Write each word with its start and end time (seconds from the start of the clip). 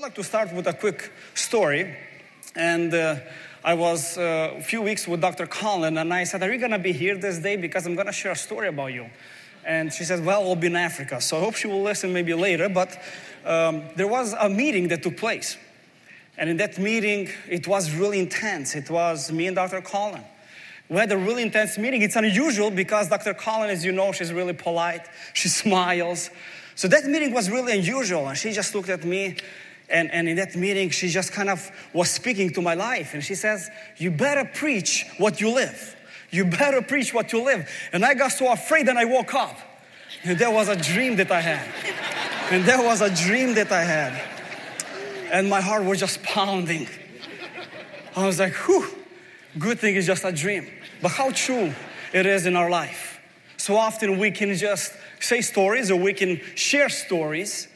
would 0.00 0.06
like 0.06 0.14
to 0.14 0.24
start 0.24 0.50
with 0.54 0.66
a 0.66 0.72
quick 0.72 1.12
story. 1.34 1.94
And 2.56 2.94
uh, 2.94 3.16
I 3.62 3.74
was 3.74 4.16
uh, 4.16 4.54
a 4.56 4.62
few 4.62 4.80
weeks 4.80 5.06
with 5.06 5.20
Dr. 5.20 5.46
Colin, 5.46 5.98
and 5.98 6.14
I 6.14 6.24
said, 6.24 6.42
Are 6.42 6.50
you 6.50 6.58
going 6.58 6.70
to 6.70 6.78
be 6.78 6.92
here 6.92 7.18
this 7.18 7.38
day? 7.38 7.56
Because 7.56 7.84
I'm 7.84 7.96
going 7.96 8.06
to 8.06 8.12
share 8.12 8.32
a 8.32 8.36
story 8.36 8.68
about 8.68 8.94
you. 8.94 9.10
And 9.62 9.92
she 9.92 10.04
said, 10.04 10.24
Well, 10.24 10.48
I'll 10.48 10.56
be 10.56 10.68
in 10.68 10.76
Africa. 10.76 11.20
So 11.20 11.36
I 11.36 11.40
hope 11.40 11.54
she 11.54 11.66
will 11.66 11.82
listen 11.82 12.14
maybe 12.14 12.32
later. 12.32 12.70
But 12.70 12.98
um, 13.44 13.82
there 13.94 14.08
was 14.08 14.32
a 14.32 14.48
meeting 14.48 14.88
that 14.88 15.02
took 15.02 15.18
place. 15.18 15.58
And 16.38 16.48
in 16.48 16.56
that 16.56 16.78
meeting, 16.78 17.28
it 17.46 17.68
was 17.68 17.94
really 17.94 18.20
intense. 18.20 18.74
It 18.74 18.88
was 18.88 19.30
me 19.30 19.48
and 19.48 19.56
Dr. 19.56 19.82
Colin. 19.82 20.24
We 20.88 20.96
had 20.96 21.12
a 21.12 21.18
really 21.18 21.42
intense 21.42 21.76
meeting. 21.76 22.00
It's 22.00 22.16
unusual 22.16 22.70
because 22.70 23.10
Dr. 23.10 23.34
Colin, 23.34 23.68
as 23.68 23.84
you 23.84 23.92
know, 23.92 24.12
she's 24.12 24.32
really 24.32 24.54
polite. 24.54 25.06
She 25.34 25.48
smiles. 25.62 26.30
So 26.74 26.88
that 26.88 27.04
meeting 27.04 27.34
was 27.34 27.50
really 27.50 27.78
unusual. 27.78 28.28
And 28.28 28.38
she 28.38 28.52
just 28.52 28.74
looked 28.74 28.88
at 28.88 29.04
me. 29.04 29.36
And, 29.90 30.10
and 30.12 30.28
in 30.28 30.36
that 30.36 30.54
meeting, 30.56 30.90
she 30.90 31.08
just 31.08 31.32
kind 31.32 31.50
of 31.50 31.70
was 31.92 32.10
speaking 32.10 32.52
to 32.54 32.62
my 32.62 32.74
life. 32.74 33.14
And 33.14 33.24
she 33.24 33.34
says, 33.34 33.68
You 33.96 34.10
better 34.10 34.48
preach 34.54 35.06
what 35.18 35.40
you 35.40 35.50
live. 35.50 35.96
You 36.30 36.44
better 36.44 36.80
preach 36.80 37.12
what 37.12 37.32
you 37.32 37.42
live. 37.42 37.68
And 37.92 38.04
I 38.04 38.14
got 38.14 38.28
so 38.32 38.52
afraid 38.52 38.88
and 38.88 38.98
I 38.98 39.04
woke 39.04 39.34
up. 39.34 39.58
And 40.24 40.38
there 40.38 40.50
was 40.50 40.68
a 40.68 40.76
dream 40.76 41.16
that 41.16 41.30
I 41.30 41.40
had. 41.40 41.68
And 42.52 42.64
there 42.64 42.82
was 42.82 43.00
a 43.00 43.14
dream 43.14 43.54
that 43.54 43.72
I 43.72 43.82
had. 43.82 44.20
And 45.32 45.48
my 45.48 45.60
heart 45.60 45.84
was 45.84 45.98
just 45.98 46.22
pounding. 46.22 46.88
I 48.16 48.26
was 48.26 48.38
like, 48.38 48.52
whew, 48.54 48.86
good 49.58 49.78
thing 49.78 49.96
it's 49.96 50.06
just 50.06 50.24
a 50.24 50.32
dream. 50.32 50.68
But 51.02 51.12
how 51.12 51.30
true 51.30 51.72
it 52.12 52.26
is 52.26 52.46
in 52.46 52.56
our 52.56 52.70
life. 52.70 53.20
So 53.56 53.76
often 53.76 54.18
we 54.18 54.30
can 54.30 54.54
just 54.54 54.92
say 55.20 55.40
stories 55.42 55.90
or 55.90 55.96
we 55.96 56.12
can 56.12 56.40
share 56.54 56.88
stories, 56.88 57.68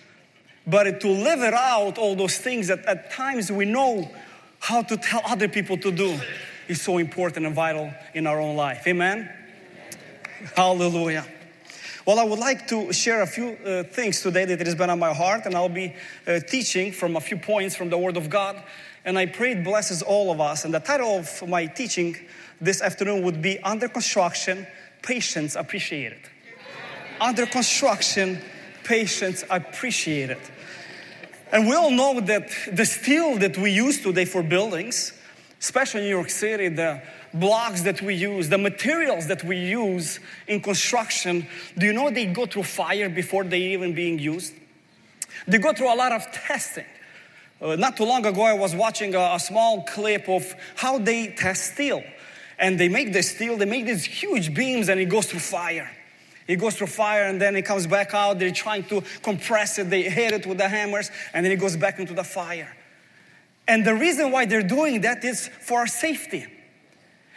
but 0.66 1.00
to 1.00 1.08
live 1.08 1.40
it 1.40 1.54
out, 1.54 1.98
all 1.98 2.14
those 2.16 2.38
things 2.38 2.68
that 2.68 2.84
at 2.86 3.10
times 3.10 3.50
we 3.52 3.64
know 3.64 4.10
how 4.58 4.82
to 4.82 4.96
tell 4.96 5.20
other 5.26 5.48
people 5.48 5.76
to 5.78 5.92
do 5.92 6.18
is 6.68 6.80
so 6.80 6.98
important 6.98 7.44
and 7.46 7.54
vital 7.54 7.92
in 8.14 8.26
our 8.26 8.40
own 8.40 8.56
life. 8.56 8.86
Amen? 8.86 9.30
Hallelujah. 10.56 11.26
Well, 12.06 12.18
I 12.18 12.24
would 12.24 12.38
like 12.38 12.68
to 12.68 12.92
share 12.92 13.22
a 13.22 13.26
few 13.26 13.56
uh, 13.64 13.82
things 13.84 14.20
today 14.20 14.44
that 14.44 14.60
has 14.60 14.74
been 14.74 14.90
on 14.90 14.98
my 14.98 15.14
heart, 15.14 15.46
and 15.46 15.54
I'll 15.54 15.68
be 15.68 15.94
uh, 16.26 16.40
teaching 16.40 16.92
from 16.92 17.16
a 17.16 17.20
few 17.20 17.38
points 17.38 17.74
from 17.74 17.88
the 17.88 17.96
Word 17.96 18.16
of 18.16 18.28
God. 18.28 18.62
And 19.06 19.18
I 19.18 19.26
pray 19.26 19.52
it 19.52 19.64
blesses 19.64 20.02
all 20.02 20.30
of 20.30 20.40
us. 20.40 20.64
And 20.64 20.72
the 20.72 20.80
title 20.80 21.18
of 21.18 21.48
my 21.48 21.66
teaching 21.66 22.16
this 22.60 22.82
afternoon 22.82 23.22
would 23.22 23.40
be 23.40 23.58
Under 23.60 23.88
Construction, 23.88 24.66
Patience 25.02 25.56
Appreciated. 25.56 26.20
Under 27.20 27.46
construction, 27.46 28.40
patience 28.82 29.44
appreciated. 29.48 30.38
And 31.52 31.68
we 31.68 31.74
all 31.74 31.90
know 31.90 32.20
that 32.20 32.50
the 32.72 32.84
steel 32.84 33.36
that 33.38 33.56
we 33.58 33.70
use 33.70 34.00
today 34.00 34.24
for 34.24 34.42
buildings, 34.42 35.12
especially 35.60 36.00
in 36.00 36.06
New 36.06 36.16
York 36.16 36.30
City, 36.30 36.68
the 36.68 37.02
blocks 37.32 37.82
that 37.82 38.00
we 38.00 38.14
use, 38.14 38.48
the 38.48 38.58
materials 38.58 39.26
that 39.26 39.44
we 39.44 39.58
use 39.58 40.20
in 40.46 40.60
construction, 40.60 41.46
do 41.76 41.86
you 41.86 41.92
know 41.92 42.10
they 42.10 42.26
go 42.26 42.46
through 42.46 42.62
fire 42.62 43.08
before 43.08 43.44
they 43.44 43.60
even 43.72 43.94
being 43.94 44.18
used? 44.18 44.54
They 45.46 45.58
go 45.58 45.72
through 45.72 45.92
a 45.92 45.96
lot 45.96 46.12
of 46.12 46.30
testing. 46.32 46.86
Uh, 47.60 47.76
not 47.76 47.96
too 47.96 48.04
long 48.04 48.24
ago, 48.26 48.42
I 48.42 48.52
was 48.54 48.74
watching 48.74 49.14
a, 49.14 49.34
a 49.34 49.40
small 49.40 49.82
clip 49.82 50.28
of 50.28 50.54
how 50.76 50.98
they 50.98 51.28
test 51.28 51.74
steel. 51.74 52.02
And 52.58 52.78
they 52.78 52.88
make 52.88 53.12
the 53.12 53.22
steel, 53.22 53.56
they 53.56 53.64
make 53.64 53.86
these 53.86 54.04
huge 54.04 54.54
beams, 54.54 54.88
and 54.88 55.00
it 55.00 55.06
goes 55.06 55.26
through 55.26 55.40
fire. 55.40 55.90
It 56.46 56.56
goes 56.56 56.76
through 56.76 56.88
fire 56.88 57.24
and 57.24 57.40
then 57.40 57.56
it 57.56 57.62
comes 57.62 57.86
back 57.86 58.12
out. 58.14 58.38
They're 58.38 58.50
trying 58.50 58.84
to 58.84 59.02
compress 59.22 59.78
it. 59.78 59.90
They 59.90 60.02
hit 60.02 60.32
it 60.32 60.46
with 60.46 60.58
the 60.58 60.68
hammers 60.68 61.10
and 61.32 61.44
then 61.44 61.52
it 61.52 61.56
goes 61.56 61.76
back 61.76 61.98
into 61.98 62.12
the 62.12 62.24
fire. 62.24 62.74
And 63.66 63.84
the 63.84 63.94
reason 63.94 64.30
why 64.30 64.44
they're 64.44 64.62
doing 64.62 65.00
that 65.02 65.24
is 65.24 65.48
for 65.48 65.80
our 65.80 65.86
safety. 65.86 66.46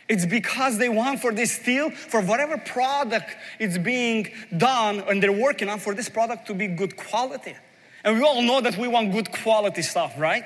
It's 0.10 0.26
because 0.26 0.78
they 0.78 0.90
want 0.90 1.20
for 1.22 1.34
this 1.34 1.52
steel, 1.54 1.90
for 1.90 2.22
whatever 2.22 2.58
product 2.58 3.36
is 3.60 3.78
being 3.78 4.32
done 4.56 5.02
and 5.02 5.22
they're 5.22 5.32
working 5.32 5.70
on, 5.70 5.80
for 5.80 5.94
this 5.94 6.10
product 6.10 6.48
to 6.48 6.54
be 6.54 6.68
good 6.68 6.96
quality. 6.96 7.56
And 8.04 8.18
we 8.18 8.24
all 8.24 8.42
know 8.42 8.62
that 8.62 8.78
we 8.78 8.88
want 8.88 9.12
good 9.12 9.32
quality 9.32 9.82
stuff, 9.82 10.14
right? 10.18 10.44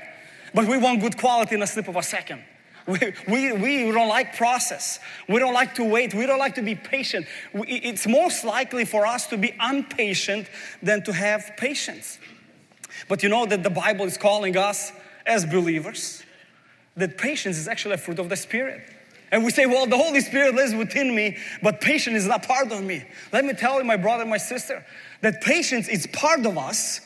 But 0.54 0.68
we 0.68 0.78
want 0.78 1.02
good 1.02 1.18
quality 1.18 1.56
in 1.56 1.62
a 1.62 1.68
slip 1.68 1.88
of 1.88 1.96
a 1.96 2.04
second. 2.04 2.44
We, 2.88 3.14
we, 3.28 3.54
we 3.54 3.92
don't 3.92 4.08
like 4.08 4.36
process. 4.36 5.00
We 5.30 5.40
don't 5.40 5.54
like 5.54 5.76
to 5.76 5.84
wait. 5.84 6.14
We 6.14 6.26
don't 6.26 6.40
like 6.40 6.56
to 6.56 6.62
be 6.62 6.76
patient. 6.76 7.28
We, 7.54 7.68
it's 7.68 8.08
most 8.08 8.44
likely 8.44 8.86
for 8.86 9.06
us 9.06 9.28
to 9.28 9.38
be 9.38 9.54
impatient 9.62 10.48
than 10.82 11.04
to 11.04 11.14
have 11.14 11.54
patience. 11.58 12.20
But 13.08 13.24
you 13.24 13.30
know 13.30 13.46
that 13.46 13.64
the 13.64 13.70
Bible 13.70 14.06
is 14.06 14.18
calling 14.18 14.58
us 14.58 14.92
as 15.26 15.46
believers 15.46 16.24
that 16.96 17.18
patience 17.18 17.58
is 17.58 17.68
actually 17.68 17.96
a 17.96 17.98
fruit 17.98 18.20
of 18.20 18.30
the 18.30 18.36
Spirit. 18.36 18.82
And 19.32 19.46
we 19.46 19.52
say, 19.52 19.66
well, 19.66 19.86
the 19.86 19.98
Holy 19.98 20.20
Spirit 20.20 20.56
lives 20.56 20.76
within 20.76 21.16
me, 21.16 21.38
but 21.64 21.80
patience 21.80 22.18
is 22.18 22.28
not 22.28 22.44
part 22.44 22.72
of 22.72 22.84
me. 22.84 23.06
Let 23.32 23.46
me 23.46 23.54
tell 23.54 23.78
you, 23.78 23.86
my 23.86 23.96
brother, 23.96 24.26
my 24.26 24.38
sister, 24.38 24.86
that 25.22 25.42
patience 25.42 25.88
is 25.88 26.06
part 26.08 26.46
of 26.46 26.58
us 26.58 27.00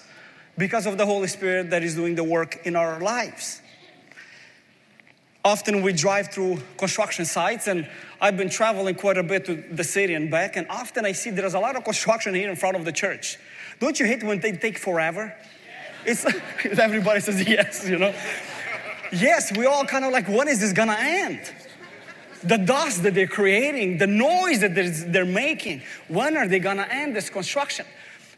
because 0.58 0.88
of 0.88 0.98
the 0.98 1.06
Holy 1.06 1.28
Spirit 1.28 1.70
that 1.70 1.84
is 1.84 1.94
doing 1.94 2.16
the 2.16 2.24
work 2.24 2.66
in 2.66 2.76
our 2.76 3.00
lives. 3.00 3.62
Often 5.46 5.84
we 5.84 5.94
drive 5.94 6.30
through 6.32 6.58
construction 6.76 7.24
sites, 7.24 7.68
and 7.68 7.88
I've 8.20 8.36
been 8.36 8.50
traveling 8.50 8.96
quite 8.96 9.20
a 9.20 9.22
bit 9.22 9.46
to 9.46 9.64
the 9.72 9.84
city 9.84 10.16
and 10.16 10.32
back, 10.32 10.56
and 10.56 10.66
often 10.72 11.06
I 11.06 11.12
see 11.12 11.30
there's 11.30 11.54
a 11.54 11.60
lot 11.60 11.76
of 11.76 11.84
construction 11.84 12.34
here 12.34 12.50
in 12.50 12.56
front 12.56 12.76
of 12.76 12.84
the 12.84 12.92
church. 12.92 13.38
Don't 13.80 14.00
you 14.00 14.08
hate 14.08 14.24
when 14.24 14.40
they 14.40 14.54
take 14.54 14.80
forever? 14.80 15.36
It's 16.04 16.26
everybody 16.80 17.20
says 17.20 17.48
yes, 17.48 17.88
you 17.88 18.00
know. 18.00 18.12
Yes, 19.12 19.56
we 19.56 19.68
all 19.68 19.86
kind 19.86 20.04
of 20.04 20.12
like, 20.12 20.28
when 20.28 20.48
is 20.48 20.62
this 20.62 20.74
gonna 20.74 20.98
end? 21.00 21.54
The 22.44 22.58
dust 22.58 23.04
that 23.04 23.14
they're 23.14 23.28
creating, 23.28 24.00
the 24.00 24.08
noise 24.08 24.62
that 24.62 24.74
they're 24.74 25.26
making, 25.26 25.84
when 26.08 26.38
are 26.38 26.48
they 26.48 26.58
gonna 26.58 26.88
end 26.90 27.16
this 27.16 27.30
construction? 27.30 27.86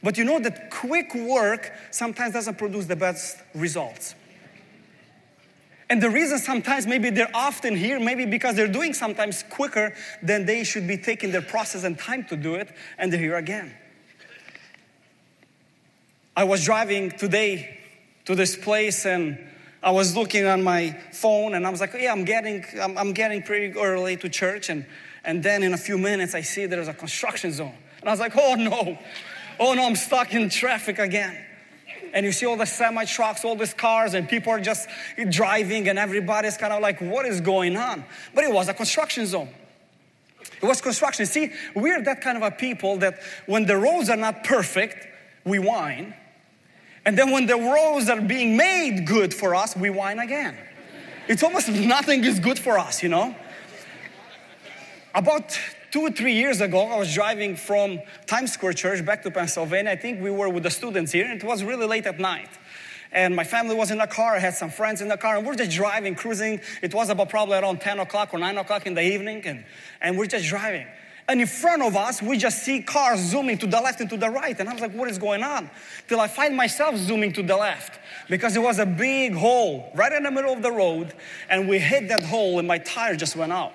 But 0.03 0.17
you 0.17 0.25
know 0.25 0.39
that 0.39 0.71
quick 0.71 1.15
work 1.15 1.71
sometimes 1.89 2.33
doesn't 2.33 2.57
produce 2.57 2.85
the 2.85 2.97
best 2.97 3.37
results. 3.55 4.13
And 5.89 6.03
the 6.03 6.09
reason 6.09 6.37
sometimes 6.37 6.85
maybe 6.85 7.09
they're 7.09 7.31
often 7.33 7.75
here, 7.75 7.99
maybe 7.99 8.25
because 8.25 8.55
they're 8.55 8.67
doing 8.67 8.93
sometimes 8.93 9.43
quicker 9.49 9.93
than 10.21 10.45
they 10.45 10.63
should 10.63 10.85
be 10.85 10.97
taking 10.97 11.31
their 11.31 11.41
process 11.41 11.85
and 11.85 11.97
time 11.97 12.25
to 12.25 12.35
do 12.35 12.55
it, 12.55 12.69
and 12.97 13.11
they're 13.11 13.19
here 13.19 13.37
again. 13.37 13.73
I 16.35 16.43
was 16.43 16.65
driving 16.65 17.11
today 17.11 17.79
to 18.25 18.35
this 18.35 18.55
place 18.55 19.05
and 19.05 19.39
I 19.81 19.91
was 19.91 20.15
looking 20.15 20.45
on 20.45 20.61
my 20.61 20.91
phone 21.13 21.55
and 21.55 21.65
I 21.65 21.69
was 21.69 21.79
like, 21.79 21.93
yeah, 21.97 22.11
I'm 22.11 22.25
getting, 22.25 22.63
I'm, 22.79 22.97
I'm 22.97 23.13
getting 23.13 23.41
pretty 23.41 23.75
early 23.79 24.17
to 24.17 24.29
church. 24.29 24.69
And, 24.69 24.85
and 25.23 25.41
then 25.41 25.63
in 25.63 25.73
a 25.73 25.77
few 25.77 25.97
minutes, 25.97 26.35
I 26.35 26.41
see 26.41 26.65
there's 26.65 26.89
a 26.89 26.93
construction 26.93 27.51
zone. 27.53 27.73
And 28.01 28.09
I 28.09 28.11
was 28.11 28.19
like, 28.19 28.33
oh 28.35 28.55
no, 28.55 28.99
oh 29.59 29.73
no, 29.73 29.87
I'm 29.87 29.95
stuck 29.95 30.33
in 30.33 30.49
traffic 30.49 30.99
again 30.99 31.46
and 32.13 32.25
you 32.25 32.31
see 32.31 32.45
all 32.45 32.57
the 32.57 32.65
semi 32.65 33.05
trucks, 33.05 33.43
all 33.45 33.55
these 33.55 33.73
cars, 33.73 34.13
and 34.13 34.27
people 34.27 34.51
are 34.51 34.59
just 34.59 34.87
driving, 35.29 35.87
and 35.89 35.99
everybody's 35.99 36.57
kind 36.57 36.73
of 36.73 36.81
like, 36.81 36.99
what 36.99 37.25
is 37.25 37.41
going 37.41 37.77
on? 37.77 38.03
But 38.33 38.43
it 38.43 38.53
was 38.53 38.67
a 38.67 38.73
construction 38.73 39.25
zone. 39.25 39.49
It 40.61 40.65
was 40.65 40.81
construction. 40.81 41.25
See, 41.25 41.51
we're 41.75 42.01
that 42.03 42.21
kind 42.21 42.37
of 42.37 42.43
a 42.43 42.51
people 42.51 42.97
that 42.97 43.19
when 43.45 43.65
the 43.65 43.77
roads 43.77 44.09
are 44.09 44.17
not 44.17 44.43
perfect, 44.43 45.07
we 45.45 45.59
whine. 45.59 46.13
And 47.05 47.17
then 47.17 47.31
when 47.31 47.45
the 47.45 47.55
roads 47.55 48.09
are 48.09 48.19
being 48.19 48.57
made 48.57 49.05
good 49.05 49.33
for 49.33 49.55
us, 49.55 49.75
we 49.75 49.89
whine 49.89 50.19
again. 50.19 50.57
It's 51.27 51.43
almost 51.43 51.69
nothing 51.69 52.23
is 52.23 52.39
good 52.39 52.59
for 52.59 52.79
us, 52.79 53.03
you 53.03 53.09
know? 53.09 53.35
About 55.13 55.57
two 55.91 56.01
or 56.01 56.11
three 56.11 56.33
years 56.33 56.61
ago, 56.61 56.81
I 56.81 56.97
was 56.97 57.13
driving 57.13 57.55
from 57.55 57.99
Times 58.25 58.53
Square 58.53 58.73
Church 58.73 59.05
back 59.05 59.23
to 59.23 59.31
Pennsylvania. 59.31 59.91
I 59.91 59.95
think 59.95 60.21
we 60.21 60.31
were 60.31 60.49
with 60.49 60.63
the 60.63 60.69
students 60.69 61.11
here, 61.11 61.25
and 61.25 61.41
it 61.41 61.45
was 61.45 61.63
really 61.63 61.85
late 61.85 62.05
at 62.05 62.19
night. 62.19 62.49
And 63.11 63.35
my 63.35 63.43
family 63.43 63.75
was 63.75 63.89
in 63.89 63.97
the 63.99 64.07
car. 64.07 64.35
I 64.35 64.39
had 64.39 64.53
some 64.53 64.69
friends 64.69 65.01
in 65.01 65.07
the 65.07 65.17
car, 65.17 65.37
and 65.37 65.47
we're 65.47 65.55
just 65.55 65.71
driving, 65.71 66.15
cruising. 66.15 66.59
It 66.81 66.93
was 66.93 67.09
about 67.09 67.29
probably 67.29 67.57
around 67.57 67.81
10 67.81 67.99
o'clock 67.99 68.33
or 68.33 68.39
9 68.39 68.57
o'clock 68.57 68.85
in 68.85 68.93
the 68.93 69.01
evening, 69.01 69.43
and, 69.45 69.63
and 70.01 70.17
we're 70.17 70.27
just 70.27 70.47
driving. 70.47 70.87
And 71.29 71.41
in 71.41 71.47
front 71.47 71.81
of 71.81 71.95
us, 71.95 72.21
we 72.21 72.37
just 72.37 72.63
see 72.63 72.81
cars 72.81 73.19
zooming 73.19 73.57
to 73.57 73.67
the 73.67 73.81
left 73.81 73.99
and 73.99 74.09
to 74.09 74.17
the 74.17 74.29
right. 74.29 74.57
And 74.57 74.69
I 74.69 74.73
was 74.73 74.81
like, 74.81 74.93
what 74.93 75.09
is 75.09 75.17
going 75.17 75.43
on? 75.43 75.69
Till 76.07 76.21
I 76.21 76.27
find 76.27 76.55
myself 76.55 76.95
zooming 76.95 77.33
to 77.33 77.43
the 77.43 77.57
left 77.57 77.99
because 78.29 78.55
it 78.55 78.61
was 78.61 78.79
a 78.79 78.85
big 78.85 79.33
hole 79.33 79.91
right 79.93 80.11
in 80.13 80.23
the 80.23 80.31
middle 80.31 80.53
of 80.53 80.61
the 80.61 80.71
road. 80.71 81.13
And 81.49 81.67
we 81.67 81.79
hit 81.79 82.07
that 82.09 82.23
hole, 82.23 82.59
and 82.59 82.67
my 82.67 82.77
tire 82.77 83.15
just 83.15 83.35
went 83.35 83.51
out. 83.51 83.73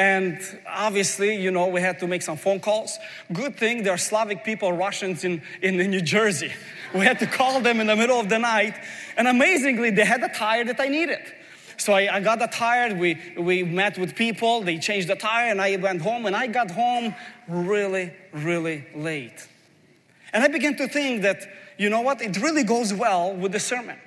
And 0.00 0.40
obviously, 0.66 1.36
you 1.36 1.50
know, 1.50 1.66
we 1.66 1.82
had 1.82 1.98
to 1.98 2.06
make 2.06 2.22
some 2.22 2.38
phone 2.38 2.58
calls. 2.58 2.98
Good 3.34 3.56
thing 3.56 3.82
there 3.82 3.92
are 3.92 3.98
Slavic 3.98 4.44
people, 4.44 4.72
Russians 4.72 5.24
in, 5.24 5.42
in 5.60 5.76
New 5.76 6.00
Jersey. 6.00 6.52
We 6.94 7.04
had 7.04 7.18
to 7.20 7.26
call 7.26 7.60
them 7.60 7.80
in 7.80 7.86
the 7.86 7.94
middle 7.94 8.18
of 8.18 8.28
the 8.28 8.38
night. 8.38 8.74
And 9.16 9.28
amazingly, 9.28 9.90
they 9.90 10.04
had 10.04 10.22
the 10.22 10.28
tire 10.28 10.64
that 10.64 10.80
I 10.80 10.88
needed. 10.88 11.20
So 11.76 11.92
I, 11.92 12.16
I 12.16 12.20
got 12.20 12.40
the 12.40 12.48
tire, 12.48 12.92
we, 12.96 13.16
we 13.38 13.62
met 13.62 13.96
with 13.96 14.16
people, 14.16 14.62
they 14.62 14.78
changed 14.78 15.06
the 15.06 15.14
tire, 15.14 15.50
and 15.50 15.60
I 15.60 15.76
went 15.76 16.02
home. 16.02 16.26
And 16.26 16.34
I 16.34 16.48
got 16.48 16.70
home 16.70 17.14
really, 17.46 18.12
really 18.32 18.86
late. 18.96 19.46
And 20.32 20.42
I 20.42 20.48
began 20.48 20.76
to 20.78 20.88
think 20.88 21.22
that, 21.22 21.46
you 21.78 21.90
know 21.90 22.00
what? 22.00 22.22
It 22.22 22.40
really 22.40 22.64
goes 22.64 22.92
well 22.92 23.34
with 23.34 23.52
the 23.52 23.60
sermon. 23.60 23.98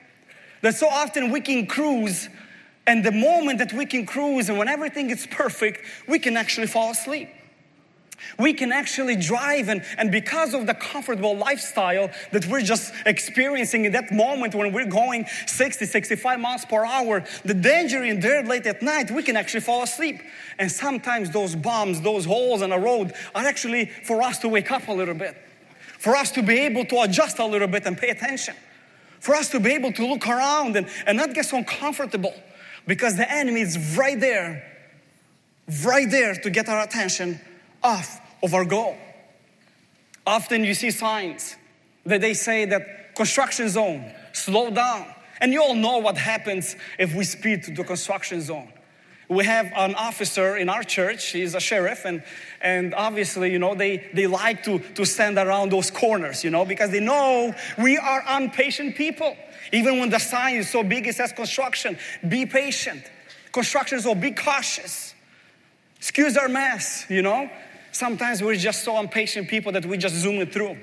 That 0.61 0.75
so 0.75 0.87
often 0.87 1.31
we 1.31 1.39
can 1.39 1.67
cruise, 1.67 2.27
and 2.85 3.03
the 3.03 3.11
moment 3.11 3.59
that 3.59 3.73
we 3.73 3.85
can 3.85 4.05
cruise 4.05 4.49
and 4.49 4.57
when 4.57 4.67
everything 4.67 5.09
is 5.09 5.25
perfect, 5.27 5.85
we 6.07 6.19
can 6.19 6.35
actually 6.35 6.67
fall 6.67 6.91
asleep. 6.91 7.29
We 8.39 8.53
can 8.53 8.71
actually 8.71 9.15
drive, 9.15 9.69
and, 9.69 9.83
and 9.97 10.11
because 10.11 10.53
of 10.53 10.65
the 10.65 10.73
comfortable 10.73 11.35
lifestyle 11.35 12.09
that 12.31 12.45
we're 12.47 12.61
just 12.61 12.93
experiencing 13.05 13.85
in 13.85 13.91
that 13.93 14.11
moment 14.11 14.55
when 14.55 14.71
we're 14.71 14.85
going 14.85 15.25
60, 15.45 15.85
65 15.85 16.39
miles 16.39 16.65
per 16.65 16.85
hour, 16.85 17.23
the 17.43 17.53
danger 17.53 18.03
in 18.03 18.19
there 18.19 18.43
late 18.43 18.65
at 18.65 18.81
night, 18.81 19.11
we 19.11 19.23
can 19.23 19.35
actually 19.35 19.61
fall 19.61 19.83
asleep. 19.83 20.21
And 20.57 20.71
sometimes 20.71 21.29
those 21.31 21.55
bumps, 21.55 21.99
those 21.99 22.25
holes 22.25 22.61
in 22.61 22.69
the 22.69 22.79
road 22.79 23.13
are 23.35 23.45
actually 23.45 23.85
for 23.85 24.21
us 24.21 24.39
to 24.39 24.49
wake 24.49 24.71
up 24.71 24.87
a 24.87 24.93
little 24.93 25.15
bit, 25.15 25.35
for 25.99 26.15
us 26.15 26.31
to 26.31 26.41
be 26.41 26.59
able 26.59 26.85
to 26.85 27.01
adjust 27.01 27.39
a 27.39 27.45
little 27.45 27.67
bit 27.67 27.85
and 27.85 27.97
pay 27.97 28.09
attention, 28.09 28.55
for 29.19 29.35
us 29.35 29.49
to 29.49 29.59
be 29.59 29.71
able 29.71 29.91
to 29.93 30.07
look 30.07 30.27
around 30.27 30.75
and, 30.75 30.87
and 31.05 31.17
not 31.17 31.33
get 31.33 31.45
so 31.45 31.57
uncomfortable 31.57 32.33
because 32.87 33.15
the 33.15 33.31
enemy 33.31 33.61
is 33.61 33.97
right 33.97 34.19
there, 34.19 34.63
right 35.83 36.09
there 36.09 36.35
to 36.35 36.49
get 36.49 36.67
our 36.69 36.83
attention 36.83 37.39
off 37.81 38.19
of 38.41 38.53
our 38.53 38.65
goal. 38.65 38.97
Often 40.25 40.63
you 40.63 40.73
see 40.73 40.91
signs 40.91 41.55
that 42.05 42.21
they 42.21 42.33
say 42.33 42.65
that 42.65 43.15
construction 43.15 43.69
zone, 43.69 44.11
slow 44.33 44.69
down. 44.69 45.05
And 45.41 45.51
you 45.51 45.61
all 45.61 45.75
know 45.75 45.97
what 45.97 46.17
happens 46.17 46.75
if 46.97 47.13
we 47.13 47.23
speed 47.25 47.63
to 47.63 47.71
the 47.71 47.83
construction 47.83 48.41
zone. 48.41 48.71
We 49.29 49.45
have 49.45 49.71
an 49.75 49.95
officer 49.95 50.57
in 50.57 50.69
our 50.69 50.83
church, 50.83 51.31
he's 51.31 51.55
a 51.55 51.59
sheriff, 51.59 52.05
and, 52.05 52.23
and 52.61 52.93
obviously, 52.93 53.51
you 53.51 53.59
know, 53.59 53.73
they, 53.73 54.09
they 54.13 54.27
like 54.27 54.63
to, 54.63 54.79
to 54.79 55.05
stand 55.05 55.37
around 55.37 55.71
those 55.71 55.89
corners, 55.89 56.43
you 56.43 56.49
know, 56.49 56.65
because 56.65 56.91
they 56.91 56.99
know 56.99 57.53
we 57.77 57.97
are 57.97 58.23
impatient 58.37 58.95
people. 58.95 59.35
Even 59.71 59.99
when 59.99 60.09
the 60.09 60.19
sign 60.19 60.55
is 60.55 60.69
so 60.69 60.83
big, 60.83 61.07
it 61.07 61.15
says 61.15 61.31
construction, 61.31 61.97
be 62.27 62.45
patient. 62.45 63.03
Construction 63.51 63.99
zone, 63.99 64.19
be 64.19 64.31
cautious. 64.31 65.13
Excuse 65.97 66.35
our 66.37 66.49
mess, 66.49 67.05
you 67.09 67.21
know. 67.21 67.49
Sometimes 67.91 68.41
we're 68.41 68.55
just 68.55 68.83
so 68.83 68.99
impatient 68.99 69.47
people 69.47 69.71
that 69.71 69.85
we 69.85 69.97
just 69.97 70.15
zoom 70.15 70.41
it 70.41 70.51
through. 70.51 70.77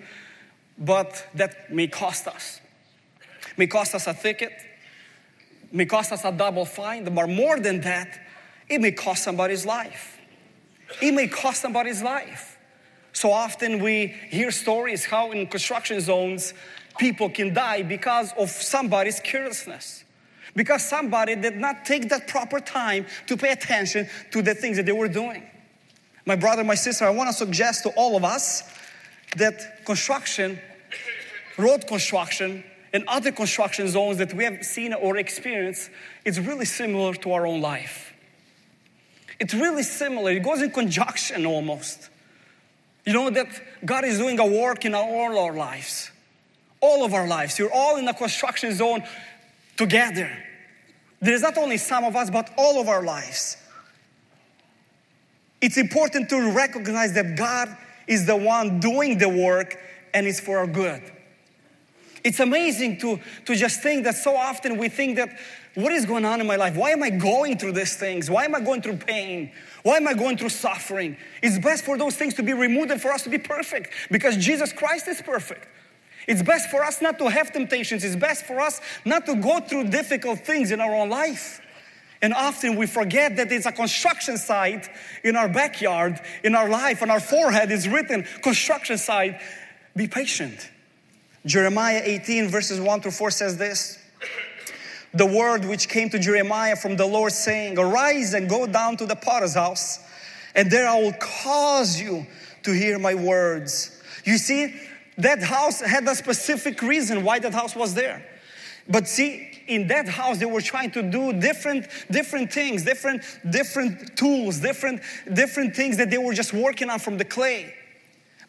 But 0.78 1.26
that 1.34 1.72
may 1.72 1.88
cost 1.88 2.26
us. 2.28 2.60
May 3.56 3.66
cost 3.66 3.94
us 3.94 4.06
a 4.06 4.14
ticket, 4.14 4.52
may 5.72 5.84
cost 5.84 6.12
us 6.12 6.24
a 6.24 6.32
double 6.32 6.64
fine, 6.64 7.04
but 7.04 7.28
more 7.28 7.58
than 7.60 7.80
that, 7.82 8.18
it 8.68 8.80
may 8.80 8.92
cost 8.92 9.24
somebody's 9.24 9.66
life. 9.66 10.18
It 11.02 11.12
may 11.12 11.26
cost 11.26 11.60
somebody's 11.60 12.02
life. 12.02 12.58
So 13.12 13.32
often 13.32 13.82
we 13.82 14.06
hear 14.06 14.50
stories 14.50 15.04
how 15.04 15.32
in 15.32 15.46
construction 15.48 16.00
zones 16.00 16.54
people 17.00 17.30
can 17.30 17.54
die 17.54 17.82
because 17.82 18.32
of 18.36 18.50
somebody's 18.50 19.18
carelessness. 19.20 20.04
Because 20.54 20.84
somebody 20.84 21.34
did 21.34 21.56
not 21.56 21.86
take 21.86 22.10
that 22.10 22.28
proper 22.28 22.60
time 22.60 23.06
to 23.26 23.36
pay 23.36 23.52
attention 23.52 24.08
to 24.32 24.42
the 24.42 24.54
things 24.54 24.76
that 24.76 24.84
they 24.84 24.92
were 24.92 25.08
doing. 25.08 25.42
My 26.26 26.36
brother, 26.36 26.62
my 26.62 26.74
sister, 26.74 27.06
I 27.06 27.10
want 27.10 27.30
to 27.30 27.32
suggest 27.32 27.84
to 27.84 27.90
all 27.90 28.16
of 28.16 28.24
us 28.24 28.62
that 29.36 29.84
construction, 29.86 30.58
road 31.56 31.86
construction, 31.86 32.62
and 32.92 33.04
other 33.08 33.32
construction 33.32 33.88
zones 33.88 34.18
that 34.18 34.34
we 34.34 34.44
have 34.44 34.62
seen 34.64 34.92
or 34.92 35.16
experienced 35.16 35.90
is 36.24 36.38
really 36.38 36.66
similar 36.66 37.14
to 37.14 37.32
our 37.32 37.46
own 37.46 37.60
life. 37.60 38.12
It's 39.38 39.54
really 39.54 39.84
similar. 39.84 40.32
It 40.32 40.42
goes 40.42 40.60
in 40.60 40.70
conjunction 40.70 41.46
almost. 41.46 42.10
You 43.06 43.14
know 43.14 43.30
that 43.30 43.48
God 43.86 44.04
is 44.04 44.18
doing 44.18 44.38
a 44.38 44.46
work 44.46 44.84
in 44.84 44.94
all 44.94 45.38
our 45.38 45.54
lives. 45.54 46.09
All 46.80 47.04
of 47.04 47.14
our 47.14 47.26
lives. 47.26 47.58
You're 47.58 47.72
all 47.72 47.96
in 47.96 48.04
the 48.04 48.12
construction 48.12 48.74
zone 48.74 49.02
together. 49.76 50.30
There's 51.20 51.42
not 51.42 51.58
only 51.58 51.76
some 51.76 52.04
of 52.04 52.16
us, 52.16 52.30
but 52.30 52.50
all 52.56 52.80
of 52.80 52.88
our 52.88 53.02
lives. 53.02 53.56
It's 55.60 55.76
important 55.76 56.30
to 56.30 56.52
recognize 56.52 57.12
that 57.14 57.36
God 57.36 57.76
is 58.06 58.26
the 58.26 58.36
one 58.36 58.80
doing 58.80 59.18
the 59.18 59.28
work 59.28 59.78
and 60.14 60.26
it's 60.26 60.40
for 60.40 60.58
our 60.58 60.66
good. 60.66 61.02
It's 62.24 62.40
amazing 62.40 62.98
to, 63.00 63.18
to 63.46 63.54
just 63.54 63.82
think 63.82 64.04
that 64.04 64.14
so 64.14 64.36
often 64.36 64.76
we 64.76 64.88
think 64.88 65.16
that 65.16 65.38
what 65.74 65.92
is 65.92 66.04
going 66.04 66.24
on 66.24 66.40
in 66.40 66.46
my 66.46 66.56
life? 66.56 66.76
Why 66.76 66.90
am 66.90 67.02
I 67.02 67.10
going 67.10 67.56
through 67.56 67.72
these 67.72 67.96
things? 67.96 68.28
Why 68.28 68.44
am 68.44 68.54
I 68.54 68.60
going 68.60 68.82
through 68.82 68.96
pain? 68.96 69.52
Why 69.82 69.96
am 69.96 70.08
I 70.08 70.14
going 70.14 70.36
through 70.36 70.48
suffering? 70.48 71.16
It's 71.42 71.58
best 71.58 71.84
for 71.84 71.96
those 71.96 72.16
things 72.16 72.34
to 72.34 72.42
be 72.42 72.52
removed 72.52 72.90
and 72.90 73.00
for 73.00 73.12
us 73.12 73.22
to 73.24 73.30
be 73.30 73.38
perfect 73.38 73.92
because 74.10 74.36
Jesus 74.36 74.72
Christ 74.72 75.08
is 75.08 75.22
perfect. 75.22 75.66
It's 76.30 76.42
best 76.42 76.70
for 76.70 76.84
us 76.84 77.02
not 77.02 77.18
to 77.18 77.28
have 77.28 77.50
temptations. 77.50 78.04
It's 78.04 78.14
best 78.14 78.44
for 78.44 78.60
us 78.60 78.80
not 79.04 79.26
to 79.26 79.34
go 79.34 79.58
through 79.58 79.88
difficult 79.88 80.38
things 80.38 80.70
in 80.70 80.80
our 80.80 80.94
own 80.94 81.10
life. 81.10 81.60
And 82.22 82.32
often 82.32 82.76
we 82.76 82.86
forget 82.86 83.34
that 83.34 83.50
it's 83.50 83.66
a 83.66 83.72
construction 83.72 84.38
site 84.38 84.88
in 85.24 85.34
our 85.34 85.48
backyard, 85.48 86.20
in 86.44 86.54
our 86.54 86.68
life, 86.68 87.02
on 87.02 87.10
our 87.10 87.18
forehead 87.18 87.72
is 87.72 87.88
written 87.88 88.24
construction 88.44 88.96
site. 88.96 89.40
Be 89.96 90.06
patient. 90.06 90.70
Jeremiah 91.46 92.00
18, 92.04 92.46
verses 92.46 92.78
1 92.78 93.00
through 93.00 93.10
4 93.10 93.32
says 93.32 93.56
this 93.56 93.98
The 95.12 95.26
word 95.26 95.64
which 95.64 95.88
came 95.88 96.10
to 96.10 96.18
Jeremiah 96.20 96.76
from 96.76 96.94
the 96.94 97.06
Lord, 97.06 97.32
saying, 97.32 97.76
Arise 97.76 98.34
and 98.34 98.48
go 98.48 98.68
down 98.68 98.96
to 98.98 99.06
the 99.06 99.16
potter's 99.16 99.54
house, 99.54 99.98
and 100.54 100.70
there 100.70 100.86
I 100.86 101.00
will 101.00 101.14
cause 101.14 102.00
you 102.00 102.24
to 102.62 102.72
hear 102.72 103.00
my 103.00 103.16
words. 103.16 104.00
You 104.24 104.38
see, 104.38 104.78
that 105.22 105.42
house 105.42 105.80
had 105.80 106.06
a 106.08 106.14
specific 106.14 106.82
reason 106.82 107.24
why 107.24 107.38
that 107.38 107.52
house 107.52 107.74
was 107.74 107.94
there. 107.94 108.24
But 108.88 109.06
see, 109.06 109.50
in 109.70 109.86
that 109.86 110.08
house 110.08 110.38
they 110.38 110.46
were 110.46 110.60
trying 110.60 110.90
to 110.90 111.02
do 111.02 111.32
different 111.32 111.86
different 112.10 112.52
things 112.52 112.82
different 112.82 113.22
different 113.48 114.16
tools 114.16 114.58
different 114.58 115.00
different 115.32 115.74
things 115.74 115.96
that 115.96 116.10
they 116.10 116.18
were 116.18 116.34
just 116.34 116.52
working 116.52 116.90
on 116.90 116.98
from 116.98 117.16
the 117.16 117.24
clay. 117.24 117.72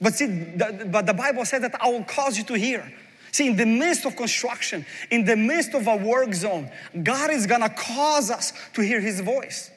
But 0.02 0.16
see 0.16 0.26
the, 0.26 0.90
but 0.92 1.06
the 1.06 1.14
bible 1.14 1.46
said 1.46 1.62
that 1.64 1.80
i 1.82 1.88
will 1.90 2.04
cause 2.04 2.38
you 2.38 2.44
to 2.46 2.56
hear. 2.56 2.92
See 3.32 3.48
in 3.48 3.56
the 3.56 3.66
midst 3.66 4.06
of 4.06 4.16
construction 4.16 4.86
in 5.12 5.24
the 5.24 5.36
midst 5.36 5.74
of 5.74 5.88
a 5.88 5.96
work 5.96 6.34
zone 6.34 6.70
god 7.04 7.30
is 7.30 7.46
gonna 7.46 7.70
cause 7.70 8.32
us 8.32 8.52
to 8.74 8.82
hear 8.82 9.00
his 9.00 9.22
voice. 9.22 9.70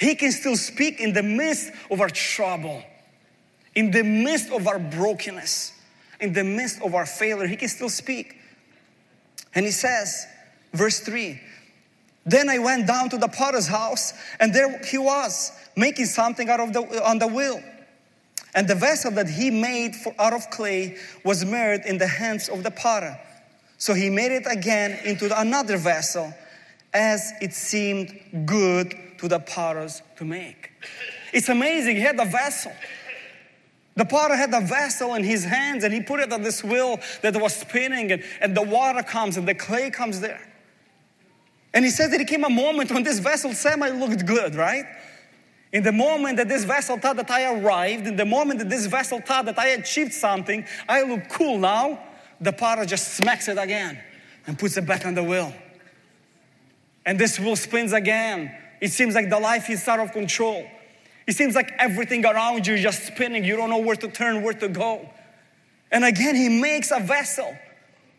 He 0.00 0.14
can 0.14 0.32
still 0.32 0.56
speak 0.56 1.00
in 1.00 1.12
the 1.12 1.22
midst 1.22 1.70
of 1.90 2.00
our 2.00 2.10
trouble 2.10 2.82
in 3.74 3.90
the 3.90 4.02
midst 4.02 4.50
of 4.50 4.66
our 4.66 4.78
brokenness 4.78 5.72
in 6.20 6.32
the 6.32 6.44
midst 6.44 6.82
of 6.82 6.94
our 6.94 7.06
failure 7.06 7.46
he 7.46 7.56
can 7.56 7.68
still 7.68 7.88
speak 7.88 8.36
and 9.54 9.64
he 9.64 9.72
says 9.72 10.26
Verse 10.72 11.00
3 11.00 11.40
Then 12.26 12.48
I 12.48 12.58
went 12.58 12.86
down 12.86 13.08
to 13.10 13.18
the 13.18 13.28
potter's 13.28 13.66
house, 13.66 14.12
and 14.40 14.52
there 14.54 14.80
he 14.84 14.98
was, 14.98 15.52
making 15.76 16.06
something 16.06 16.48
out 16.48 16.60
of 16.60 16.72
the, 16.72 17.06
on 17.06 17.18
the 17.18 17.26
wheel. 17.26 17.62
And 18.54 18.66
the 18.66 18.74
vessel 18.74 19.10
that 19.12 19.28
he 19.28 19.50
made 19.50 19.94
for, 19.94 20.14
out 20.18 20.32
of 20.32 20.50
clay 20.50 20.96
was 21.24 21.44
mirrored 21.44 21.82
in 21.86 21.98
the 21.98 22.06
hands 22.06 22.48
of 22.48 22.62
the 22.62 22.70
potter. 22.70 23.18
So 23.76 23.94
he 23.94 24.10
made 24.10 24.32
it 24.32 24.46
again 24.50 24.98
into 25.04 25.38
another 25.38 25.76
vessel 25.76 26.34
as 26.92 27.32
it 27.40 27.52
seemed 27.52 28.18
good 28.46 28.94
to 29.18 29.28
the 29.28 29.38
potters 29.38 30.02
to 30.16 30.24
make. 30.24 30.72
It's 31.32 31.48
amazing. 31.48 31.96
He 31.96 32.02
had 32.02 32.18
a 32.18 32.24
vessel. 32.24 32.72
The 33.98 34.04
potter 34.04 34.36
had 34.36 34.54
a 34.54 34.60
vessel 34.60 35.14
in 35.14 35.24
his 35.24 35.44
hands 35.44 35.82
and 35.82 35.92
he 35.92 36.00
put 36.00 36.20
it 36.20 36.32
on 36.32 36.42
this 36.42 36.62
wheel 36.62 37.00
that 37.22 37.34
was 37.34 37.52
spinning, 37.52 38.12
and, 38.12 38.22
and 38.40 38.56
the 38.56 38.62
water 38.62 39.02
comes 39.02 39.36
and 39.36 39.46
the 39.46 39.56
clay 39.56 39.90
comes 39.90 40.20
there. 40.20 40.40
And 41.74 41.84
he 41.84 41.90
says 41.90 42.12
there 42.12 42.24
came 42.24 42.44
a 42.44 42.48
moment 42.48 42.92
when 42.92 43.02
this 43.02 43.18
vessel 43.18 43.52
semi 43.52 43.88
looked 43.88 44.24
good, 44.24 44.54
right? 44.54 44.84
In 45.72 45.82
the 45.82 45.90
moment 45.90 46.36
that 46.36 46.48
this 46.48 46.62
vessel 46.62 46.96
thought 46.96 47.16
that 47.16 47.28
I 47.28 47.52
arrived, 47.52 48.06
in 48.06 48.14
the 48.14 48.24
moment 48.24 48.60
that 48.60 48.70
this 48.70 48.86
vessel 48.86 49.20
thought 49.20 49.46
that 49.46 49.58
I 49.58 49.70
achieved 49.70 50.12
something, 50.12 50.64
I 50.88 51.02
look 51.02 51.28
cool 51.28 51.58
now, 51.58 51.98
the 52.40 52.52
potter 52.52 52.84
just 52.84 53.14
smacks 53.14 53.48
it 53.48 53.58
again 53.58 53.98
and 54.46 54.56
puts 54.56 54.76
it 54.76 54.86
back 54.86 55.06
on 55.06 55.14
the 55.14 55.24
wheel. 55.24 55.52
And 57.04 57.18
this 57.18 57.40
wheel 57.40 57.56
spins 57.56 57.92
again. 57.92 58.56
It 58.80 58.92
seems 58.92 59.16
like 59.16 59.28
the 59.28 59.40
life 59.40 59.68
is 59.68 59.88
out 59.88 59.98
of 59.98 60.12
control. 60.12 60.64
It 61.28 61.36
seems 61.36 61.54
like 61.54 61.74
everything 61.78 62.24
around 62.24 62.66
you 62.66 62.72
is 62.72 62.80
just 62.80 63.06
spinning. 63.06 63.44
You 63.44 63.54
don't 63.54 63.68
know 63.68 63.78
where 63.78 63.96
to 63.96 64.08
turn, 64.08 64.42
where 64.42 64.54
to 64.54 64.66
go. 64.66 65.10
And 65.92 66.02
again, 66.02 66.34
he 66.34 66.48
makes 66.48 66.90
a 66.90 67.00
vessel. 67.00 67.54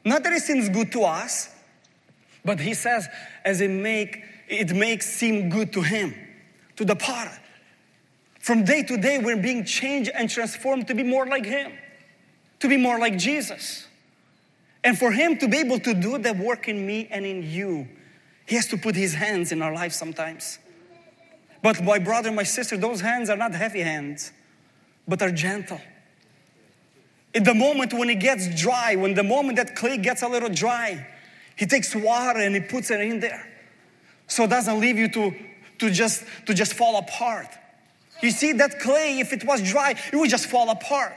Not 0.06 0.22
that 0.24 0.32
it 0.32 0.44
seems 0.44 0.70
good 0.70 0.92
to 0.92 1.02
us, 1.02 1.50
but 2.46 2.60
he 2.60 2.76
says, 2.76 3.08
as 3.44 3.62
it 3.62 3.72
make 3.72 4.24
it 4.48 4.76
makes 4.76 5.08
seem 5.08 5.50
good 5.50 5.74
to 5.74 5.82
him, 5.82 6.14
to 6.76 6.86
the 6.86 6.96
potter. 6.96 7.36
From 8.40 8.64
day 8.64 8.84
to 8.84 8.98
day, 8.98 9.18
we're 9.18 9.42
being 9.42 9.66
changed 9.66 10.12
and 10.14 10.30
transformed 10.30 10.88
to 10.88 10.94
be 10.94 11.04
more 11.04 11.26
like 11.26 11.46
him, 11.46 11.72
to 12.60 12.70
be 12.70 12.78
more 12.78 13.00
like 13.00 13.18
Jesus. 13.18 13.88
And 14.84 14.98
for 14.98 15.12
him 15.12 15.38
to 15.40 15.48
be 15.48 15.58
able 15.58 15.80
to 15.80 15.96
do 15.96 16.20
the 16.20 16.34
work 16.34 16.68
in 16.68 16.86
me 16.86 17.08
and 17.10 17.26
in 17.26 17.42
you, 17.42 17.88
he 18.46 18.56
has 18.56 18.68
to 18.68 18.78
put 18.78 18.96
his 18.96 19.16
hands 19.16 19.52
in 19.52 19.64
our 19.64 19.74
life 19.74 19.94
sometimes. 19.94 20.60
But 21.62 21.84
my 21.84 22.00
brother, 22.00 22.32
my 22.32 22.44
sister, 22.44 22.78
those 22.78 23.02
hands 23.02 23.30
are 23.30 23.36
not 23.36 23.54
heavy 23.54 23.82
hands, 23.82 24.32
but 25.08 25.22
are 25.22 25.32
gentle. 25.32 25.82
In 27.34 27.44
the 27.44 27.54
moment 27.54 27.94
when 27.94 28.10
it 28.10 28.20
gets 28.20 28.60
dry, 28.60 28.96
when 28.96 29.14
the 29.14 29.24
moment 29.24 29.58
that 29.58 29.76
clay 29.76 29.98
gets 29.98 30.22
a 30.24 30.28
little 30.28 30.50
dry, 30.50 31.06
he 31.56 31.66
takes 31.66 31.94
water 31.94 32.40
and 32.40 32.56
he 32.56 32.62
puts 32.62 32.90
it 32.90 33.02
in 33.02 33.20
there. 33.20 33.46
So 34.28 34.46
it 34.46 34.50
doesn't 34.50 34.80
leave 34.80 34.98
you 34.98 35.10
to, 35.10 35.36
to, 35.80 35.92
just, 35.92 36.24
to 36.46 36.54
just 36.54 36.74
fall 36.74 36.98
apart. 36.98 37.48
You 38.22 38.32
see, 38.32 38.54
that 38.54 38.80
clay, 38.80 39.20
if 39.20 39.34
it 39.34 39.46
was 39.46 39.62
dry, 39.62 39.96
it 40.12 40.16
would 40.16 40.30
just 40.30 40.48
fall 40.48 40.70
apart. 40.70 41.14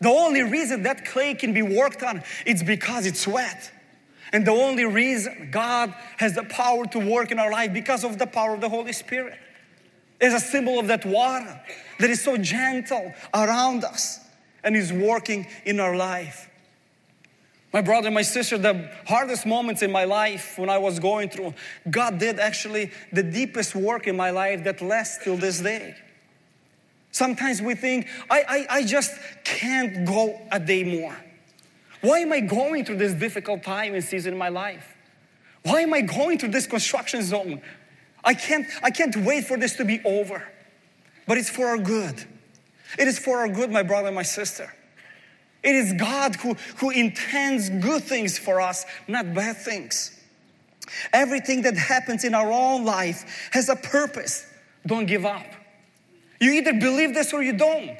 The 0.00 0.08
only 0.08 0.42
reason 0.42 0.82
that 0.84 1.04
clay 1.04 1.34
can 1.34 1.52
be 1.52 1.62
worked 1.62 2.02
on, 2.02 2.22
it's 2.46 2.62
because 2.62 3.06
it's 3.06 3.26
wet. 3.26 3.70
And 4.32 4.46
the 4.46 4.52
only 4.52 4.84
reason 4.84 5.48
God 5.50 5.94
has 6.16 6.34
the 6.34 6.42
power 6.44 6.86
to 6.86 6.98
work 6.98 7.30
in 7.30 7.38
our 7.38 7.50
life 7.50 7.72
because 7.72 8.04
of 8.04 8.18
the 8.18 8.26
power 8.26 8.54
of 8.54 8.60
the 8.60 8.68
Holy 8.68 8.92
Spirit. 8.92 9.38
Is 10.24 10.32
a 10.32 10.40
symbol 10.40 10.78
of 10.78 10.86
that 10.86 11.04
water 11.04 11.60
that 12.00 12.08
is 12.08 12.22
so 12.22 12.38
gentle 12.38 13.12
around 13.34 13.84
us 13.84 14.20
and 14.62 14.74
is 14.74 14.90
working 14.90 15.46
in 15.66 15.78
our 15.78 15.94
life. 15.94 16.48
My 17.74 17.82
brother, 17.82 18.10
my 18.10 18.22
sister, 18.22 18.56
the 18.56 18.90
hardest 19.06 19.44
moments 19.44 19.82
in 19.82 19.92
my 19.92 20.04
life 20.04 20.58
when 20.58 20.70
I 20.70 20.78
was 20.78 20.98
going 20.98 21.28
through, 21.28 21.52
God 21.90 22.18
did 22.18 22.38
actually 22.38 22.90
the 23.12 23.22
deepest 23.22 23.74
work 23.76 24.06
in 24.06 24.16
my 24.16 24.30
life 24.30 24.64
that 24.64 24.80
lasts 24.80 25.22
till 25.22 25.36
this 25.36 25.60
day. 25.60 25.94
Sometimes 27.10 27.60
we 27.60 27.74
think, 27.74 28.08
I, 28.30 28.44
I, 28.48 28.66
I 28.78 28.84
just 28.84 29.12
can't 29.44 30.06
go 30.06 30.40
a 30.50 30.58
day 30.58 30.84
more. 30.84 31.14
Why 32.00 32.20
am 32.20 32.32
I 32.32 32.40
going 32.40 32.86
through 32.86 32.96
this 32.96 33.12
difficult 33.12 33.62
time 33.62 33.92
and 33.92 34.02
season 34.02 34.32
in 34.32 34.38
my 34.38 34.48
life? 34.48 34.96
Why 35.64 35.80
am 35.82 35.92
I 35.92 36.00
going 36.00 36.38
through 36.38 36.52
this 36.52 36.66
construction 36.66 37.22
zone? 37.22 37.60
I 38.24 38.34
can't, 38.34 38.66
I 38.82 38.90
can't 38.90 39.16
wait 39.16 39.44
for 39.44 39.56
this 39.56 39.76
to 39.76 39.84
be 39.84 40.00
over. 40.04 40.42
But 41.26 41.38
it's 41.38 41.50
for 41.50 41.66
our 41.68 41.78
good. 41.78 42.22
It 42.98 43.08
is 43.08 43.18
for 43.18 43.38
our 43.38 43.48
good, 43.48 43.70
my 43.70 43.82
brother 43.82 44.08
and 44.08 44.16
my 44.16 44.22
sister. 44.22 44.72
It 45.62 45.74
is 45.74 45.94
God 45.94 46.36
who, 46.36 46.54
who 46.76 46.90
intends 46.90 47.70
good 47.70 48.02
things 48.04 48.38
for 48.38 48.60
us, 48.60 48.84
not 49.08 49.32
bad 49.34 49.56
things. 49.56 50.10
Everything 51.12 51.62
that 51.62 51.76
happens 51.76 52.24
in 52.24 52.34
our 52.34 52.52
own 52.52 52.84
life 52.84 53.48
has 53.52 53.70
a 53.70 53.76
purpose. 53.76 54.46
Don't 54.86 55.06
give 55.06 55.24
up. 55.24 55.46
You 56.40 56.52
either 56.52 56.74
believe 56.74 57.14
this 57.14 57.32
or 57.32 57.42
you 57.42 57.54
don't. 57.54 57.98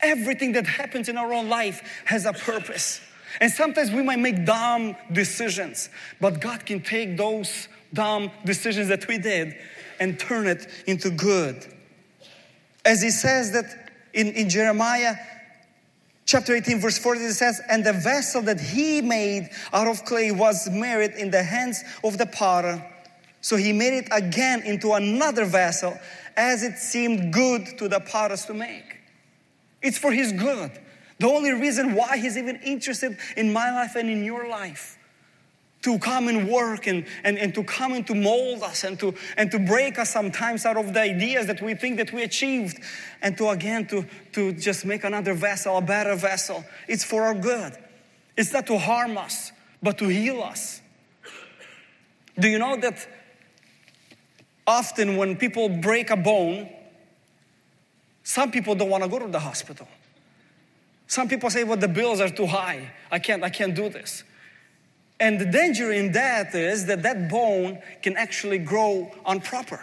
Everything 0.00 0.52
that 0.52 0.66
happens 0.66 1.08
in 1.08 1.16
our 1.16 1.32
own 1.32 1.48
life 1.48 2.02
has 2.04 2.24
a 2.26 2.32
purpose. 2.32 3.00
And 3.40 3.50
sometimes 3.50 3.90
we 3.90 4.02
might 4.02 4.20
make 4.20 4.44
dumb 4.44 4.94
decisions, 5.10 5.88
but 6.20 6.40
God 6.40 6.64
can 6.64 6.80
take 6.80 7.16
those 7.16 7.68
dumb 7.94 8.30
decisions 8.44 8.88
that 8.88 9.08
we 9.08 9.18
did 9.18 9.54
and 10.00 10.18
turn 10.18 10.46
it 10.46 10.66
into 10.86 11.10
good. 11.10 11.64
As 12.84 13.00
He 13.00 13.10
says 13.10 13.52
that 13.52 13.92
in, 14.12 14.28
in 14.32 14.48
Jeremiah 14.50 15.14
chapter 16.26 16.54
18, 16.54 16.80
verse 16.80 16.98
40, 16.98 17.20
it 17.20 17.32
says, 17.32 17.60
And 17.70 17.84
the 17.84 17.92
vessel 17.92 18.42
that 18.42 18.60
He 18.60 19.00
made 19.00 19.50
out 19.72 19.86
of 19.86 20.04
clay 20.04 20.30
was 20.30 20.68
married 20.70 21.12
in 21.12 21.30
the 21.30 21.42
hands 21.42 21.82
of 22.02 22.18
the 22.18 22.26
potter. 22.26 22.84
So 23.40 23.56
He 23.56 23.72
made 23.72 23.94
it 23.94 24.08
again 24.10 24.62
into 24.62 24.92
another 24.92 25.44
vessel 25.44 25.98
as 26.36 26.62
it 26.62 26.78
seemed 26.78 27.32
good 27.32 27.78
to 27.78 27.88
the 27.88 28.00
potters 28.00 28.44
to 28.46 28.54
make. 28.54 28.98
It's 29.82 29.98
for 29.98 30.12
His 30.12 30.32
good. 30.32 30.72
The 31.20 31.28
only 31.28 31.52
reason 31.52 31.94
why 31.94 32.18
He's 32.18 32.36
even 32.36 32.56
interested 32.56 33.16
in 33.36 33.52
my 33.52 33.70
life 33.70 33.94
and 33.96 34.10
in 34.10 34.24
your 34.24 34.48
life 34.48 34.98
to 35.84 35.98
come 35.98 36.28
and 36.28 36.48
work 36.48 36.86
and, 36.86 37.04
and, 37.24 37.38
and 37.38 37.54
to 37.54 37.62
come 37.62 37.92
and 37.92 38.06
to 38.06 38.14
mold 38.14 38.62
us 38.62 38.84
and 38.84 38.98
to, 38.98 39.14
and 39.36 39.50
to 39.50 39.58
break 39.58 39.98
us 39.98 40.08
sometimes 40.10 40.64
out 40.64 40.78
of 40.78 40.94
the 40.94 41.00
ideas 41.00 41.46
that 41.46 41.60
we 41.60 41.74
think 41.74 41.98
that 41.98 42.10
we 42.10 42.22
achieved 42.22 42.82
and 43.20 43.36
to 43.36 43.50
again 43.50 43.86
to, 43.86 44.06
to 44.32 44.52
just 44.52 44.86
make 44.86 45.04
another 45.04 45.34
vessel, 45.34 45.76
a 45.76 45.82
better 45.82 46.16
vessel. 46.16 46.64
It's 46.88 47.04
for 47.04 47.24
our 47.24 47.34
good. 47.34 47.76
It's 48.34 48.50
not 48.50 48.66
to 48.68 48.78
harm 48.78 49.18
us, 49.18 49.52
but 49.82 49.98
to 49.98 50.08
heal 50.08 50.42
us. 50.42 50.80
Do 52.40 52.48
you 52.48 52.58
know 52.58 52.76
that 52.76 53.06
often 54.66 55.18
when 55.18 55.36
people 55.36 55.68
break 55.68 56.08
a 56.08 56.16
bone, 56.16 56.70
some 58.22 58.50
people 58.50 58.74
don't 58.74 58.88
want 58.88 59.04
to 59.04 59.10
go 59.10 59.18
to 59.18 59.28
the 59.28 59.38
hospital. 59.38 59.86
Some 61.08 61.28
people 61.28 61.50
say, 61.50 61.62
well, 61.62 61.76
the 61.76 61.88
bills 61.88 62.22
are 62.22 62.30
too 62.30 62.46
high. 62.46 62.90
I 63.10 63.18
can't, 63.18 63.44
I 63.44 63.50
can't 63.50 63.74
do 63.74 63.90
this. 63.90 64.24
And 65.24 65.40
the 65.40 65.46
danger 65.46 65.90
in 65.90 66.12
that 66.12 66.54
is 66.54 66.84
that 66.84 67.02
that 67.04 67.30
bone 67.30 67.78
can 68.02 68.14
actually 68.14 68.58
grow 68.58 69.10
improper. 69.26 69.82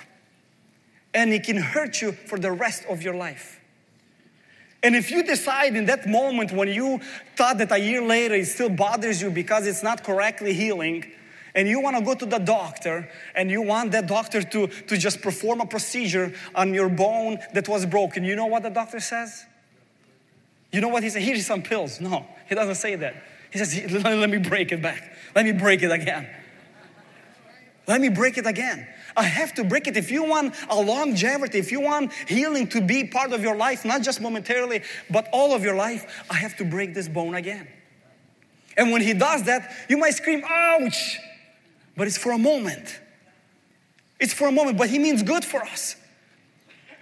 And 1.15 1.33
it 1.33 1.45
can 1.45 1.57
hurt 1.57 1.99
you 1.99 2.11
for 2.11 2.37
the 2.37 2.51
rest 2.51 2.85
of 2.87 3.01
your 3.01 3.15
life. 3.15 3.59
And 4.83 4.95
if 4.95 5.09
you 5.09 5.23
decide 5.23 5.75
in 5.75 5.85
that 5.85 6.07
moment 6.07 6.51
when 6.51 6.67
you 6.67 6.99
thought 7.35 7.57
that 7.57 7.71
a 7.71 7.79
year 7.79 8.03
later 8.03 8.35
it 8.35 8.45
still 8.45 8.69
bothers 8.69 9.19
you 9.19 9.31
because 9.31 9.65
it's 9.65 9.81
not 9.81 10.03
correctly 10.03 10.53
healing, 10.53 11.11
and 11.55 11.67
you 11.67 11.81
want 11.81 11.97
to 11.97 12.03
go 12.05 12.13
to 12.13 12.25
the 12.27 12.37
doctor 12.37 13.09
and 13.33 13.49
you 13.49 13.63
want 13.63 13.93
that 13.93 14.05
doctor 14.05 14.43
to, 14.43 14.67
to 14.67 14.95
just 14.95 15.23
perform 15.23 15.59
a 15.59 15.65
procedure 15.65 16.35
on 16.53 16.71
your 16.71 16.87
bone 16.87 17.39
that 17.55 17.67
was 17.67 17.87
broken, 17.87 18.23
you 18.23 18.35
know 18.35 18.45
what 18.45 18.61
the 18.61 18.69
doctor 18.69 18.99
says? 18.99 19.43
You 20.71 20.81
know 20.81 20.89
what 20.89 21.01
he 21.01 21.09
says? 21.09 21.23
Here's 21.23 21.47
some 21.47 21.63
pills. 21.63 21.99
No, 21.99 22.27
he 22.47 22.53
doesn't 22.53 22.75
say 22.75 22.95
that. 22.97 23.15
He 23.51 23.59
says, 23.59 23.91
let 23.91 24.29
me 24.29 24.37
break 24.37 24.71
it 24.71 24.81
back. 24.81 25.15
Let 25.35 25.45
me 25.45 25.51
break 25.51 25.83
it 25.83 25.91
again. 25.91 26.27
Let 27.87 27.99
me 27.99 28.09
break 28.09 28.37
it 28.37 28.45
again. 28.45 28.87
I 29.17 29.23
have 29.23 29.53
to 29.55 29.63
break 29.65 29.87
it. 29.87 29.97
If 29.97 30.09
you 30.09 30.23
want 30.23 30.55
a 30.69 30.79
longevity, 30.79 31.59
if 31.59 31.71
you 31.71 31.81
want 31.81 32.13
healing 32.27 32.67
to 32.67 32.81
be 32.81 33.03
part 33.03 33.33
of 33.33 33.41
your 33.41 33.55
life, 33.55 33.83
not 33.83 34.01
just 34.03 34.21
momentarily, 34.21 34.83
but 35.09 35.27
all 35.33 35.53
of 35.53 35.63
your 35.63 35.75
life, 35.75 36.23
I 36.29 36.35
have 36.35 36.55
to 36.57 36.65
break 36.65 36.93
this 36.93 37.09
bone 37.09 37.35
again. 37.35 37.67
And 38.77 38.91
when 38.91 39.01
he 39.01 39.13
does 39.13 39.43
that, 39.43 39.69
you 39.89 39.97
might 39.97 40.13
scream, 40.13 40.43
ouch! 40.47 41.17
But 41.97 42.07
it's 42.07 42.17
for 42.17 42.31
a 42.31 42.37
moment. 42.37 42.99
It's 44.17 44.33
for 44.33 44.47
a 44.47 44.51
moment, 44.51 44.77
but 44.77 44.89
he 44.89 44.97
means 44.97 45.23
good 45.23 45.43
for 45.43 45.61
us. 45.61 45.97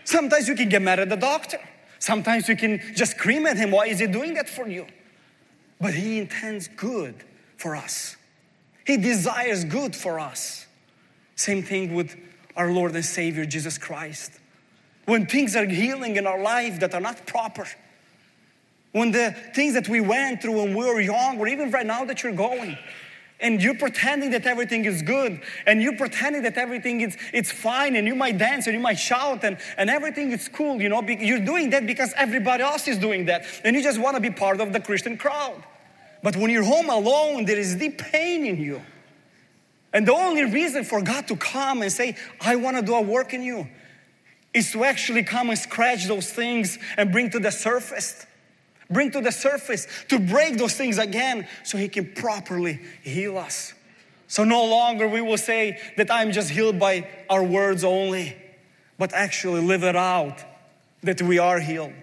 Sometimes 0.03 0.47
you 0.47 0.55
can 0.55 0.69
get 0.69 0.81
mad 0.81 0.99
at 0.99 1.09
the 1.09 1.17
doctor. 1.17 1.59
Sometimes 1.99 2.49
you 2.49 2.55
can 2.55 2.81
just 2.95 3.17
scream 3.17 3.45
at 3.45 3.57
him, 3.57 3.69
why 3.69 3.85
is 3.85 3.99
he 3.99 4.07
doing 4.07 4.33
that 4.33 4.49
for 4.49 4.67
you? 4.67 4.87
But 5.79 5.93
he 5.93 6.19
intends 6.19 6.67
good 6.67 7.15
for 7.57 7.75
us. 7.75 8.17
He 8.85 8.97
desires 8.97 9.63
good 9.63 9.95
for 9.95 10.19
us. 10.19 10.65
Same 11.35 11.63
thing 11.63 11.93
with 11.93 12.15
our 12.55 12.71
Lord 12.71 12.93
and 12.95 13.05
Savior 13.05 13.45
Jesus 13.45 13.77
Christ. 13.77 14.33
When 15.05 15.25
things 15.25 15.55
are 15.55 15.65
healing 15.65 16.17
in 16.17 16.27
our 16.27 16.41
life 16.41 16.79
that 16.81 16.93
are 16.93 17.01
not 17.01 17.25
proper, 17.25 17.65
when 18.91 19.11
the 19.11 19.35
things 19.53 19.75
that 19.75 19.87
we 19.87 20.01
went 20.01 20.41
through 20.41 20.63
when 20.63 20.75
we 20.75 20.85
were 20.85 20.99
young, 20.99 21.39
or 21.39 21.47
even 21.47 21.71
right 21.71 21.85
now 21.85 22.03
that 22.05 22.23
you're 22.23 22.33
going, 22.33 22.77
and 23.41 23.61
you're 23.61 23.75
pretending 23.75 24.31
that 24.31 24.45
everything 24.45 24.85
is 24.85 25.01
good 25.01 25.41
and 25.65 25.81
you're 25.81 25.95
pretending 25.95 26.41
that 26.43 26.57
everything 26.57 27.01
is 27.01 27.17
it's 27.33 27.51
fine 27.51 27.95
and 27.95 28.05
you 28.07 28.15
might 28.15 28.37
dance 28.37 28.67
and 28.67 28.75
you 28.75 28.81
might 28.81 28.99
shout 28.99 29.43
and, 29.43 29.57
and 29.77 29.89
everything 29.89 30.31
is 30.31 30.47
cool 30.49 30.81
you 30.81 30.89
know 30.89 31.01
you're 31.01 31.39
doing 31.39 31.69
that 31.69 31.85
because 31.85 32.13
everybody 32.17 32.63
else 32.63 32.87
is 32.87 32.97
doing 32.97 33.25
that 33.25 33.45
and 33.63 33.75
you 33.75 33.81
just 33.81 33.99
want 33.99 34.15
to 34.15 34.21
be 34.21 34.29
part 34.29 34.59
of 34.61 34.73
the 34.73 34.79
christian 34.79 35.17
crowd. 35.17 35.63
But 36.21 36.35
when 36.35 36.49
you're 36.51 36.63
home 36.63 36.89
alone 36.89 37.45
there 37.45 37.57
is 37.57 37.75
deep 37.75 37.97
pain 37.97 38.45
in 38.45 38.61
you. 38.61 38.81
And 39.93 40.07
the 40.07 40.13
only 40.13 40.45
reason 40.45 40.83
for 40.83 41.01
god 41.01 41.27
to 41.29 41.35
come 41.35 41.81
and 41.81 41.91
say 41.91 42.15
i 42.41 42.55
want 42.55 42.77
to 42.77 42.83
do 42.83 42.93
a 42.95 43.01
work 43.01 43.33
in 43.33 43.41
you 43.41 43.67
is 44.53 44.71
to 44.71 44.83
actually 44.83 45.23
come 45.23 45.49
and 45.49 45.59
scratch 45.59 46.07
those 46.07 46.31
things 46.31 46.79
and 46.97 47.11
bring 47.11 47.29
to 47.29 47.39
the 47.39 47.51
surface 47.51 48.25
bring 48.89 49.11
to 49.11 49.21
the 49.21 49.31
surface, 49.31 49.87
to 50.07 50.19
break 50.19 50.57
those 50.57 50.75
things 50.75 50.97
again 50.97 51.47
so 51.63 51.77
He 51.77 51.87
can 51.87 52.13
properly 52.13 52.79
heal 53.03 53.37
us. 53.37 53.73
So 54.27 54.43
no 54.43 54.65
longer 54.65 55.07
we 55.07 55.21
will 55.21 55.37
say 55.37 55.79
that 55.97 56.11
I'm 56.11 56.31
just 56.31 56.49
healed 56.49 56.79
by 56.79 57.09
our 57.29 57.43
words 57.43 57.83
only, 57.83 58.35
but 58.97 59.13
actually 59.13 59.61
live 59.61 59.83
it 59.83 59.95
out 59.95 60.43
that 61.01 61.21
we 61.21 61.39
are 61.39 61.59
healed. 61.59 61.93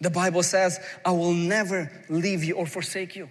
The 0.00 0.10
Bible 0.10 0.42
says, 0.42 0.78
I 1.04 1.12
will 1.12 1.32
never 1.32 1.90
leave 2.08 2.44
you 2.44 2.54
or 2.54 2.66
forsake 2.66 3.16
you. 3.16 3.30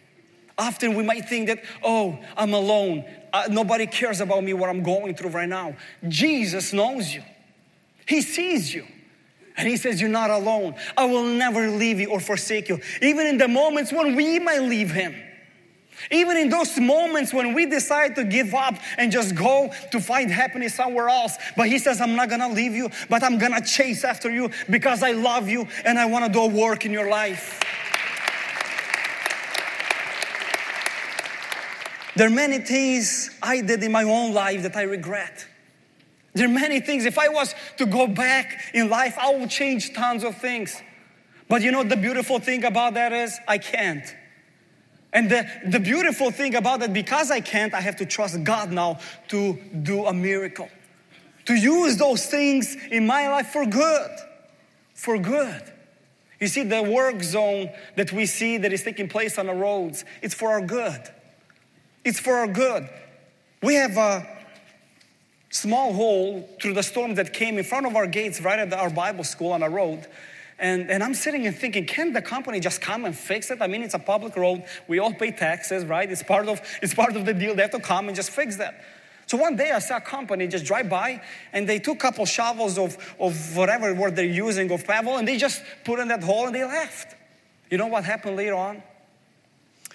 Often 0.58 0.96
we 0.96 1.03
might 1.03 1.29
think 1.29 1.48
that, 1.48 1.63
oh, 1.84 2.20
I'm 2.36 2.53
alone. 2.53 3.05
Uh, 3.32 3.48
nobody 3.50 3.88
cares 3.88 4.22
about 4.22 4.43
me, 4.43 4.53
what 4.53 4.70
I'm 4.70 4.84
going 4.84 5.15
through 5.15 5.29
right 5.29 5.50
now. 5.50 5.75
Jesus 6.08 6.74
knows 6.74 7.13
you, 7.13 7.24
He 8.05 8.22
sees 8.22 8.74
you. 8.74 8.86
And 9.55 9.67
he 9.67 9.77
says, 9.77 10.01
You're 10.01 10.10
not 10.10 10.29
alone. 10.29 10.75
I 10.98 11.05
will 11.05 11.24
never 11.24 11.69
leave 11.69 12.00
you 12.00 12.10
or 12.10 12.19
forsake 12.19 12.69
you. 12.69 12.79
Even 13.01 13.27
in 13.27 13.38
the 13.38 13.48
moments 13.48 13.91
when 13.91 14.15
we 14.15 14.39
might 14.39 14.62
leave 14.62 14.91
him. 14.91 15.15
Even 16.12 16.38
in 16.38 16.50
those 16.50 16.77
moments 16.79 17.33
when 17.33 17.53
we 17.53 17.65
decide 17.65 18.15
to 18.15 18.24
give 18.24 18.53
up 18.53 18.75
and 18.98 19.12
just 19.12 19.36
go 19.36 19.72
to 19.91 20.00
find 20.00 20.31
happiness 20.31 20.75
somewhere 20.75 21.07
else. 21.07 21.38
But 21.55 21.67
he 21.67 21.79
says, 21.79 22.01
I'm 22.01 22.15
not 22.15 22.29
gonna 22.29 22.50
leave 22.50 22.74
you, 22.74 22.89
but 23.10 23.24
I'm 23.24 23.38
gonna 23.38 23.62
chase 23.62 24.03
after 24.03 24.31
you 24.31 24.50
because 24.69 25.03
I 25.03 25.12
love 25.12 25.48
you 25.48 25.67
and 25.86 25.98
I 25.98 26.05
wanna 26.05 26.29
do 26.29 26.41
a 26.41 26.48
work 26.48 26.86
in 26.86 26.91
your 26.91 27.10
life. 27.10 27.60
There 32.15 32.27
are 32.27 32.31
many 32.31 32.60
things 32.60 33.31
I 33.41 33.62
did 33.62 33.81
in 33.83 33.91
my 33.91 34.03
own 34.03 34.33
life 34.33 34.62
that 34.63 34.75
I 34.75 34.83
regret. 34.83 35.48
There 36.34 36.48
are 36.48 36.52
many 36.52 36.80
things. 36.80 37.06
If 37.06 37.20
I 37.20 37.30
was 37.30 37.54
to 37.78 37.86
go 37.86 38.08
back 38.08 38.72
in 38.74 38.90
life, 38.90 39.18
I 39.20 39.36
would 39.36 39.50
change 39.50 39.94
tons 39.94 40.24
of 40.24 40.38
things. 40.38 40.82
But 41.48 41.62
you 41.62 41.72
know, 41.72 41.84
the 41.84 41.98
beautiful 41.98 42.40
thing 42.40 42.63
about 42.63 42.96
that 42.96 43.13
is 43.13 43.38
I 43.48 43.60
can't. 43.60 44.04
And 45.13 45.30
the, 45.30 45.48
the 45.68 45.80
beautiful 45.80 46.32
thing 46.32 46.56
about 46.56 46.80
that, 46.80 46.92
because 46.92 47.30
I 47.30 47.40
can't, 47.40 47.74
I 47.75 47.82
have 47.82 47.98
to 47.98 48.06
trust 48.06 48.44
God 48.44 48.72
now 48.72 49.00
to 49.28 49.60
do 49.84 50.08
a 50.08 50.13
miracle. 50.13 50.70
To 51.46 51.54
use 51.54 51.98
those 51.98 52.25
things 52.25 52.75
in 52.90 53.06
my 53.06 53.30
life 53.30 53.48
for 53.50 53.66
good. 53.66 54.10
For 54.96 55.20
good. 55.20 55.62
You 56.40 56.48
see, 56.48 56.63
the 56.63 56.82
work 56.82 57.22
zone 57.22 57.70
that 57.96 58.12
we 58.12 58.25
see 58.25 58.58
that 58.58 58.74
is 58.74 58.82
taking 58.82 59.08
place 59.08 59.38
on 59.38 59.46
the 59.46 59.54
roads, 59.54 60.04
it's 60.24 60.34
for 60.34 60.50
our 60.50 60.62
good. 60.62 61.02
It's 62.04 62.20
for 62.20 62.34
our 62.38 62.48
good. 62.48 62.90
We 63.62 63.75
have 63.75 63.96
a 63.98 64.28
small 65.53 65.93
hole 65.93 66.50
through 66.60 66.74
the 66.74 66.81
storm 66.81 67.13
that 67.13 67.31
came 67.31 67.60
in 67.60 67.63
front 67.63 67.86
of 67.86 67.95
our 67.95 68.07
gates 68.07 68.41
right 68.41 68.57
at 68.57 68.74
our 68.74 68.89
Bible 68.89 69.24
school 69.24 69.51
on 69.51 69.62
a 69.62 69.69
road. 69.69 70.07
And, 70.57 70.89
and 70.89 71.03
I'm 71.03 71.13
sitting 71.13 71.45
and 71.45 71.55
thinking, 71.55 71.86
can 71.86 72.12
the 72.12 72.24
company 72.24 72.60
just 72.60 72.81
come 72.81 73.05
and 73.05 73.15
fix 73.15 73.51
it? 73.51 73.62
I 73.62 73.67
mean, 73.67 73.83
it's 73.83 73.93
a 73.93 74.00
public 74.00 74.36
road. 74.36 74.63
We 74.88 74.98
all 74.98 75.13
pay 75.13 75.31
taxes, 75.31 75.86
right? 75.86 76.12
It's 76.12 76.24
part 76.24 76.48
of, 76.48 76.60
it's 76.81 76.95
part 76.95 77.15
of 77.15 77.25
the 77.25 77.36
deal. 77.36 77.55
They 77.55 77.62
have 77.62 77.72
to 77.72 77.79
come 77.79 78.07
and 78.07 78.15
just 78.15 78.31
fix 78.31 78.55
that. 78.57 78.83
So 79.27 79.38
one 79.38 79.55
day 79.55 79.72
I 79.72 79.79
saw 79.79 79.98
a 79.98 80.01
company 80.01 80.48
just 80.48 80.65
drive 80.65 80.89
by 80.89 81.22
and 81.53 81.69
they 81.69 81.77
took 81.77 81.98
a 81.98 82.00
couple 82.00 82.25
shovels 82.25 82.79
of, 82.79 82.98
of 83.19 83.55
whatever 83.55 83.93
word 83.93 84.15
they're 84.15 84.25
using 84.25 84.72
of 84.72 84.86
pebble 84.86 85.17
and 85.17 85.27
they 85.27 85.38
just 85.38 85.62
put 85.86 86.00
in 86.00 86.07
that 86.07 86.24
hole 86.24 86.48
and 86.48 86.55
they 86.55 86.63
left. 86.63 87.15
You 87.69 87.77
know 87.77 87.88
what 87.88 88.05
happened 88.05 88.38
later 88.38 88.55
on? 88.55 88.81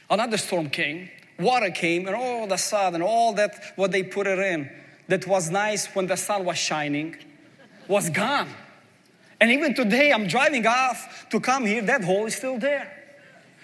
Another 0.09 0.37
storm 0.37 0.71
came, 0.71 1.11
water 1.39 1.71
came, 1.71 2.07
and 2.07 2.15
all 2.15 2.45
of 2.45 2.53
a 2.53 2.59
sudden, 2.59 3.03
all 3.03 3.35
that 3.35 3.73
what 3.75 3.91
they 3.91 4.05
put 4.05 4.27
it 4.27 4.39
in 4.39 4.71
that 5.09 5.27
was 5.27 5.51
nice 5.51 5.87
when 5.95 6.07
the 6.07 6.17
sun 6.17 6.45
was 6.45 6.59
shining 6.59 7.17
was 7.89 8.11
gone. 8.11 8.49
And 9.41 9.51
even 9.51 9.75
today, 9.75 10.13
I'm 10.13 10.27
driving 10.27 10.67
off 10.67 11.27
to 11.31 11.41
come 11.41 11.65
here, 11.65 11.83
that 11.83 12.05
hole 12.05 12.27
is 12.27 12.37
still 12.37 12.59
there. 12.59 12.93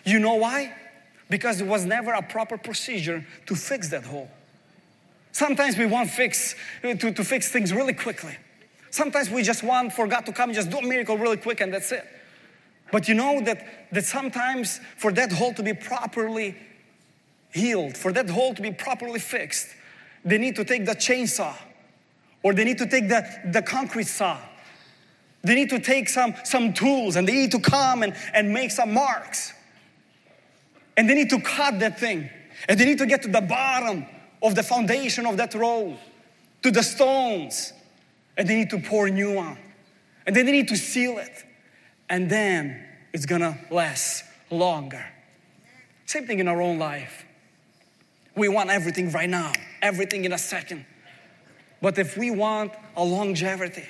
You 0.04 0.18
know 0.18 0.34
why? 0.34 0.74
Because 1.28 1.60
it 1.60 1.66
was 1.66 1.84
never 1.84 2.12
a 2.12 2.22
proper 2.22 2.56
procedure 2.56 3.26
to 3.46 3.54
fix 3.54 3.88
that 3.88 4.04
hole. 4.04 4.30
Sometimes 5.32 5.76
we 5.76 5.86
want 5.86 6.10
fix 6.10 6.54
uh, 6.84 6.94
to, 6.94 7.12
to 7.12 7.24
fix 7.24 7.50
things 7.50 7.72
really 7.72 7.92
quickly. 7.92 8.36
Sometimes 8.90 9.30
we 9.30 9.42
just 9.42 9.64
want 9.64 9.92
for 9.92 10.06
God 10.06 10.24
to 10.26 10.32
come 10.32 10.52
just 10.52 10.70
do 10.70 10.78
a 10.78 10.82
miracle 10.82 11.18
really 11.18 11.36
quick 11.36 11.60
and 11.60 11.74
that's 11.74 11.90
it. 11.90 12.06
But 12.92 13.08
you 13.08 13.14
know 13.14 13.40
that, 13.40 13.90
that 13.90 14.04
sometimes 14.04 14.78
for 14.96 15.10
that 15.12 15.32
hole 15.32 15.52
to 15.54 15.62
be 15.64 15.72
properly 15.72 16.54
healed, 17.52 17.96
for 17.96 18.12
that 18.12 18.30
hole 18.30 18.54
to 18.54 18.62
be 18.62 18.70
properly 18.70 19.18
fixed, 19.18 19.68
they 20.24 20.38
need 20.38 20.56
to 20.56 20.64
take 20.64 20.86
the 20.86 20.94
chainsaw 20.94 21.54
or 22.42 22.54
they 22.54 22.64
need 22.64 22.78
to 22.78 22.86
take 22.86 23.08
the, 23.08 23.26
the 23.52 23.62
concrete 23.62 24.06
saw 24.06 24.38
they 25.44 25.54
need 25.54 25.68
to 25.70 25.78
take 25.78 26.08
some, 26.08 26.34
some 26.42 26.72
tools 26.72 27.16
and 27.16 27.28
they 27.28 27.34
need 27.34 27.50
to 27.52 27.60
come 27.60 28.02
and, 28.02 28.16
and 28.32 28.52
make 28.52 28.70
some 28.70 28.94
marks. 28.94 29.52
And 30.96 31.08
they 31.08 31.14
need 31.14 31.28
to 31.30 31.40
cut 31.40 31.78
that 31.80 32.00
thing. 32.00 32.30
And 32.66 32.80
they 32.80 32.86
need 32.86 32.98
to 32.98 33.06
get 33.06 33.22
to 33.22 33.28
the 33.28 33.42
bottom 33.42 34.06
of 34.42 34.54
the 34.54 34.62
foundation 34.62 35.26
of 35.26 35.36
that 35.36 35.54
road, 35.54 35.98
to 36.62 36.70
the 36.70 36.82
stones. 36.82 37.74
And 38.38 38.48
they 38.48 38.56
need 38.56 38.70
to 38.70 38.78
pour 38.78 39.10
new 39.10 39.36
on. 39.36 39.58
And 40.26 40.34
then 40.34 40.46
they 40.46 40.52
need 40.52 40.68
to 40.68 40.76
seal 40.76 41.18
it. 41.18 41.44
And 42.08 42.30
then 42.30 42.82
it's 43.12 43.26
gonna 43.26 43.58
last 43.70 44.24
longer. 44.50 45.04
Same 46.06 46.26
thing 46.26 46.38
in 46.38 46.48
our 46.48 46.62
own 46.62 46.78
life. 46.78 47.26
We 48.36 48.48
want 48.48 48.70
everything 48.70 49.10
right 49.12 49.28
now, 49.28 49.52
everything 49.80 50.24
in 50.24 50.32
a 50.32 50.38
second. 50.38 50.84
But 51.80 51.98
if 51.98 52.16
we 52.16 52.30
want 52.30 52.72
a 52.96 53.04
longevity, 53.04 53.84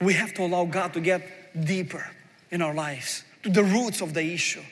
we 0.00 0.14
have 0.14 0.34
to 0.34 0.42
allow 0.42 0.64
God 0.64 0.92
to 0.94 1.00
get 1.00 1.64
deeper 1.64 2.06
in 2.50 2.62
our 2.62 2.74
lives, 2.74 3.24
to 3.42 3.50
the 3.50 3.64
roots 3.64 4.00
of 4.00 4.14
the 4.14 4.22
issue, 4.22 4.62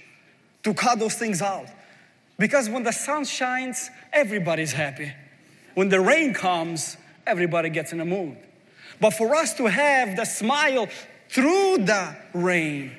to 0.63 0.75
cut 0.75 0.99
those 0.99 1.15
things 1.15 1.43
out. 1.43 1.67
Because 2.39 2.69
when 2.69 2.83
the 2.83 2.93
sun 2.93 3.25
shines, 3.25 3.91
everybody's 4.13 4.73
happy. 4.73 5.13
When 5.75 5.89
the 5.89 6.01
rain 6.01 6.35
comes, 6.35 6.97
everybody 7.27 7.71
gets 7.71 7.93
in 7.93 8.01
a 8.01 8.05
mood. 8.05 8.37
But 9.01 9.15
for 9.15 9.35
us 9.35 9.55
to 9.55 9.67
have 9.67 10.17
the 10.17 10.25
smile 10.25 10.89
through 11.29 11.79
the 11.79 12.17
rain, 12.35 12.93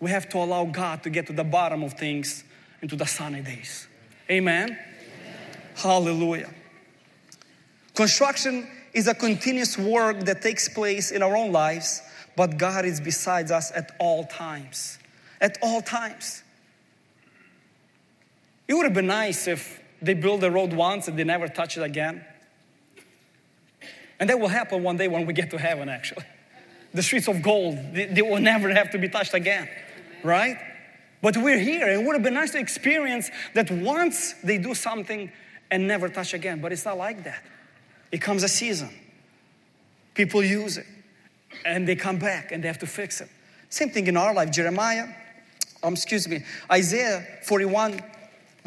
we 0.00 0.10
have 0.10 0.28
to 0.30 0.38
allow 0.38 0.64
God 0.64 1.02
to 1.02 1.10
get 1.10 1.26
to 1.28 1.32
the 1.32 1.44
bottom 1.44 1.82
of 1.82 1.94
things 1.94 2.44
into 2.82 2.96
the 2.96 3.06
sunny 3.06 3.40
days. 3.40 3.88
Amen? 4.30 4.70
Amen. 4.70 4.78
Hallelujah. 5.76 6.50
Construction 7.94 8.66
is 8.92 9.06
a 9.06 9.14
continuous 9.14 9.76
work 9.76 10.20
that 10.20 10.40
takes 10.40 10.68
place 10.68 11.10
in 11.10 11.22
our 11.22 11.36
own 11.36 11.52
lives, 11.52 12.02
but 12.36 12.56
God 12.56 12.84
is 12.84 13.00
beside 13.00 13.50
us 13.50 13.72
at 13.74 13.92
all 13.98 14.24
times. 14.24 14.98
At 15.40 15.58
all 15.62 15.82
times. 15.82 16.42
It 18.66 18.74
would 18.74 18.84
have 18.84 18.94
been 18.94 19.06
nice 19.06 19.46
if 19.46 19.80
they 20.00 20.14
built 20.14 20.40
the 20.40 20.50
road 20.50 20.72
once 20.72 21.08
and 21.08 21.18
they 21.18 21.24
never 21.24 21.48
touch 21.48 21.76
it 21.76 21.82
again. 21.82 22.24
And 24.18 24.30
that 24.30 24.40
will 24.40 24.48
happen 24.48 24.82
one 24.82 24.96
day 24.96 25.08
when 25.08 25.26
we 25.26 25.32
get 25.34 25.50
to 25.50 25.58
heaven, 25.58 25.88
actually. 25.88 26.24
The 26.94 27.02
streets 27.02 27.28
of 27.28 27.42
gold, 27.42 27.76
they, 27.92 28.06
they 28.06 28.22
will 28.22 28.40
never 28.40 28.72
have 28.72 28.90
to 28.90 28.98
be 28.98 29.08
touched 29.08 29.34
again, 29.34 29.68
right? 30.22 30.56
But 31.24 31.38
we're 31.38 31.58
here, 31.58 31.88
and 31.88 32.02
it 32.02 32.06
would 32.06 32.12
have 32.12 32.22
been 32.22 32.34
nice 32.34 32.50
to 32.50 32.58
experience 32.58 33.30
that 33.54 33.70
once 33.70 34.34
they 34.44 34.58
do 34.58 34.74
something 34.74 35.32
and 35.70 35.88
never 35.88 36.10
touch 36.10 36.34
again. 36.34 36.60
But 36.60 36.70
it's 36.70 36.84
not 36.84 36.98
like 36.98 37.24
that. 37.24 37.42
It 38.12 38.18
comes 38.18 38.42
a 38.42 38.48
season. 38.48 38.90
People 40.12 40.44
use 40.44 40.76
it 40.76 40.84
and 41.64 41.88
they 41.88 41.96
come 41.96 42.18
back 42.18 42.52
and 42.52 42.62
they 42.62 42.68
have 42.68 42.78
to 42.80 42.86
fix 42.86 43.22
it. 43.22 43.30
Same 43.70 43.88
thing 43.88 44.06
in 44.06 44.18
our 44.18 44.34
life. 44.34 44.50
Jeremiah, 44.50 45.08
um, 45.82 45.94
excuse 45.94 46.28
me, 46.28 46.44
Isaiah 46.70 47.26
41, 47.44 48.02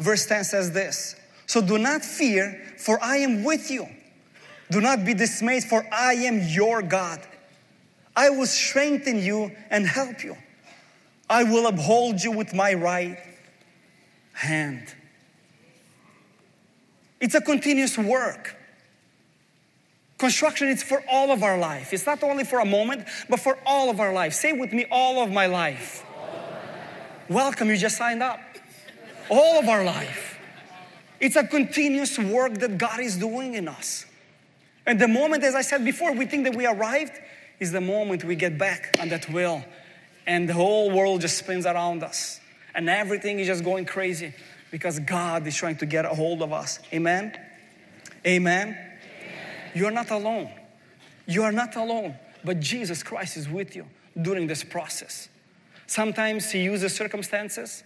verse 0.00 0.26
10 0.26 0.42
says 0.42 0.72
this 0.72 1.14
So 1.46 1.60
do 1.60 1.78
not 1.78 2.04
fear, 2.04 2.74
for 2.76 2.98
I 3.00 3.18
am 3.18 3.44
with 3.44 3.70
you. 3.70 3.86
Do 4.72 4.80
not 4.80 5.04
be 5.04 5.14
dismayed, 5.14 5.62
for 5.62 5.86
I 5.92 6.14
am 6.14 6.40
your 6.40 6.82
God. 6.82 7.20
I 8.16 8.30
will 8.30 8.46
strengthen 8.46 9.22
you 9.22 9.52
and 9.70 9.86
help 9.86 10.24
you. 10.24 10.36
I 11.30 11.44
will 11.44 11.66
uphold 11.66 12.22
you 12.22 12.32
with 12.32 12.54
my 12.54 12.74
right 12.74 13.18
hand. 14.32 14.94
It's 17.20 17.34
a 17.34 17.40
continuous 17.40 17.98
work. 17.98 18.56
Construction 20.16 20.68
is 20.68 20.82
for 20.82 21.02
all 21.10 21.30
of 21.30 21.42
our 21.42 21.58
life. 21.58 21.92
It's 21.92 22.06
not 22.06 22.22
only 22.22 22.44
for 22.44 22.58
a 22.60 22.64
moment, 22.64 23.06
but 23.28 23.40
for 23.40 23.58
all 23.66 23.90
of 23.90 24.00
our 24.00 24.12
life. 24.12 24.32
Say 24.32 24.52
with 24.52 24.72
me, 24.72 24.86
all 24.90 25.22
of 25.22 25.30
my 25.30 25.46
life. 25.46 26.04
Welcome, 27.28 27.68
you 27.68 27.76
just 27.76 27.98
signed 27.98 28.22
up. 28.22 28.40
All 29.28 29.58
of 29.58 29.68
our 29.68 29.84
life. 29.84 30.38
It's 31.20 31.36
a 31.36 31.46
continuous 31.46 32.18
work 32.18 32.54
that 32.54 32.78
God 32.78 33.00
is 33.00 33.16
doing 33.16 33.54
in 33.54 33.68
us. 33.68 34.06
And 34.86 34.98
the 34.98 35.08
moment, 35.08 35.44
as 35.44 35.54
I 35.54 35.62
said 35.62 35.84
before, 35.84 36.12
we 36.12 36.24
think 36.24 36.44
that 36.44 36.56
we 36.56 36.66
arrived, 36.66 37.12
is 37.60 37.72
the 37.72 37.80
moment 37.80 38.24
we 38.24 38.36
get 38.36 38.56
back 38.56 38.96
on 39.00 39.08
that 39.08 39.28
wheel 39.28 39.64
and 40.28 40.48
the 40.48 40.52
whole 40.52 40.90
world 40.90 41.22
just 41.22 41.38
spins 41.38 41.64
around 41.64 42.04
us 42.04 42.38
and 42.74 42.88
everything 42.88 43.40
is 43.40 43.46
just 43.46 43.64
going 43.64 43.86
crazy 43.86 44.34
because 44.70 45.00
God 45.00 45.46
is 45.46 45.56
trying 45.56 45.78
to 45.78 45.86
get 45.86 46.04
a 46.04 46.10
hold 46.10 46.42
of 46.42 46.52
us. 46.52 46.78
Amen? 46.92 47.36
Amen. 48.26 48.78
You're 49.74 49.90
not 49.90 50.10
alone. 50.10 50.50
You 51.26 51.42
are 51.44 51.52
not 51.52 51.74
alone, 51.76 52.14
but 52.44 52.60
Jesus 52.60 53.02
Christ 53.02 53.38
is 53.38 53.48
with 53.48 53.74
you 53.74 53.86
during 54.20 54.46
this 54.46 54.62
process. 54.62 55.30
Sometimes 55.86 56.50
He 56.50 56.62
uses 56.62 56.94
circumstances, 56.94 57.82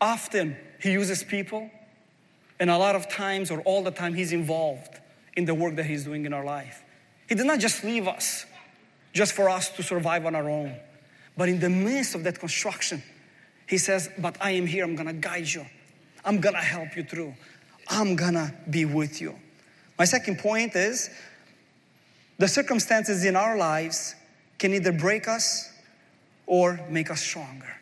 often 0.00 0.56
He 0.80 0.92
uses 0.92 1.24
people, 1.24 1.68
and 2.60 2.70
a 2.70 2.78
lot 2.78 2.94
of 2.94 3.08
times 3.08 3.50
or 3.50 3.60
all 3.62 3.82
the 3.82 3.90
time 3.90 4.14
He's 4.14 4.32
involved 4.32 5.00
in 5.36 5.44
the 5.44 5.54
work 5.54 5.74
that 5.74 5.86
He's 5.86 6.04
doing 6.04 6.24
in 6.24 6.32
our 6.32 6.44
life. 6.44 6.84
He 7.28 7.34
did 7.34 7.46
not 7.46 7.58
just 7.58 7.82
leave 7.82 8.06
us 8.06 8.46
just 9.12 9.32
for 9.32 9.48
us 9.48 9.70
to 9.70 9.82
survive 9.82 10.24
on 10.24 10.36
our 10.36 10.48
own, 10.48 10.76
but 11.36 11.48
in 11.48 11.60
the 11.60 11.70
midst 11.70 12.14
of 12.14 12.24
that 12.24 12.38
construction, 12.38 13.02
He 13.66 13.78
says, 13.78 14.10
But 14.18 14.36
I 14.40 14.52
am 14.52 14.66
here, 14.66 14.84
I'm 14.84 14.96
gonna 14.96 15.12
guide 15.12 15.48
you, 15.48 15.66
I'm 16.24 16.40
gonna 16.40 16.58
help 16.58 16.96
you 16.96 17.04
through, 17.04 17.34
I'm 17.88 18.16
gonna 18.16 18.54
be 18.68 18.84
with 18.84 19.20
you. 19.20 19.34
My 19.98 20.04
second 20.04 20.38
point 20.38 20.74
is 20.74 21.10
the 22.38 22.48
circumstances 22.48 23.24
in 23.24 23.36
our 23.36 23.56
lives 23.56 24.14
can 24.58 24.74
either 24.74 24.92
break 24.92 25.28
us 25.28 25.70
or 26.46 26.80
make 26.90 27.10
us 27.10 27.20
stronger. 27.20 27.74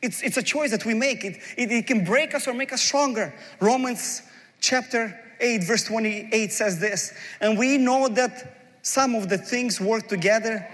It's, 0.00 0.22
it's 0.22 0.36
a 0.36 0.42
choice 0.42 0.70
that 0.70 0.84
we 0.84 0.94
make. 0.94 1.24
It, 1.24 1.38
it, 1.56 1.72
it 1.72 1.86
can 1.86 2.04
break 2.04 2.34
us 2.34 2.46
or 2.46 2.54
make 2.54 2.72
us 2.72 2.80
stronger. 2.80 3.34
Romans 3.60 4.22
chapter 4.60 5.18
8, 5.40 5.64
verse 5.64 5.84
28 5.84 6.52
says 6.52 6.78
this 6.78 7.12
And 7.40 7.58
we 7.58 7.78
know 7.78 8.08
that 8.08 8.78
some 8.82 9.14
of 9.14 9.28
the 9.28 9.38
things 9.38 9.80
work 9.80 10.08
together. 10.08 10.66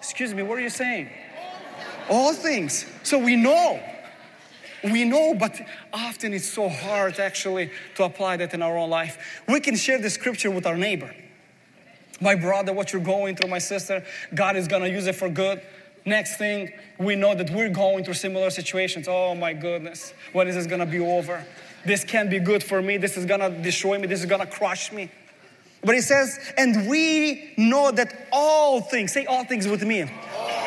Excuse 0.00 0.34
me, 0.34 0.42
what 0.42 0.58
are 0.58 0.62
you 0.62 0.70
saying? 0.70 1.08
All 2.08 2.32
things. 2.32 2.84
So 3.04 3.18
we 3.18 3.36
know 3.36 3.80
we 4.82 5.04
know, 5.04 5.34
but 5.34 5.60
often 5.92 6.32
it's 6.32 6.48
so 6.48 6.68
hard 6.68 7.18
actually 7.18 7.70
to 7.96 8.04
apply 8.04 8.38
that 8.38 8.54
in 8.54 8.62
our 8.62 8.76
own 8.76 8.90
life. 8.90 9.42
We 9.48 9.60
can 9.60 9.76
share 9.76 9.98
the 9.98 10.10
scripture 10.10 10.50
with 10.50 10.66
our 10.66 10.76
neighbor. 10.76 11.14
My 12.20 12.34
brother, 12.34 12.72
what 12.72 12.92
you're 12.92 13.02
going 13.02 13.36
through, 13.36 13.50
my 13.50 13.58
sister, 13.58 14.04
God 14.34 14.56
is 14.56 14.68
gonna 14.68 14.88
use 14.88 15.06
it 15.06 15.14
for 15.14 15.28
good. 15.28 15.62
Next 16.06 16.36
thing, 16.36 16.72
we 16.98 17.14
know 17.14 17.34
that 17.34 17.50
we're 17.50 17.70
going 17.70 18.04
through 18.04 18.14
similar 18.14 18.50
situations. 18.50 19.06
Oh 19.08 19.34
my 19.34 19.52
goodness, 19.52 20.14
when 20.32 20.48
is 20.48 20.54
this 20.54 20.66
gonna 20.66 20.86
be 20.86 21.00
over? 21.00 21.44
This 21.84 22.04
can't 22.04 22.30
be 22.30 22.38
good 22.38 22.62
for 22.62 22.82
me. 22.82 22.96
This 22.96 23.16
is 23.16 23.24
gonna 23.24 23.50
destroy 23.50 23.98
me. 23.98 24.06
This 24.06 24.20
is 24.20 24.26
gonna 24.26 24.46
crush 24.46 24.92
me. 24.92 25.10
But 25.82 25.94
he 25.94 26.02
says, 26.02 26.38
and 26.58 26.88
we 26.88 27.54
know 27.56 27.90
that 27.90 28.28
all 28.32 28.82
things, 28.82 29.12
say 29.12 29.24
all 29.24 29.44
things 29.44 29.66
with 29.66 29.82
me, 29.82 30.10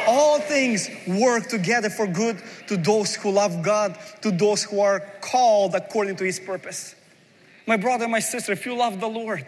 all 0.07 0.39
things 0.39 0.89
work 1.07 1.47
together 1.47 1.89
for 1.89 2.07
good 2.07 2.41
to 2.67 2.77
those 2.77 3.15
who 3.15 3.31
love 3.31 3.61
God, 3.61 3.97
to 4.21 4.31
those 4.31 4.63
who 4.63 4.79
are 4.79 5.01
called 5.21 5.75
according 5.75 6.15
to 6.17 6.23
his 6.23 6.39
purpose. 6.39 6.95
My 7.67 7.77
brother, 7.77 8.07
my 8.07 8.19
sister, 8.19 8.51
if 8.51 8.65
you 8.65 8.75
love 8.75 8.99
the 8.99 9.07
Lord, 9.07 9.45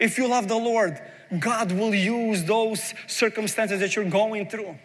if 0.00 0.18
you 0.18 0.26
love 0.28 0.48
the 0.48 0.56
Lord, 0.56 1.00
God 1.38 1.72
will 1.72 1.94
use 1.94 2.44
those 2.44 2.94
circumstances 3.06 3.80
that 3.80 3.96
you're 3.96 4.10
going 4.10 4.48
through 4.48 4.76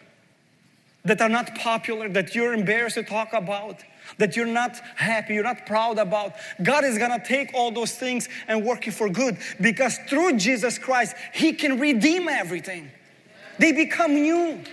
that 1.05 1.21
are 1.21 1.29
not 1.29 1.55
popular, 1.55 2.09
that 2.09 2.35
you're 2.35 2.53
embarrassed 2.53 2.95
to 2.95 3.03
talk 3.03 3.33
about, 3.33 3.77
that 4.17 4.35
you're 4.35 4.45
not 4.45 4.77
happy, 4.95 5.35
you're 5.35 5.43
not 5.43 5.65
proud 5.65 5.97
about. 5.99 6.33
God 6.61 6.83
is 6.83 6.97
gonna 6.97 7.23
take 7.23 7.53
all 7.53 7.71
those 7.71 7.93
things 7.93 8.27
and 8.47 8.65
work 8.65 8.87
it 8.87 8.93
for 8.93 9.09
good 9.09 9.37
because 9.61 9.97
through 10.09 10.37
Jesus 10.37 10.77
Christ, 10.77 11.15
He 11.33 11.53
can 11.53 11.79
redeem 11.79 12.27
everything. 12.27 12.89
They 13.59 13.71
become 13.71 14.13
new. 14.13 14.63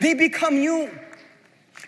They 0.00 0.14
become 0.14 0.60
new. 0.60 0.90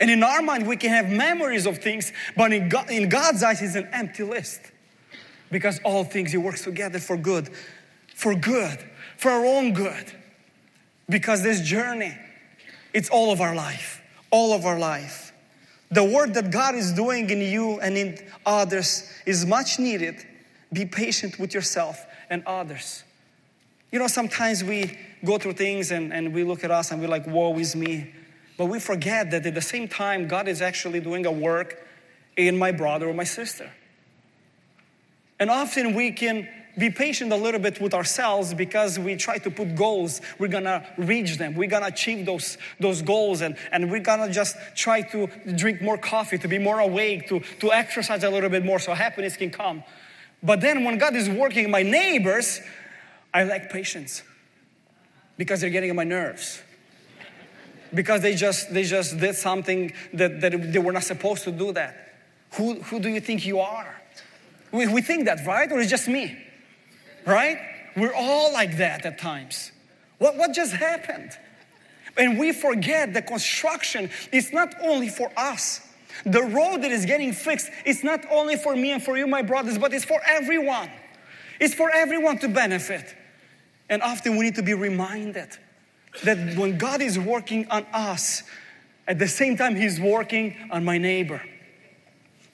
And 0.00 0.10
in 0.10 0.22
our 0.22 0.42
mind, 0.42 0.66
we 0.66 0.76
can 0.76 0.90
have 0.90 1.10
memories 1.10 1.66
of 1.66 1.78
things, 1.78 2.12
but 2.36 2.52
in, 2.52 2.68
God, 2.68 2.90
in 2.90 3.08
God's 3.08 3.42
eyes, 3.42 3.62
it's 3.62 3.76
an 3.76 3.88
empty 3.92 4.24
list 4.24 4.60
because 5.50 5.78
all 5.84 6.02
things 6.02 6.32
He 6.32 6.38
works 6.38 6.64
together 6.64 6.98
for 6.98 7.16
good, 7.16 7.50
for 8.14 8.34
good, 8.34 8.78
for 9.16 9.30
our 9.30 9.44
own 9.44 9.74
good. 9.74 10.12
Because 11.08 11.42
this 11.42 11.60
journey, 11.60 12.16
it's 12.92 13.10
all 13.10 13.32
of 13.32 13.40
our 13.40 13.54
life, 13.54 14.02
all 14.30 14.54
of 14.54 14.64
our 14.66 14.78
life. 14.78 15.21
The 15.92 16.02
work 16.02 16.32
that 16.32 16.50
God 16.50 16.74
is 16.74 16.92
doing 16.92 17.28
in 17.28 17.40
you 17.40 17.78
and 17.80 17.96
in 17.96 18.18
others 18.46 19.08
is 19.26 19.44
much 19.44 19.78
needed. 19.78 20.26
Be 20.72 20.86
patient 20.86 21.38
with 21.38 21.52
yourself 21.52 22.04
and 22.30 22.42
others. 22.46 23.04
You 23.90 23.98
know, 23.98 24.06
sometimes 24.06 24.64
we 24.64 24.98
go 25.22 25.36
through 25.36 25.52
things 25.52 25.90
and, 25.90 26.12
and 26.12 26.32
we 26.32 26.44
look 26.44 26.64
at 26.64 26.70
us 26.70 26.90
and 26.90 27.00
we're 27.00 27.08
like, 27.08 27.26
woe 27.26 27.58
is 27.58 27.76
me. 27.76 28.10
But 28.56 28.66
we 28.66 28.80
forget 28.80 29.30
that 29.32 29.44
at 29.44 29.54
the 29.54 29.60
same 29.60 29.86
time, 29.86 30.28
God 30.28 30.48
is 30.48 30.62
actually 30.62 31.00
doing 31.00 31.26
a 31.26 31.30
work 31.30 31.86
in 32.38 32.56
my 32.56 32.72
brother 32.72 33.08
or 33.08 33.14
my 33.14 33.24
sister. 33.24 33.70
And 35.38 35.50
often 35.50 35.94
we 35.94 36.12
can 36.12 36.48
be 36.78 36.90
patient 36.90 37.32
a 37.32 37.36
little 37.36 37.60
bit 37.60 37.80
with 37.80 37.92
ourselves 37.92 38.54
because 38.54 38.98
we 38.98 39.16
try 39.16 39.38
to 39.38 39.50
put 39.50 39.74
goals. 39.74 40.20
We're 40.38 40.48
gonna 40.48 40.86
reach 40.96 41.36
them. 41.36 41.54
We're 41.54 41.68
gonna 41.68 41.86
achieve 41.86 42.24
those, 42.24 42.56
those 42.80 43.02
goals 43.02 43.42
and, 43.42 43.56
and 43.70 43.90
we're 43.90 44.00
gonna 44.00 44.32
just 44.32 44.56
try 44.74 45.02
to 45.02 45.26
drink 45.54 45.82
more 45.82 45.98
coffee, 45.98 46.38
to 46.38 46.48
be 46.48 46.58
more 46.58 46.80
awake, 46.80 47.28
to, 47.28 47.40
to 47.60 47.72
exercise 47.72 48.24
a 48.24 48.30
little 48.30 48.50
bit 48.50 48.64
more 48.64 48.78
so 48.78 48.94
happiness 48.94 49.36
can 49.36 49.50
come. 49.50 49.82
But 50.42 50.60
then 50.60 50.84
when 50.84 50.98
God 50.98 51.14
is 51.14 51.28
working 51.28 51.70
my 51.70 51.82
neighbors, 51.82 52.60
I 53.34 53.44
lack 53.44 53.70
patience 53.70 54.22
because 55.36 55.60
they're 55.60 55.70
getting 55.70 55.90
on 55.90 55.96
my 55.96 56.04
nerves. 56.04 56.62
Because 57.94 58.22
they 58.22 58.34
just 58.34 58.72
they 58.72 58.84
just 58.84 59.18
did 59.18 59.34
something 59.34 59.92
that, 60.14 60.40
that 60.40 60.72
they 60.72 60.78
were 60.78 60.92
not 60.92 61.04
supposed 61.04 61.44
to 61.44 61.52
do 61.52 61.72
that. 61.72 62.14
Who, 62.54 62.80
who 62.82 63.00
do 63.00 63.08
you 63.08 63.20
think 63.20 63.46
you 63.46 63.60
are? 63.60 64.00
We, 64.72 64.86
we 64.86 65.02
think 65.02 65.26
that, 65.26 65.46
right? 65.46 65.70
Or 65.70 65.80
it's 65.80 65.90
just 65.90 66.08
me? 66.08 66.36
Right? 67.26 67.58
We're 67.96 68.14
all 68.14 68.52
like 68.52 68.78
that 68.78 69.04
at 69.04 69.18
times. 69.18 69.72
What, 70.18 70.36
what 70.36 70.52
just 70.52 70.72
happened? 70.72 71.30
And 72.16 72.38
we 72.38 72.52
forget 72.52 73.14
the 73.14 73.22
construction 73.22 74.10
is 74.32 74.52
not 74.52 74.74
only 74.82 75.08
for 75.08 75.30
us. 75.36 75.80
The 76.24 76.42
road 76.42 76.82
that 76.82 76.92
is 76.92 77.06
getting 77.06 77.32
fixed 77.32 77.70
is 77.84 78.04
not 78.04 78.24
only 78.30 78.56
for 78.56 78.76
me 78.76 78.92
and 78.92 79.02
for 79.02 79.16
you, 79.16 79.26
my 79.26 79.42
brothers, 79.42 79.78
but 79.78 79.92
it's 79.92 80.04
for 80.04 80.20
everyone. 80.26 80.90
It's 81.58 81.74
for 81.74 81.90
everyone 81.90 82.38
to 82.38 82.48
benefit. 82.48 83.14
And 83.88 84.02
often 84.02 84.36
we 84.36 84.44
need 84.44 84.56
to 84.56 84.62
be 84.62 84.74
reminded 84.74 85.48
that 86.24 86.56
when 86.56 86.78
God 86.78 87.00
is 87.00 87.18
working 87.18 87.66
on 87.68 87.86
us, 87.92 88.42
at 89.06 89.18
the 89.18 89.28
same 89.28 89.56
time, 89.56 89.74
He's 89.74 89.98
working 89.98 90.56
on 90.70 90.84
my 90.84 90.98
neighbor. 90.98 91.42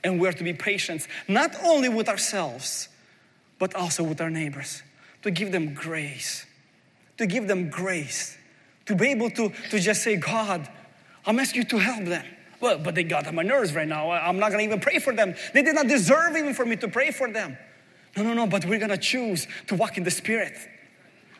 And 0.04 0.20
we 0.20 0.28
are 0.28 0.32
to 0.32 0.44
be 0.44 0.52
patient, 0.52 1.06
not 1.26 1.54
only 1.64 1.88
with 1.88 2.08
ourselves, 2.08 2.88
but 3.58 3.74
also 3.74 4.02
with 4.02 4.20
our 4.20 4.30
neighbors, 4.30 4.82
to 5.22 5.30
give 5.30 5.52
them 5.52 5.74
grace, 5.74 6.46
to 7.16 7.26
give 7.26 7.48
them 7.48 7.70
grace, 7.70 8.36
to 8.86 8.94
be 8.94 9.08
able 9.08 9.30
to, 9.30 9.52
to 9.70 9.78
just 9.78 10.02
say, 10.02 10.16
God, 10.16 10.68
I'm 11.26 11.38
asking 11.38 11.62
you 11.62 11.68
to 11.68 11.78
help 11.78 12.04
them. 12.04 12.24
Well, 12.60 12.78
but 12.78 12.94
they 12.94 13.04
got 13.04 13.26
on 13.26 13.34
my 13.34 13.42
nerves 13.42 13.74
right 13.74 13.86
now. 13.86 14.10
I'm 14.10 14.38
not 14.38 14.50
gonna 14.50 14.64
even 14.64 14.80
pray 14.80 14.98
for 14.98 15.14
them. 15.14 15.34
They 15.52 15.62
did 15.62 15.74
not 15.74 15.86
deserve 15.86 16.36
even 16.36 16.54
for 16.54 16.64
me 16.64 16.76
to 16.76 16.88
pray 16.88 17.10
for 17.10 17.30
them. 17.30 17.56
No, 18.16 18.22
no, 18.22 18.34
no, 18.34 18.46
but 18.46 18.64
we're 18.64 18.80
gonna 18.80 18.98
choose 18.98 19.46
to 19.68 19.76
walk 19.76 19.96
in 19.96 20.04
the 20.04 20.10
Spirit. 20.10 20.54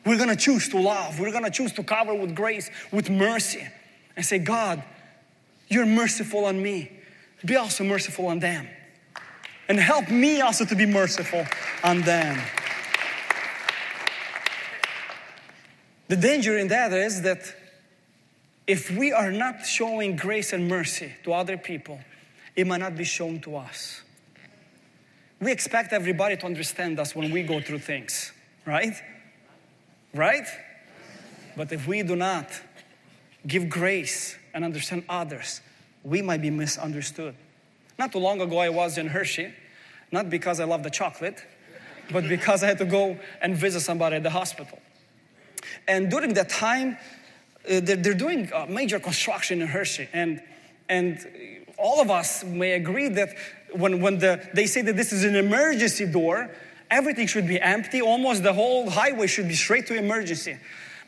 We're 0.06 0.18
gonna 0.18 0.36
choose 0.36 0.68
to 0.68 0.80
love. 0.80 1.18
We're 1.18 1.32
gonna 1.32 1.50
choose 1.50 1.72
to 1.72 1.82
cover 1.82 2.14
with 2.14 2.34
grace, 2.36 2.70
with 2.92 3.10
mercy, 3.10 3.66
and 4.14 4.24
say, 4.24 4.38
God, 4.38 4.82
you're 5.68 5.86
merciful 5.86 6.44
on 6.44 6.62
me. 6.62 6.92
Be 7.44 7.56
also 7.56 7.84
merciful 7.84 8.26
on 8.26 8.38
them 8.38 8.68
and 9.68 9.78
help 9.78 10.08
me 10.10 10.40
also 10.40 10.64
to 10.64 10.74
be 10.74 10.86
merciful 10.86 11.46
on 11.84 12.00
them. 12.02 12.40
The 16.08 16.16
danger 16.16 16.56
in 16.56 16.68
that 16.68 16.92
is 16.92 17.22
that 17.22 17.54
if 18.66 18.90
we 18.90 19.12
are 19.12 19.30
not 19.30 19.66
showing 19.66 20.16
grace 20.16 20.52
and 20.52 20.68
mercy 20.68 21.12
to 21.24 21.32
other 21.32 21.58
people, 21.58 22.00
it 22.56 22.66
might 22.66 22.80
not 22.80 22.96
be 22.96 23.04
shown 23.04 23.40
to 23.40 23.56
us. 23.56 24.02
We 25.40 25.52
expect 25.52 25.92
everybody 25.92 26.36
to 26.38 26.46
understand 26.46 26.98
us 26.98 27.14
when 27.14 27.30
we 27.30 27.42
go 27.42 27.60
through 27.60 27.80
things, 27.80 28.32
right? 28.66 28.94
Right? 30.14 30.46
But 31.56 31.72
if 31.72 31.86
we 31.86 32.02
do 32.02 32.16
not 32.16 32.48
give 33.46 33.68
grace 33.68 34.36
and 34.52 34.64
understand 34.64 35.04
others, 35.08 35.60
we 36.02 36.22
might 36.22 36.42
be 36.42 36.50
misunderstood. 36.50 37.36
Not 37.98 38.12
too 38.12 38.18
long 38.18 38.40
ago, 38.40 38.58
I 38.58 38.68
was 38.68 38.96
in 38.96 39.08
Hershey, 39.08 39.52
not 40.12 40.30
because 40.30 40.60
I 40.60 40.64
love 40.64 40.82
the 40.82 40.90
chocolate, 40.90 41.44
but 42.12 42.28
because 42.28 42.62
I 42.62 42.68
had 42.68 42.78
to 42.78 42.84
go 42.84 43.18
and 43.42 43.56
visit 43.56 43.80
somebody 43.80 44.16
at 44.16 44.22
the 44.22 44.30
hospital. 44.30 44.78
And 45.86 46.10
during 46.10 46.34
that 46.34 46.48
time, 46.48 46.96
uh, 47.68 47.80
they're, 47.80 47.96
they're, 47.96 48.14
doing 48.14 48.50
a 48.54 48.66
major 48.66 49.00
construction 49.00 49.60
in 49.60 49.68
Hershey. 49.68 50.08
And, 50.12 50.40
and 50.88 51.26
all 51.76 52.00
of 52.00 52.10
us 52.10 52.44
may 52.44 52.72
agree 52.72 53.08
that 53.08 53.30
when, 53.72 54.00
when 54.00 54.18
the, 54.18 54.48
they 54.54 54.66
say 54.66 54.80
that 54.82 54.96
this 54.96 55.12
is 55.12 55.24
an 55.24 55.34
emergency 55.34 56.06
door, 56.06 56.50
everything 56.90 57.26
should 57.26 57.48
be 57.48 57.60
empty. 57.60 58.00
Almost 58.00 58.42
the 58.44 58.52
whole 58.52 58.88
highway 58.88 59.26
should 59.26 59.48
be 59.48 59.54
straight 59.54 59.86
to 59.88 59.94
emergency. 59.96 60.56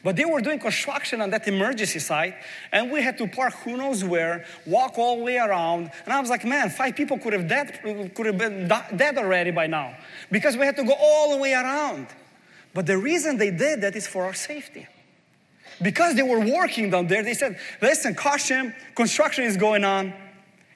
But 0.02 0.16
they 0.16 0.24
were 0.24 0.40
doing 0.40 0.58
construction 0.58 1.20
on 1.20 1.30
that 1.30 1.46
emergency 1.46 1.98
site, 1.98 2.34
and 2.72 2.90
we 2.90 3.02
had 3.02 3.18
to 3.18 3.28
park 3.28 3.52
who 3.64 3.76
knows 3.76 4.02
where, 4.02 4.46
walk 4.64 4.98
all 4.98 5.18
the 5.18 5.24
way 5.24 5.36
around. 5.36 5.90
And 6.04 6.12
I 6.12 6.20
was 6.20 6.30
like, 6.30 6.44
man, 6.44 6.70
five 6.70 6.96
people 6.96 7.18
could 7.18 7.34
have 7.34 7.46
dead, 7.46 7.80
could 8.14 8.26
have 8.26 8.38
been 8.38 8.66
dead 8.68 9.18
already 9.18 9.50
by 9.50 9.66
now 9.66 9.94
because 10.30 10.56
we 10.56 10.64
had 10.64 10.76
to 10.76 10.84
go 10.84 10.94
all 10.98 11.32
the 11.32 11.36
way 11.36 11.52
around. 11.52 12.06
But 12.72 12.86
the 12.86 12.96
reason 12.96 13.36
they 13.36 13.50
did 13.50 13.82
that 13.82 13.94
is 13.94 14.06
for 14.06 14.24
our 14.24 14.32
safety. 14.32 14.86
Because 15.82 16.14
they 16.14 16.22
were 16.22 16.40
working 16.40 16.90
down 16.90 17.06
there, 17.06 17.22
they 17.22 17.34
said, 17.34 17.58
listen, 17.80 18.14
caution, 18.14 18.74
construction 18.94 19.44
is 19.44 19.56
going 19.56 19.84
on. 19.84 20.12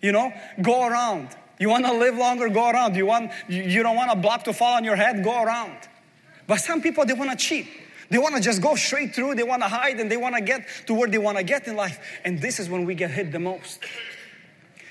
You 0.03 0.13
know, 0.13 0.33
go 0.61 0.87
around. 0.87 1.29
You 1.59 1.71
want 1.71 1.87
to 1.87 1.93
live 1.95 2.17
longer? 2.17 2.49
Go 2.49 2.71
around. 2.71 2.97
You, 2.97 3.07
want, 3.07 3.31
you 3.49 3.83
don't 3.83 3.97
want 3.97 4.11
a 4.11 4.17
block 4.17 4.45
to 4.45 4.53
fall 4.53 4.75
on 4.77 4.85
your 4.85 4.97
head? 4.97 5.23
Go 5.23 5.43
around. 5.43 5.77
But 6.47 6.61
some 6.61 6.83
people, 6.83 7.07
they 7.07 7.15
want 7.15 7.31
to 7.31 7.37
cheat. 7.37 7.67
They 8.11 8.19
want 8.19 8.35
to 8.35 8.41
just 8.41 8.61
go 8.61 8.75
straight 8.75 9.15
through, 9.15 9.35
they 9.35 9.43
want 9.43 9.63
to 9.63 9.69
hide, 9.69 9.99
and 10.01 10.11
they 10.11 10.17
want 10.17 10.35
to 10.35 10.41
get 10.41 10.69
to 10.87 10.95
where 10.95 11.09
they 11.09 11.19
want 11.19 11.39
to 11.39 11.45
get 11.45 11.67
in 11.67 11.77
life. 11.77 11.99
And 12.25 12.41
this 12.41 12.61
is 12.61 12.69
when 12.69 12.85
we 12.85 12.95
get 12.95 13.11
hit 13.11 13.33
the 13.33 13.39
most. 13.39 13.81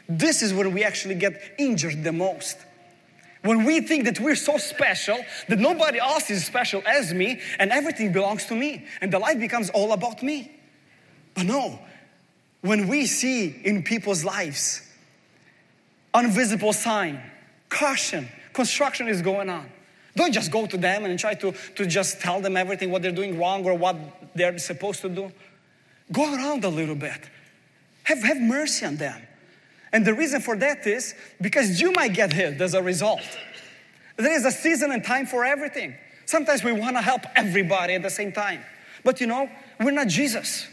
This 0.10 0.42
is 0.42 0.54
when 0.54 0.74
we 0.74 0.84
actually 0.84 1.16
get 1.16 1.42
injured 1.58 2.04
the 2.04 2.12
most. 2.12 2.58
When 3.44 3.66
we 3.66 3.82
think 3.82 4.06
that 4.06 4.20
we're 4.20 4.36
so 4.36 4.58
special, 4.58 5.18
that 5.50 5.60
nobody 5.60 6.00
else 6.00 6.30
is 6.30 6.46
special 6.46 6.82
as 6.86 7.14
me, 7.14 7.42
and 7.60 7.72
everything 7.72 8.12
belongs 8.14 8.46
to 8.46 8.56
me, 8.56 8.86
and 9.02 9.12
the 9.12 9.20
life 9.20 9.40
becomes 9.40 9.70
all 9.70 9.92
about 9.92 10.24
me. 10.24 10.52
But 11.34 11.46
no, 11.46 11.80
when 12.62 12.88
we 12.88 13.06
see 13.06 13.50
in 13.64 13.84
people's 13.84 14.24
lives 14.24 14.82
invisible 16.16 16.74
sign, 16.74 17.22
caution, 17.70 18.30
construction 18.54 19.08
is 19.08 19.22
going 19.22 19.50
on, 19.50 19.70
don't 20.16 20.32
just 20.32 20.52
go 20.52 20.66
to 20.66 20.78
them 20.78 21.06
and 21.06 21.18
try 21.18 21.34
to, 21.36 21.54
to 21.76 21.86
just 21.86 22.22
tell 22.22 22.40
them 22.42 22.56
everything 22.56 22.92
what 22.92 23.02
they're 23.02 23.12
doing 23.12 23.40
wrong 23.40 23.66
or 23.66 23.74
what 23.74 23.98
they're 24.36 24.58
supposed 24.60 25.02
to 25.02 25.10
do. 25.10 25.32
Go 26.12 26.34
around 26.34 26.64
a 26.64 26.70
little 26.70 26.96
bit. 26.96 27.20
Have, 28.04 28.22
have 28.24 28.40
mercy 28.40 28.86
on 28.86 28.98
them. 28.98 29.22
And 29.92 30.06
the 30.06 30.14
reason 30.14 30.42
for 30.42 30.56
that 30.58 30.86
is 30.86 31.14
because 31.42 31.80
you 31.80 31.92
might 31.92 32.14
get 32.14 32.34
hit 32.34 32.60
as 32.62 32.74
a 32.74 32.82
result. 32.82 33.22
There 34.18 34.36
is 34.36 34.46
a 34.46 34.52
season 34.52 34.92
and 34.92 35.04
time 35.04 35.26
for 35.26 35.46
everything. 35.46 35.96
Sometimes 36.26 36.64
we 36.64 36.72
want 36.72 36.96
to 36.96 37.02
help 37.02 37.22
everybody 37.36 37.94
at 37.96 38.04
the 38.04 38.10
same 38.10 38.32
time. 38.32 38.64
But 39.04 39.20
you 39.20 39.28
know, 39.28 39.50
we're 39.80 39.92
not 39.92 40.08
Jesus. 40.08 40.68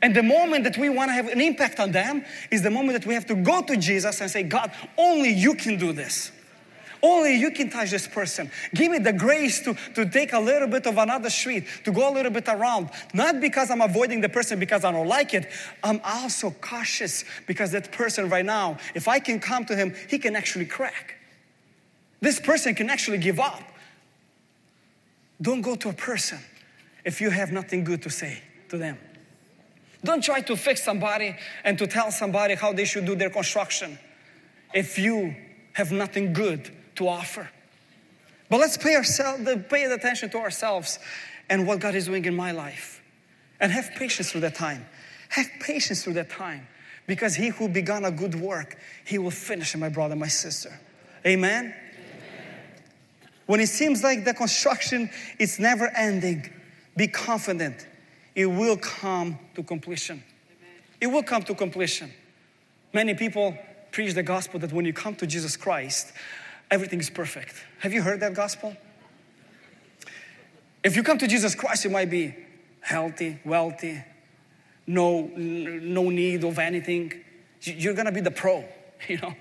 And 0.00 0.14
the 0.14 0.22
moment 0.22 0.64
that 0.64 0.78
we 0.78 0.88
want 0.88 1.08
to 1.08 1.12
have 1.12 1.28
an 1.28 1.40
impact 1.40 1.80
on 1.80 1.90
them 1.92 2.24
is 2.50 2.62
the 2.62 2.70
moment 2.70 3.00
that 3.00 3.06
we 3.06 3.14
have 3.14 3.26
to 3.26 3.34
go 3.34 3.62
to 3.62 3.76
Jesus 3.76 4.20
and 4.20 4.30
say, 4.30 4.44
God, 4.44 4.70
only 4.96 5.30
you 5.30 5.54
can 5.54 5.76
do 5.76 5.92
this. 5.92 6.30
Only 7.02 7.36
you 7.36 7.50
can 7.50 7.70
touch 7.70 7.90
this 7.90 8.06
person. 8.06 8.50
Give 8.74 8.90
me 8.90 8.98
the 8.98 9.12
grace 9.12 9.60
to, 9.62 9.74
to 9.94 10.08
take 10.08 10.32
a 10.32 10.40
little 10.40 10.68
bit 10.68 10.86
of 10.86 10.98
another 10.98 11.30
street, 11.30 11.64
to 11.84 11.92
go 11.92 12.10
a 12.10 12.12
little 12.12 12.32
bit 12.32 12.48
around. 12.48 12.90
Not 13.14 13.40
because 13.40 13.70
I'm 13.70 13.80
avoiding 13.80 14.20
the 14.20 14.28
person 14.28 14.58
because 14.58 14.84
I 14.84 14.92
don't 14.92 15.06
like 15.06 15.34
it. 15.34 15.48
I'm 15.82 16.00
also 16.02 16.50
cautious 16.50 17.24
because 17.46 17.72
that 17.72 17.92
person 17.92 18.28
right 18.28 18.44
now, 18.44 18.78
if 18.94 19.06
I 19.06 19.20
can 19.20 19.38
come 19.38 19.64
to 19.66 19.76
him, 19.76 19.94
he 20.08 20.18
can 20.18 20.34
actually 20.34 20.66
crack. 20.66 21.14
This 22.20 22.40
person 22.40 22.74
can 22.74 22.90
actually 22.90 23.18
give 23.18 23.38
up. 23.38 23.62
Don't 25.40 25.60
go 25.60 25.76
to 25.76 25.90
a 25.90 25.92
person 25.92 26.38
if 27.04 27.20
you 27.20 27.30
have 27.30 27.52
nothing 27.52 27.84
good 27.84 28.02
to 28.02 28.10
say 28.10 28.42
to 28.70 28.78
them. 28.78 28.98
Don't 30.02 30.22
try 30.22 30.40
to 30.42 30.56
fix 30.56 30.84
somebody 30.84 31.36
and 31.64 31.78
to 31.78 31.86
tell 31.86 32.10
somebody 32.10 32.54
how 32.54 32.72
they 32.72 32.84
should 32.84 33.04
do 33.04 33.14
their 33.14 33.30
construction 33.30 33.98
if 34.74 34.98
you 34.98 35.34
have 35.74 35.92
nothing 35.92 36.32
good 36.32 36.72
to 36.98 37.08
offer. 37.08 37.48
But 38.48 38.60
let's 38.60 38.76
pay, 38.76 38.94
ourselves, 38.94 39.42
pay 39.68 39.84
attention 39.84 40.30
to 40.30 40.38
ourselves 40.38 40.98
and 41.50 41.66
what 41.66 41.80
God 41.80 41.94
is 41.94 42.06
doing 42.06 42.24
in 42.24 42.34
my 42.34 42.52
life. 42.52 43.02
And 43.60 43.72
have 43.72 43.90
patience 43.96 44.30
through 44.30 44.42
that 44.42 44.54
time. 44.54 44.86
Have 45.30 45.46
patience 45.60 46.04
through 46.04 46.14
that 46.14 46.30
time. 46.30 46.68
Because 47.06 47.34
he 47.34 47.48
who 47.48 47.68
began 47.68 48.04
a 48.04 48.10
good 48.10 48.34
work, 48.34 48.76
he 49.04 49.18
will 49.18 49.30
finish 49.30 49.74
it, 49.74 49.78
my 49.78 49.88
brother, 49.88 50.14
my 50.14 50.28
sister. 50.28 50.78
Amen? 51.26 51.64
Amen? 51.64 51.74
When 53.46 53.60
it 53.60 53.68
seems 53.68 54.02
like 54.02 54.24
the 54.24 54.34
construction 54.34 55.10
is 55.38 55.58
never 55.58 55.90
ending, 55.96 56.50
be 56.96 57.08
confident 57.08 57.86
it 58.38 58.46
will 58.46 58.76
come 58.76 59.36
to 59.56 59.64
completion. 59.64 60.22
It 61.00 61.08
will 61.08 61.24
come 61.24 61.42
to 61.42 61.56
completion. 61.56 62.12
Many 62.92 63.14
people 63.14 63.58
preach 63.90 64.14
the 64.14 64.22
gospel 64.22 64.60
that 64.60 64.72
when 64.72 64.84
you 64.84 64.92
come 64.92 65.16
to 65.16 65.26
Jesus 65.26 65.56
Christ, 65.56 66.12
everything 66.70 67.00
is 67.00 67.10
perfect. 67.10 67.54
Have 67.80 67.92
you 67.92 68.02
heard 68.02 68.20
that 68.20 68.34
gospel? 68.34 68.76
If 70.84 70.96
you 70.96 71.02
come 71.02 71.18
to 71.18 71.26
Jesus 71.26 71.54
Christ, 71.54 71.84
you 71.84 71.90
might 71.90 72.10
be 72.10 72.34
healthy, 72.80 73.38
wealthy, 73.44 74.02
no, 74.86 75.26
no 75.36 76.08
need 76.08 76.44
of 76.44 76.58
anything. 76.58 77.12
You're 77.62 77.94
gonna 77.94 78.12
be 78.12 78.20
the 78.20 78.30
pro, 78.30 78.64
you 79.08 79.18
know. 79.18 79.34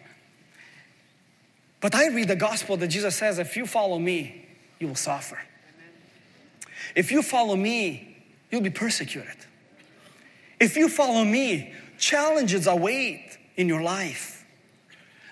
But 1.80 1.96
I 1.96 2.08
read 2.10 2.28
the 2.28 2.36
gospel 2.36 2.76
that 2.78 2.88
Jesus 2.88 3.16
says, 3.16 3.40
if 3.40 3.56
you 3.56 3.66
follow 3.66 4.00
me, 4.00 4.48
you 4.80 4.88
will 4.88 4.96
suffer. 4.96 5.40
If 6.96 7.12
you 7.12 7.22
follow 7.22 7.56
me, 7.56 8.18
you'll 8.50 8.62
be 8.62 8.70
persecuted. 8.72 9.36
If 10.60 10.76
you 10.76 10.90
follow 10.90 11.24
me, 11.24 11.74
challenges 12.00 12.66
await 12.66 13.38
in 13.56 13.68
your 13.68 13.82
life. 13.82 14.46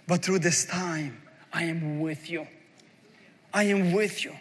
But 0.08 0.24
through 0.24 0.40
this 0.40 0.66
time, 0.66 1.22
I 1.56 1.64
am 1.64 2.02
with 2.02 2.30
you. 2.30 2.46
I 3.54 3.64
am 3.64 3.94
with 3.94 4.26
you. 4.26 4.36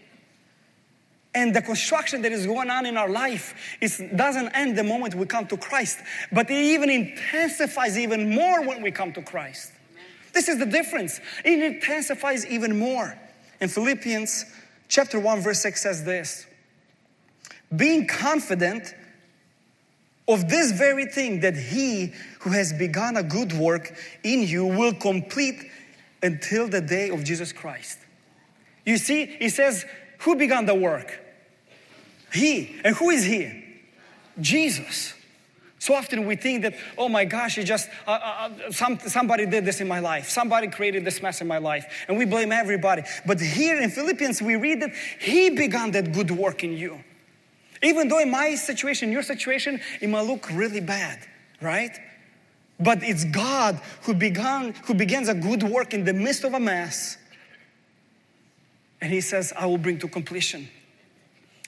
And 1.32 1.54
the 1.54 1.62
construction 1.62 2.22
that 2.22 2.32
is 2.32 2.44
going 2.44 2.70
on 2.70 2.86
in 2.86 2.96
our 2.96 3.08
life 3.08 3.76
is, 3.80 4.02
doesn't 4.14 4.48
end 4.48 4.76
the 4.76 4.82
moment 4.82 5.14
we 5.14 5.24
come 5.24 5.46
to 5.46 5.56
Christ, 5.56 5.98
but 6.32 6.50
it 6.50 6.54
even 6.54 6.90
intensifies 6.90 7.96
even 7.96 8.34
more 8.34 8.66
when 8.66 8.82
we 8.82 8.90
come 8.90 9.12
to 9.12 9.22
Christ. 9.22 9.72
This 10.32 10.48
is 10.48 10.58
the 10.58 10.66
difference. 10.66 11.20
It 11.44 11.60
intensifies 11.62 12.44
even 12.46 12.78
more. 12.78 13.16
In 13.60 13.68
Philippians 13.68 14.46
chapter 14.88 15.20
1, 15.20 15.40
verse 15.40 15.60
6 15.60 15.80
says 15.80 16.04
this 16.04 16.46
being 17.74 18.06
confident 18.06 18.94
of 20.26 20.48
this 20.48 20.72
very 20.72 21.06
thing 21.06 21.40
that 21.40 21.56
he 21.56 22.12
who 22.40 22.50
has 22.50 22.72
begun 22.72 23.16
a 23.16 23.22
good 23.22 23.52
work 23.52 23.96
in 24.22 24.42
you 24.42 24.64
will 24.64 24.94
complete 24.94 25.70
until 26.24 26.66
the 26.66 26.80
day 26.80 27.10
of 27.10 27.22
Jesus 27.22 27.52
Christ. 27.52 27.98
You 28.84 28.96
see, 28.98 29.26
he 29.26 29.48
says, 29.48 29.84
Who 30.20 30.34
began 30.34 30.66
the 30.66 30.74
work? 30.74 31.20
He. 32.32 32.80
And 32.82 32.96
who 32.96 33.10
is 33.10 33.24
he? 33.24 33.64
Jesus. 34.40 35.14
So 35.78 35.94
often 35.94 36.26
we 36.26 36.34
think 36.34 36.62
that, 36.62 36.74
oh 36.96 37.10
my 37.10 37.26
gosh, 37.26 37.58
it 37.58 37.64
just, 37.64 37.90
uh, 38.06 38.10
uh, 38.10 38.50
uh, 38.68 38.72
some, 38.72 38.98
somebody 39.00 39.44
did 39.44 39.66
this 39.66 39.82
in 39.82 39.86
my 39.86 40.00
life. 40.00 40.30
Somebody 40.30 40.68
created 40.68 41.04
this 41.04 41.20
mess 41.20 41.42
in 41.42 41.46
my 41.46 41.58
life. 41.58 42.06
And 42.08 42.16
we 42.16 42.24
blame 42.24 42.52
everybody. 42.52 43.02
But 43.26 43.38
here 43.38 43.78
in 43.78 43.90
Philippians, 43.90 44.40
we 44.40 44.56
read 44.56 44.80
that 44.80 44.92
He 45.20 45.50
began 45.50 45.90
that 45.90 46.12
good 46.12 46.30
work 46.30 46.64
in 46.64 46.76
you. 46.76 47.04
Even 47.82 48.08
though 48.08 48.20
in 48.20 48.30
my 48.30 48.54
situation, 48.54 49.12
your 49.12 49.22
situation, 49.22 49.78
it 50.00 50.08
might 50.08 50.22
look 50.22 50.50
really 50.50 50.80
bad, 50.80 51.18
right? 51.60 51.92
But 52.84 53.02
it's 53.02 53.24
God 53.24 53.80
who 54.02 54.12
began, 54.12 54.74
who 54.84 54.92
begins 54.92 55.28
a 55.30 55.34
good 55.34 55.62
work 55.62 55.94
in 55.94 56.04
the 56.04 56.12
midst 56.12 56.44
of 56.44 56.52
a 56.52 56.60
mess. 56.60 57.16
And 59.00 59.10
he 59.10 59.22
says, 59.22 59.54
I 59.56 59.64
will 59.64 59.78
bring 59.78 59.98
to 60.00 60.08
completion. 60.08 60.68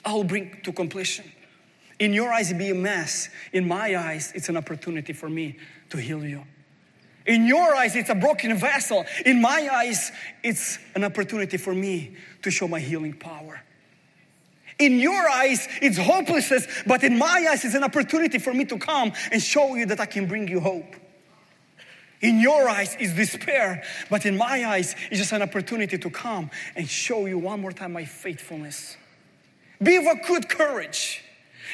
I 0.05 0.13
will 0.13 0.25
bring 0.25 0.61
to 0.63 0.73
completion. 0.73 1.33
In 1.99 2.13
your 2.13 2.31
eyes, 2.31 2.51
it 2.51 2.59
be 2.59 2.69
a 2.69 2.75
mess. 2.75 3.31
In 3.55 3.67
my 3.67 3.97
eyes, 3.97 4.31
it's 4.35 4.51
an 4.51 4.59
opportunity 4.59 5.15
for 5.15 5.31
me 5.31 5.57
to 5.89 5.97
heal 5.97 6.23
you. 6.23 6.45
In 7.25 7.47
your 7.47 7.75
eyes, 7.75 7.97
it's 7.97 8.11
a 8.11 8.15
broken 8.15 8.55
vessel. 8.59 9.07
In 9.25 9.41
my 9.41 9.69
eyes, 9.73 10.13
it's 10.45 10.79
an 10.95 11.03
opportunity 11.03 11.57
for 11.57 11.75
me 11.75 12.15
to 12.43 12.51
show 12.51 12.69
my 12.69 12.79
healing 12.79 13.15
power. 13.15 13.63
In 14.79 15.01
your 15.01 15.31
eyes, 15.31 15.67
it's 15.81 15.97
hopelessness, 15.97 16.67
but 16.87 17.03
in 17.03 17.17
my 17.17 17.49
eyes, 17.51 17.65
it's 17.65 17.75
an 17.75 17.85
opportunity 17.85 18.39
for 18.39 18.53
me 18.53 18.67
to 18.67 18.79
come 18.79 19.13
and 19.33 19.43
show 19.43 19.75
you 19.77 19.87
that 19.87 19.99
I 19.99 20.07
can 20.07 20.27
bring 20.27 20.47
you 20.49 20.61
hope. 20.61 20.95
In 22.23 22.41
your 22.41 22.69
eyes 22.69 22.97
is 22.99 23.15
despair, 23.15 23.83
but 24.09 24.25
in 24.25 24.37
my 24.37 24.65
eyes, 24.65 24.95
it's 25.11 25.21
just 25.21 25.33
an 25.33 25.43
opportunity 25.43 25.99
to 25.99 26.11
come 26.11 26.51
and 26.75 26.89
show 26.89 27.27
you 27.27 27.39
one 27.39 27.61
more 27.61 27.73
time 27.73 27.93
my 27.93 28.05
faithfulness. 28.05 28.97
Be 29.83 29.97
of 29.97 30.07
a 30.07 30.17
good 30.27 30.49
courage. 30.49 31.23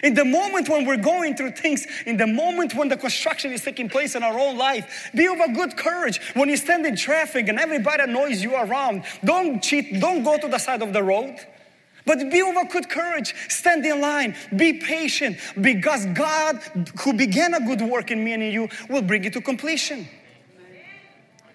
In 0.03 0.15
the 0.15 0.25
moment 0.25 0.69
when 0.69 0.87
we're 0.87 0.97
going 0.97 1.37
through 1.37 1.53
things, 1.53 1.87
in 2.07 2.17
the 2.17 2.27
moment 2.27 2.75
when 2.75 2.89
the 2.89 2.97
construction 2.97 3.53
is 3.53 3.63
taking 3.63 3.89
place 3.89 4.15
in 4.15 4.23
our 4.23 4.39
own 4.39 4.57
life, 4.57 5.11
be 5.15 5.27
of 5.27 5.39
a 5.39 5.53
good 5.53 5.77
courage. 5.77 6.19
When 6.35 6.49
you 6.49 6.57
stand 6.57 6.87
in 6.87 6.97
traffic 6.97 7.49
and 7.49 7.59
everybody 7.59 8.03
annoys 8.03 8.43
you 8.43 8.55
around, 8.55 9.05
don't 9.25 9.63
cheat, 9.63 10.01
don't 10.01 10.25
go 10.25 10.39
to 10.39 10.49
the 10.49 10.59
side 10.59 10.83
of 10.83 10.93
the 10.93 11.03
road. 11.03 11.37
But 12.05 12.19
be 12.31 12.41
of 12.41 12.57
a 12.57 12.65
good 12.65 12.89
courage, 12.89 13.35
stand 13.49 13.87
in 13.87 14.01
line, 14.01 14.35
be 14.57 14.73
patient, 14.81 15.39
because 15.61 16.05
God, 16.07 16.57
who 17.01 17.13
began 17.13 17.55
a 17.55 17.61
good 17.61 17.83
work 17.83 18.11
in 18.11 18.25
me 18.25 18.33
and 18.33 18.43
in 18.43 18.53
you, 18.53 18.69
will 18.89 19.03
bring 19.03 19.25
it 19.25 19.35
to 19.35 19.41
completion. 19.41 20.09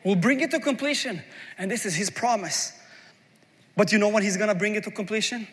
Will 0.07 0.15
bring 0.15 0.39
it 0.39 0.51
to 0.51 0.59
completion. 0.61 1.21
And 1.57 1.69
this 1.69 1.85
is 1.85 1.93
His 1.93 2.09
promise. 2.09 2.71
But 3.75 3.91
you 3.91 3.97
know 3.97 4.07
when 4.07 4.23
He's 4.23 4.37
gonna 4.37 4.55
bring 4.55 4.75
it 4.75 4.85
to 4.85 4.91
completion? 4.91 5.45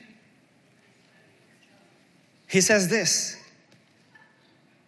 He 2.46 2.60
says 2.60 2.88
this. 2.88 3.36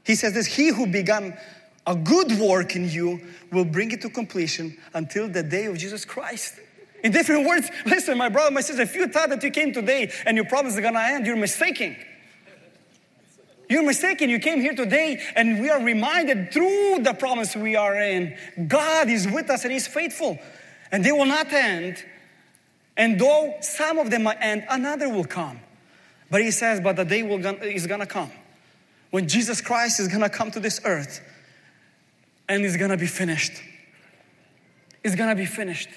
He 0.05 0.15
says 0.15 0.35
this 0.35 0.47
He 0.47 0.69
who 0.69 0.87
began 0.87 1.37
a 1.85 1.97
good 1.97 2.39
work 2.39 2.77
in 2.77 2.89
you 2.89 3.21
will 3.51 3.65
bring 3.65 3.91
it 3.91 4.03
to 4.03 4.09
completion 4.09 4.79
until 4.95 5.27
the 5.27 5.43
day 5.43 5.65
of 5.65 5.77
Jesus 5.79 6.05
Christ. 6.05 6.61
In 7.03 7.11
different 7.11 7.45
words, 7.45 7.69
listen, 7.87 8.17
my 8.17 8.29
brother, 8.29 8.53
my 8.53 8.61
sister, 8.61 8.83
if 8.83 8.95
you 8.95 9.09
thought 9.09 9.31
that 9.31 9.43
you 9.43 9.51
came 9.51 9.73
today 9.73 10.13
and 10.27 10.37
your 10.37 10.47
problems 10.47 10.79
are 10.79 10.81
gonna 10.81 11.01
end, 11.01 11.27
you're 11.27 11.35
mistaken. 11.35 11.97
You're 13.69 13.83
mistaken. 13.83 14.31
You 14.31 14.39
came 14.39 14.61
here 14.61 14.75
today 14.75 15.21
and 15.35 15.61
we 15.61 15.71
are 15.71 15.83
reminded 15.83 16.53
through 16.53 17.01
the 17.01 17.15
promise 17.15 17.57
we 17.57 17.75
are 17.75 17.97
in, 18.01 18.37
God 18.69 19.09
is 19.09 19.27
with 19.27 19.51
us 19.51 19.65
and 19.65 19.73
He's 19.73 19.87
faithful. 19.87 20.39
And 20.93 21.05
they 21.05 21.13
will 21.13 21.27
not 21.27 21.53
end. 21.53 22.03
And 22.97 23.21
though 23.21 23.57
some 23.61 23.99
of 23.99 24.11
them 24.11 24.23
might 24.23 24.39
end, 24.41 24.65
another 24.71 25.09
will 25.09 25.25
come. 25.25 25.61
But 26.31 26.43
He 26.43 26.51
says, 26.51 26.81
but 26.81 26.97
the 26.97 27.05
day 27.05 27.23
will, 27.23 27.45
is 27.63 27.87
gonna 27.87 28.07
come 28.07 28.31
when 29.11 29.29
Jesus 29.29 29.61
Christ 29.61 29.99
is 30.01 30.09
gonna 30.09 30.31
come 30.31 30.51
to 30.53 30.61
this 30.61 30.81
earth 30.85 31.21
and 32.49 32.65
it's 32.65 32.77
gonna 32.77 32.97
be 32.97 33.07
finished. 33.07 33.53
It's 35.03 35.17
gonna 35.17 35.37
be 35.37 35.47
finished. 35.47 35.89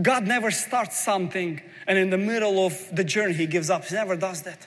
God 0.00 0.26
never 0.26 0.50
starts 0.50 0.98
something 0.98 1.60
and 1.86 1.98
in 1.98 2.10
the 2.10 2.18
middle 2.18 2.66
of 2.66 2.88
the 2.92 3.04
journey 3.04 3.34
he 3.34 3.46
gives 3.46 3.70
up. 3.70 3.84
He 3.84 3.94
never 3.94 4.16
does 4.16 4.42
that. 4.42 4.66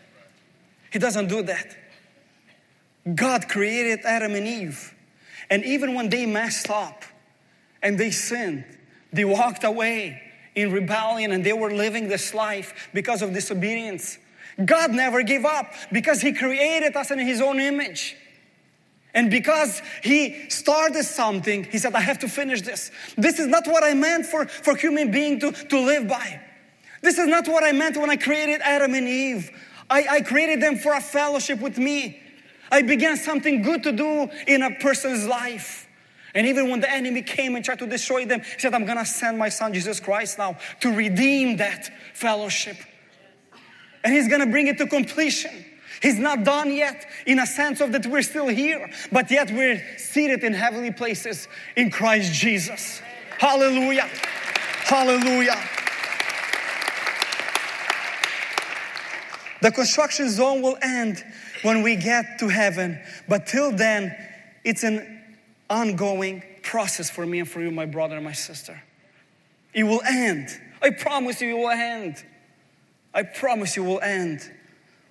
He 0.91 0.99
doesn't 0.99 1.27
do 1.27 1.41
that. 1.43 1.75
God 3.15 3.49
created 3.49 4.01
Adam 4.05 4.35
and 4.35 4.45
Eve. 4.45 4.93
And 5.49 5.65
even 5.65 5.95
when 5.95 6.09
they 6.09 6.25
messed 6.25 6.69
up 6.69 7.03
and 7.81 7.97
they 7.97 8.11
sinned, 8.11 8.65
they 9.11 9.25
walked 9.25 9.63
away 9.63 10.21
in 10.55 10.71
rebellion 10.71 11.31
and 11.31 11.43
they 11.43 11.53
were 11.53 11.71
living 11.71 12.07
this 12.07 12.33
life 12.33 12.89
because 12.93 13.21
of 13.21 13.33
disobedience. 13.33 14.17
God 14.63 14.91
never 14.91 15.23
gave 15.23 15.45
up 15.45 15.73
because 15.91 16.21
He 16.21 16.33
created 16.33 16.95
us 16.95 17.09
in 17.09 17.19
His 17.19 17.41
own 17.41 17.59
image. 17.59 18.15
And 19.13 19.29
because 19.29 19.81
he 20.01 20.49
started 20.49 21.03
something, 21.03 21.65
he 21.65 21.77
said, 21.79 21.93
I 21.95 21.99
have 21.99 22.19
to 22.19 22.29
finish 22.29 22.61
this. 22.61 22.91
This 23.17 23.39
is 23.39 23.47
not 23.47 23.67
what 23.67 23.83
I 23.83 23.93
meant 23.93 24.25
for, 24.25 24.45
for 24.45 24.75
human 24.75 25.11
being 25.11 25.39
to, 25.41 25.51
to 25.51 25.79
live 25.79 26.07
by. 26.07 26.39
This 27.01 27.17
is 27.17 27.27
not 27.27 27.47
what 27.47 27.63
I 27.63 27.71
meant 27.73 27.97
when 27.97 28.09
I 28.09 28.15
created 28.15 28.61
Adam 28.61 28.93
and 28.93 29.07
Eve. 29.07 29.51
I, 29.91 30.05
I 30.09 30.21
created 30.21 30.61
them 30.61 30.77
for 30.77 30.93
a 30.93 31.01
fellowship 31.01 31.59
with 31.59 31.77
me. 31.77 32.21
I 32.71 32.81
began 32.81 33.17
something 33.17 33.61
good 33.61 33.83
to 33.83 33.91
do 33.91 34.29
in 34.47 34.63
a 34.63 34.71
person's 34.75 35.27
life. 35.27 35.87
And 36.33 36.47
even 36.47 36.69
when 36.69 36.79
the 36.79 36.89
enemy 36.89 37.21
came 37.21 37.57
and 37.57 37.65
tried 37.65 37.79
to 37.79 37.87
destroy 37.87 38.25
them, 38.25 38.39
he 38.39 38.59
said, 38.59 38.73
I'm 38.73 38.85
gonna 38.85 39.05
send 39.05 39.37
my 39.37 39.49
son 39.49 39.73
Jesus 39.73 39.99
Christ 39.99 40.37
now 40.37 40.57
to 40.79 40.95
redeem 40.95 41.57
that 41.57 41.91
fellowship. 42.13 42.77
And 44.05 44.13
he's 44.13 44.29
gonna 44.29 44.47
bring 44.47 44.67
it 44.67 44.77
to 44.77 44.87
completion. 44.87 45.65
He's 46.01 46.17
not 46.17 46.45
done 46.45 46.73
yet 46.73 47.05
in 47.27 47.39
a 47.39 47.45
sense 47.45 47.81
of 47.81 47.91
that 47.91 48.07
we're 48.07 48.21
still 48.21 48.47
here, 48.47 48.89
but 49.11 49.29
yet 49.29 49.51
we're 49.51 49.83
seated 49.97 50.43
in 50.45 50.53
heavenly 50.53 50.91
places 50.91 51.49
in 51.75 51.91
Christ 51.91 52.33
Jesus. 52.33 53.01
Hallelujah. 53.37 54.09
Hallelujah. 54.85 55.61
The 59.61 59.71
construction 59.71 60.29
zone 60.29 60.61
will 60.61 60.77
end 60.81 61.23
when 61.61 61.83
we 61.83 61.95
get 61.95 62.39
to 62.39 62.47
heaven, 62.49 62.99
but 63.29 63.45
till 63.45 63.71
then, 63.71 64.15
it's 64.63 64.83
an 64.83 65.21
ongoing 65.69 66.43
process 66.63 67.09
for 67.09 67.25
me 67.25 67.39
and 67.39 67.49
for 67.49 67.61
you, 67.61 67.71
my 67.71 67.85
brother 67.85 68.15
and 68.15 68.25
my 68.25 68.33
sister. 68.33 68.81
It 69.73 69.83
will 69.83 70.01
end. 70.01 70.49
I 70.81 70.89
promise 70.89 71.41
you, 71.41 71.57
it 71.57 71.59
will 71.59 71.69
end. 71.69 72.23
I 73.13 73.23
promise 73.23 73.75
you, 73.75 73.83
it 73.83 73.87
will 73.87 74.01
end. 74.01 74.49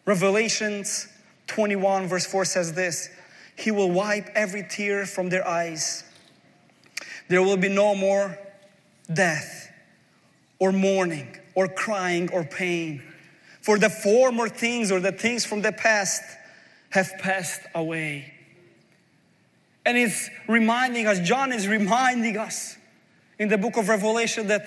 Revelations 0.04 1.08
21, 1.46 2.08
verse 2.08 2.26
4 2.26 2.44
says 2.44 2.72
this 2.72 3.08
He 3.56 3.70
will 3.70 3.90
wipe 3.90 4.28
every 4.34 4.66
tear 4.68 5.06
from 5.06 5.28
their 5.28 5.46
eyes. 5.46 6.04
There 7.28 7.42
will 7.42 7.56
be 7.56 7.68
no 7.68 7.94
more 7.94 8.36
death, 9.12 9.72
or 10.58 10.72
mourning, 10.72 11.36
or 11.54 11.68
crying, 11.68 12.30
or 12.32 12.44
pain. 12.44 13.02
For 13.62 13.78
the 13.78 13.90
former 13.90 14.48
things 14.48 14.90
or 14.90 15.00
the 15.00 15.12
things 15.12 15.44
from 15.44 15.62
the 15.62 15.72
past 15.72 16.22
have 16.90 17.10
passed 17.18 17.60
away. 17.74 18.34
And 19.84 19.96
it's 19.96 20.28
reminding 20.48 21.06
us, 21.06 21.20
John 21.20 21.52
is 21.52 21.66
reminding 21.66 22.36
us 22.36 22.76
in 23.38 23.48
the 23.48 23.58
book 23.58 23.76
of 23.76 23.88
Revelation 23.88 24.48
that 24.48 24.66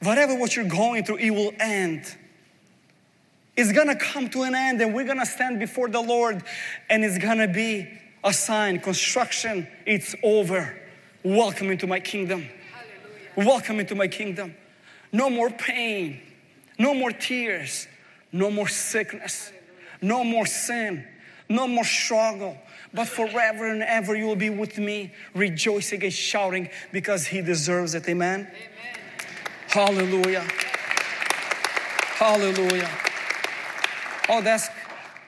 whatever 0.00 0.34
what 0.34 0.56
you're 0.56 0.64
going 0.68 1.04
through, 1.04 1.18
it 1.18 1.30
will 1.30 1.52
end. 1.58 2.02
It's 3.56 3.72
gonna 3.72 3.96
come 3.96 4.28
to 4.30 4.42
an 4.42 4.54
end, 4.54 4.80
and 4.82 4.94
we're 4.94 5.04
gonna 5.04 5.26
stand 5.26 5.60
before 5.60 5.88
the 5.88 6.00
Lord, 6.00 6.42
and 6.90 7.04
it's 7.04 7.18
gonna 7.18 7.46
be 7.46 7.88
a 8.24 8.32
sign 8.32 8.80
construction, 8.80 9.68
it's 9.86 10.14
over. 10.22 10.76
Welcome 11.22 11.70
into 11.70 11.86
my 11.86 12.00
kingdom. 12.00 12.48
Hallelujah. 12.72 13.48
Welcome 13.48 13.80
into 13.80 13.94
my 13.94 14.08
kingdom. 14.08 14.54
No 15.12 15.30
more 15.30 15.50
pain, 15.50 16.20
no 16.78 16.94
more 16.94 17.12
tears, 17.12 17.86
no 18.34 18.50
more 18.50 18.66
sickness, 18.66 19.52
no 20.02 20.24
more 20.24 20.44
sin, 20.44 21.06
no 21.48 21.68
more 21.68 21.84
struggle, 21.84 22.58
but 22.92 23.06
forever 23.06 23.68
and 23.68 23.80
ever 23.80 24.16
you 24.16 24.26
will 24.26 24.34
be 24.34 24.50
with 24.50 24.76
me, 24.76 25.12
rejoicing 25.34 26.02
and 26.02 26.12
shouting 26.12 26.68
because 26.90 27.28
He 27.28 27.40
deserves 27.40 27.94
it. 27.94 28.08
Amen. 28.08 28.40
Amen. 28.40 28.50
Hallelujah. 29.68 30.44
Hallelujah. 32.16 32.90
Oh, 34.28 34.38
I'll 34.38 34.48
ask 34.48 34.72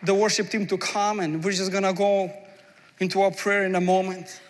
the 0.03 0.15
worship 0.15 0.49
team 0.51 0.67
to 0.67 0.77
come 0.77 1.21
and 1.21 1.45
we're 1.45 1.53
just 1.53 1.71
gonna 1.71 1.95
go 1.95 2.33
into 2.99 3.21
our 3.21 3.31
prayer 3.31 3.67
in 3.67 3.77
a 3.77 3.81
moment. 3.81 4.41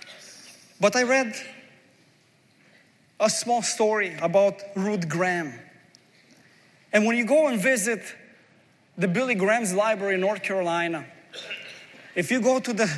But 0.80 0.96
I 0.96 1.02
read 1.02 1.34
a 3.20 3.28
small 3.28 3.60
story 3.60 4.16
about 4.22 4.62
Ruth 4.74 5.08
Graham. 5.10 5.52
And 6.90 7.04
when 7.04 7.18
you 7.18 7.26
go 7.26 7.48
and 7.48 7.60
visit 7.60 8.02
the 8.98 9.08
Billy 9.08 9.34
Graham's 9.34 9.74
library 9.74 10.14
in 10.14 10.20
North 10.20 10.42
Carolina, 10.42 11.06
if 12.14 12.30
you 12.30 12.40
go 12.40 12.58
to 12.58 12.72
the 12.72 12.88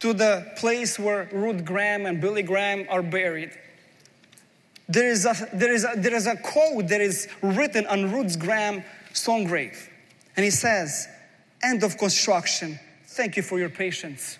to 0.00 0.12
the 0.12 0.52
place 0.56 0.98
where 0.98 1.28
Ruth 1.32 1.64
Graham 1.64 2.06
and 2.06 2.20
Billy 2.20 2.42
Graham 2.42 2.86
are 2.88 3.02
buried, 3.02 3.50
there 4.88 5.08
is 5.08 5.26
a, 5.26 5.48
there 5.52 5.72
is 5.72 5.84
a, 5.84 5.94
there 5.96 6.14
is 6.14 6.26
a 6.26 6.36
quote 6.36 6.86
that 6.88 7.00
is 7.00 7.26
written 7.42 7.84
on 7.86 8.12
Ruth 8.12 8.38
Graham 8.38 8.84
stone 9.12 9.44
grave. 9.44 9.88
And 10.36 10.44
he 10.44 10.50
says, 10.50 11.08
End 11.62 11.82
of 11.82 11.98
construction. 11.98 12.78
Thank 13.06 13.36
you 13.36 13.42
for 13.42 13.58
your 13.58 13.70
patience. 13.70 14.38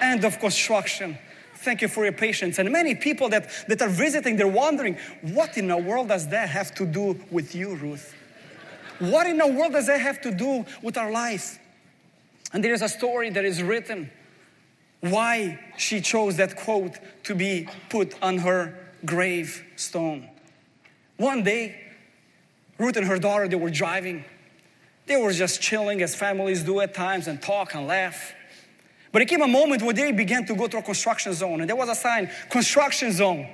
End 0.00 0.24
of 0.24 0.40
construction. 0.40 1.16
Thank 1.54 1.80
you 1.82 1.88
for 1.88 2.02
your 2.02 2.12
patience. 2.12 2.58
And 2.58 2.70
many 2.72 2.96
people 2.96 3.28
that, 3.28 3.48
that 3.68 3.80
are 3.80 3.88
visiting, 3.88 4.36
they're 4.36 4.48
wondering, 4.48 4.98
what 5.22 5.56
in 5.56 5.68
the 5.68 5.76
world 5.76 6.08
does 6.08 6.26
that 6.28 6.48
have 6.48 6.74
to 6.74 6.84
do 6.84 7.18
with 7.30 7.54
you, 7.54 7.76
Ruth? 7.76 8.14
What 8.98 9.26
in 9.26 9.38
the 9.38 9.46
world 9.46 9.72
does 9.72 9.86
that 9.86 10.00
have 10.00 10.20
to 10.22 10.30
do 10.30 10.64
with 10.82 10.96
our 10.96 11.10
life? 11.10 11.58
And 12.52 12.64
there 12.64 12.74
is 12.74 12.82
a 12.82 12.88
story 12.88 13.30
that 13.30 13.44
is 13.44 13.62
written 13.62 14.10
why 15.00 15.58
she 15.76 16.00
chose 16.00 16.36
that 16.36 16.56
quote 16.56 16.98
to 17.24 17.34
be 17.34 17.68
put 17.90 18.14
on 18.22 18.38
her 18.38 18.74
gravestone. 19.04 20.28
One 21.16 21.44
day, 21.44 21.80
Ruth 22.78 22.96
and 22.96 23.06
her 23.06 23.18
daughter, 23.18 23.48
they 23.48 23.56
were 23.56 23.70
driving 23.70 24.24
they 25.06 25.16
were 25.16 25.32
just 25.32 25.60
chilling 25.60 26.02
as 26.02 26.14
families 26.14 26.64
do 26.64 26.80
at 26.80 26.92
times 26.92 27.28
and 27.28 27.40
talk 27.40 27.74
and 27.74 27.86
laugh. 27.86 28.34
But 29.12 29.22
it 29.22 29.26
came 29.26 29.40
a 29.40 29.48
moment 29.48 29.82
where 29.82 29.94
they 29.94 30.12
began 30.12 30.44
to 30.46 30.54
go 30.54 30.66
to 30.66 30.78
a 30.78 30.82
construction 30.82 31.32
zone, 31.32 31.60
and 31.60 31.68
there 31.68 31.76
was 31.76 31.88
a 31.88 31.94
sign 31.94 32.30
construction 32.50 33.12
zone. 33.12 33.48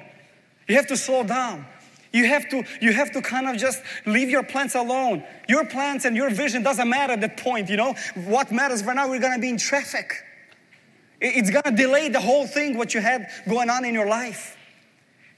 You 0.67 0.77
have 0.77 0.87
to 0.89 0.97
slow 0.97 1.23
down. 1.23 1.67
You 2.13 2.27
have 2.27 2.49
to, 2.51 2.63
you 2.81 2.93
have 2.93 3.11
to 3.13 3.23
kind 3.23 3.49
of 3.49 3.57
just 3.57 3.83
leave 4.05 4.29
your 4.29 4.43
plants 4.43 4.75
alone. 4.75 5.25
Your 5.49 5.65
plants 5.65 6.05
and 6.05 6.15
your 6.15 6.31
vision 6.31 6.63
doesn't 6.63 6.89
matter 6.89 7.15
at 7.15 7.23
that 7.23 7.39
point, 7.39 7.71
you 7.71 7.77
know. 7.77 7.95
What 8.15 8.53
matters 8.53 8.85
right 8.85 8.95
now, 8.95 9.09
we're 9.09 9.21
gonna 9.21 9.39
be 9.39 9.49
in 9.49 9.57
traffic. 9.57 10.13
It's 11.21 11.51
gonna 11.51 11.75
delay 11.75 12.09
the 12.09 12.21
whole 12.21 12.47
thing, 12.47 12.77
what 12.77 12.93
you 12.95 13.01
had 13.01 13.29
going 13.49 13.71
on 13.71 13.85
in 13.85 13.95
your 13.95 14.09
life. 14.09 14.57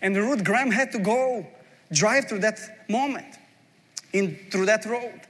And 0.02 0.16
Ruth 0.16 0.42
Graham 0.42 0.70
had 0.70 0.90
to 0.92 0.98
go 0.98 1.46
drive 1.92 2.28
through 2.28 2.40
that 2.40 2.58
moment, 2.88 3.38
in 4.12 4.36
through 4.50 4.66
that 4.66 4.84
road. 4.84 5.20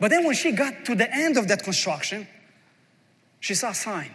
But 0.00 0.10
then 0.10 0.24
when 0.24 0.34
she 0.34 0.52
got 0.52 0.84
to 0.86 0.94
the 0.94 1.12
end 1.12 1.36
of 1.36 1.48
that 1.48 1.64
construction, 1.64 2.26
she 3.40 3.54
saw 3.54 3.70
a 3.70 3.74
sign. 3.74 4.14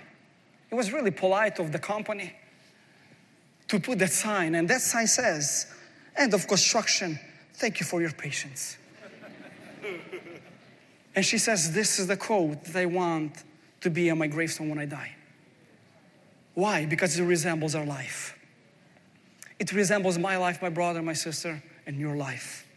It 0.72 0.76
was 0.76 0.92
really 0.92 1.12
polite 1.12 1.60
of 1.60 1.72
the 1.72 1.80
company 1.80 2.34
to 3.68 3.80
put 3.80 4.00
that 4.00 4.12
sign, 4.12 4.56
and 4.56 4.68
that 4.70 4.82
sign 4.82 5.08
says, 5.08 5.68
End 6.15 6.34
of 6.34 6.47
construction. 6.47 7.19
Thank 7.56 7.80
you 7.80 7.86
for 7.86 8.02
your 8.02 8.12
patience. 8.12 8.78
and 11.15 11.26
she 11.26 11.38
says, 11.38 11.73
This 11.73 11.99
is 11.99 12.08
the 12.08 12.17
quote 12.17 12.63
that 12.65 12.76
I 12.76 12.86
want 12.86 13.43
to 13.82 13.89
be 13.89 14.10
on 14.10 14.17
my 14.17 14.28
gravestone 14.28 14.69
when 14.69 14.80
I 14.80 14.86
die. 14.86 15.15
Why? 16.54 16.86
Because 16.86 17.17
it 17.17 17.23
resembles 17.23 17.76
our 17.76 17.86
life. 17.86 18.38
It 19.60 19.73
resembles 19.73 20.17
my 20.17 20.38
life, 20.38 20.62
my 20.62 20.69
brother, 20.69 21.02
my 21.02 21.13
sister, 21.13 21.63
and 21.86 21.97
your 21.97 22.15
life. 22.15 22.67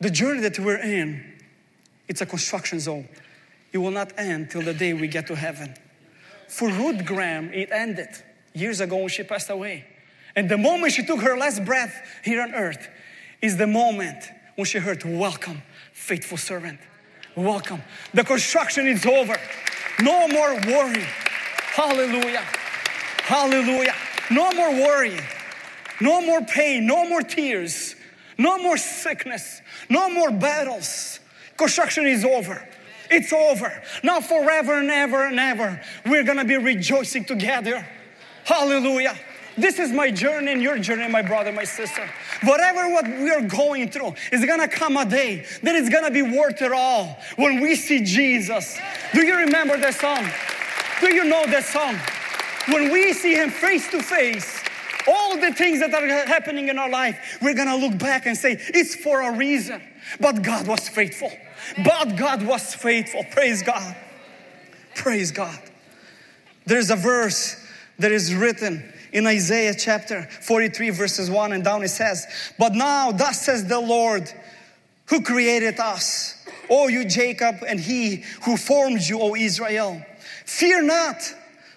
The 0.00 0.10
journey 0.10 0.40
that 0.40 0.58
we're 0.58 0.78
in 0.78 1.34
it's 2.08 2.20
a 2.20 2.26
construction 2.26 2.80
zone. 2.80 3.08
It 3.72 3.78
will 3.78 3.90
not 3.90 4.12
end 4.18 4.50
till 4.50 4.62
the 4.62 4.74
day 4.74 4.92
we 4.92 5.08
get 5.08 5.26
to 5.28 5.36
heaven. 5.36 5.74
For 6.48 6.68
Ruth 6.68 7.04
Graham, 7.04 7.52
it 7.52 7.70
ended 7.72 8.08
years 8.52 8.80
ago 8.80 8.96
when 8.96 9.08
she 9.08 9.22
passed 9.22 9.50
away. 9.50 9.86
And 10.36 10.48
the 10.48 10.58
moment 10.58 10.92
she 10.92 11.04
took 11.04 11.20
her 11.20 11.36
last 11.36 11.64
breath 11.64 11.94
here 12.24 12.42
on 12.42 12.54
earth 12.54 12.88
is 13.40 13.56
the 13.56 13.66
moment 13.66 14.30
when 14.56 14.64
she 14.64 14.78
heard, 14.78 15.04
Welcome, 15.04 15.62
faithful 15.92 16.38
servant. 16.38 16.80
Welcome. 17.36 17.82
The 18.12 18.24
construction 18.24 18.86
is 18.86 19.04
over. 19.06 19.36
No 20.00 20.28
more 20.28 20.54
worry. 20.66 21.04
Hallelujah. 21.72 22.44
Hallelujah. 23.22 23.94
No 24.30 24.52
more 24.52 24.70
worry. 24.70 25.18
No 26.00 26.20
more 26.20 26.42
pain. 26.42 26.86
No 26.86 27.08
more 27.08 27.22
tears. 27.22 27.96
No 28.38 28.58
more 28.58 28.76
sickness. 28.76 29.62
No 29.88 30.08
more 30.08 30.30
battles. 30.30 31.18
Construction 31.56 32.06
is 32.06 32.24
over. 32.24 32.66
It's 33.10 33.32
over. 33.32 33.82
Now, 34.02 34.20
forever 34.20 34.78
and 34.78 34.90
ever 34.90 35.26
and 35.26 35.38
ever, 35.38 35.80
we're 36.06 36.24
gonna 36.24 36.44
be 36.44 36.56
rejoicing 36.56 37.24
together. 37.24 37.86
Hallelujah. 38.44 39.16
This 39.56 39.78
is 39.78 39.92
my 39.92 40.10
journey 40.10 40.52
and 40.52 40.62
your 40.62 40.78
journey, 40.78 41.08
my 41.08 41.22
brother, 41.22 41.52
my 41.52 41.64
sister. 41.64 42.08
Whatever 42.42 42.88
what 42.90 43.06
we 43.06 43.30
are 43.30 43.42
going 43.42 43.90
through 43.90 44.14
is 44.32 44.44
gonna 44.44 44.68
come 44.68 44.96
a 44.96 45.04
day 45.04 45.44
that 45.62 45.74
it's 45.74 45.88
gonna 45.88 46.10
be 46.10 46.22
worth 46.22 46.60
it 46.60 46.72
all 46.72 47.18
when 47.36 47.60
we 47.60 47.76
see 47.76 48.02
Jesus. 48.02 48.78
Do 49.12 49.24
you 49.24 49.36
remember 49.36 49.76
that 49.76 49.94
song? 49.94 50.26
Do 51.00 51.14
you 51.14 51.24
know 51.24 51.46
that 51.46 51.64
song? 51.64 51.96
When 52.72 52.92
we 52.92 53.12
see 53.12 53.34
Him 53.34 53.50
face 53.50 53.90
to 53.90 54.02
face, 54.02 54.60
all 55.06 55.36
the 55.36 55.52
things 55.52 55.80
that 55.80 55.92
are 55.94 56.06
happening 56.26 56.68
in 56.68 56.78
our 56.78 56.88
life, 56.88 57.38
we're 57.42 57.54
gonna 57.54 57.76
look 57.76 57.98
back 57.98 58.26
and 58.26 58.36
say, 58.36 58.56
it's 58.68 58.94
for 58.94 59.20
a 59.22 59.36
reason. 59.36 59.82
But 60.18 60.42
God 60.42 60.66
was 60.66 60.88
faithful. 60.88 61.30
But 61.84 62.16
God 62.16 62.42
was 62.42 62.74
faithful. 62.74 63.24
Praise 63.30 63.62
God. 63.62 63.96
Praise 64.94 65.30
God. 65.30 65.58
There's 66.66 66.90
a 66.90 66.96
verse 66.96 67.56
that 67.98 68.12
is 68.12 68.34
written 68.34 68.92
in 69.14 69.28
Isaiah 69.28 69.74
chapter 69.74 70.28
43, 70.40 70.90
verses 70.90 71.30
1 71.30 71.52
and 71.52 71.62
down. 71.62 71.84
It 71.84 71.88
says, 71.88 72.26
But 72.58 72.74
now, 72.74 73.12
thus 73.12 73.40
says 73.40 73.64
the 73.64 73.80
Lord 73.80 74.30
who 75.06 75.22
created 75.22 75.78
us, 75.78 76.44
O 76.68 76.88
you 76.88 77.04
Jacob, 77.04 77.62
and 77.66 77.78
he 77.78 78.24
who 78.42 78.56
formed 78.56 79.02
you, 79.02 79.20
O 79.20 79.36
Israel. 79.36 80.04
Fear 80.44 80.82
not, 80.82 81.22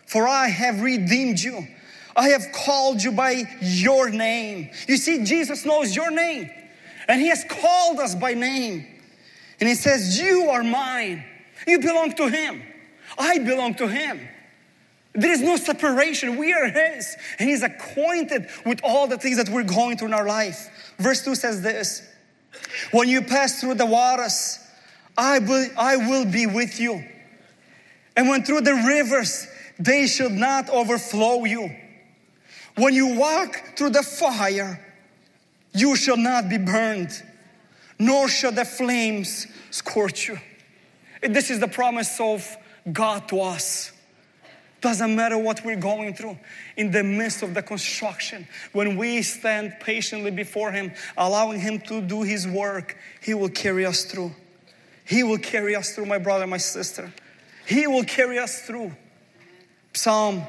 for 0.08 0.28
I 0.28 0.48
have 0.48 0.82
redeemed 0.82 1.40
you. 1.40 1.68
I 2.16 2.30
have 2.30 2.52
called 2.52 3.04
you 3.04 3.12
by 3.12 3.44
your 3.62 4.10
name. 4.10 4.72
You 4.88 4.98
see, 4.98 5.24
Jesus 5.24 5.64
knows 5.64 5.96
your 5.96 6.10
name, 6.10 6.50
and 7.08 7.22
he 7.22 7.28
has 7.28 7.46
called 7.48 8.00
us 8.00 8.16
by 8.16 8.34
name. 8.34 8.88
And 9.60 9.70
he 9.70 9.76
says, 9.76 10.20
You 10.20 10.50
are 10.50 10.64
mine. 10.64 11.24
You 11.68 11.80
belong 11.80 12.14
to 12.14 12.30
him. 12.30 12.64
I 13.16 13.38
belong 13.38 13.76
to 13.76 13.88
him. 13.88 14.28
There 15.18 15.32
is 15.32 15.42
no 15.42 15.56
separation. 15.58 16.38
We 16.38 16.54
are 16.54 16.70
His. 16.70 17.18
And 17.40 17.50
He's 17.50 17.64
acquainted 17.64 18.48
with 18.66 18.80
all 18.84 19.08
the 19.08 19.18
things 19.18 19.38
that 19.38 19.50
we're 19.50 19.64
going 19.64 19.98
through 19.98 20.10
in 20.10 20.14
our 20.14 20.28
life. 20.28 20.70
Verse 21.00 21.26
2 21.26 21.34
says 21.36 21.62
this 21.62 22.08
When 22.92 23.10
you 23.10 23.24
pass 23.24 23.60
through 23.60 23.74
the 23.74 23.86
waters, 23.86 24.60
I 25.18 25.40
will, 25.40 25.68
I 25.76 25.98
will 25.98 26.26
be 26.26 26.46
with 26.46 26.80
you. 26.80 27.04
And 28.16 28.30
when 28.30 28.44
through 28.44 28.62
the 28.62 28.74
rivers, 28.74 29.48
they 29.80 30.06
should 30.06 30.32
not 30.32 30.70
overflow 30.70 31.46
you. 31.46 31.76
When 32.76 32.94
you 32.94 33.16
walk 33.18 33.76
through 33.76 33.90
the 33.92 34.04
fire, 34.04 34.84
you 35.74 35.96
shall 35.96 36.18
not 36.18 36.48
be 36.48 36.60
burned, 36.60 37.12
nor 37.98 38.28
shall 38.28 38.52
the 38.52 38.66
flames 38.66 39.48
scorch 39.72 40.28
you. 40.28 40.40
This 41.24 41.50
is 41.50 41.60
the 41.60 41.68
promise 41.68 42.20
of 42.20 42.56
God 42.92 43.28
to 43.30 43.42
us. 43.42 43.92
Doesn't 44.80 45.16
matter 45.16 45.38
what 45.38 45.66
we're 45.66 45.76
going 45.76 46.14
through. 46.14 46.38
In 46.76 46.92
the 46.92 47.04
midst 47.04 47.42
of 47.42 47.54
the 47.54 47.64
construction, 47.64 48.48
when 48.74 48.96
we 48.96 49.24
stand 49.24 49.76
patiently 49.80 50.30
before 50.30 50.72
Him, 50.72 50.92
allowing 51.18 51.60
Him 51.60 51.80
to 51.82 52.02
do 52.02 52.22
His 52.22 52.48
work, 52.48 52.96
He 53.22 53.34
will 53.34 53.50
carry 53.50 53.86
us 53.86 54.04
through. 54.04 54.32
He 55.04 55.24
will 55.24 55.40
carry 55.40 55.76
us 55.76 55.96
through, 55.96 56.06
my 56.06 56.20
brother, 56.20 56.46
my 56.46 56.58
sister. 56.58 57.12
He 57.66 57.88
will 57.88 58.04
carry 58.04 58.38
us 58.38 58.62
through. 58.62 58.92
Psalm 59.94 60.44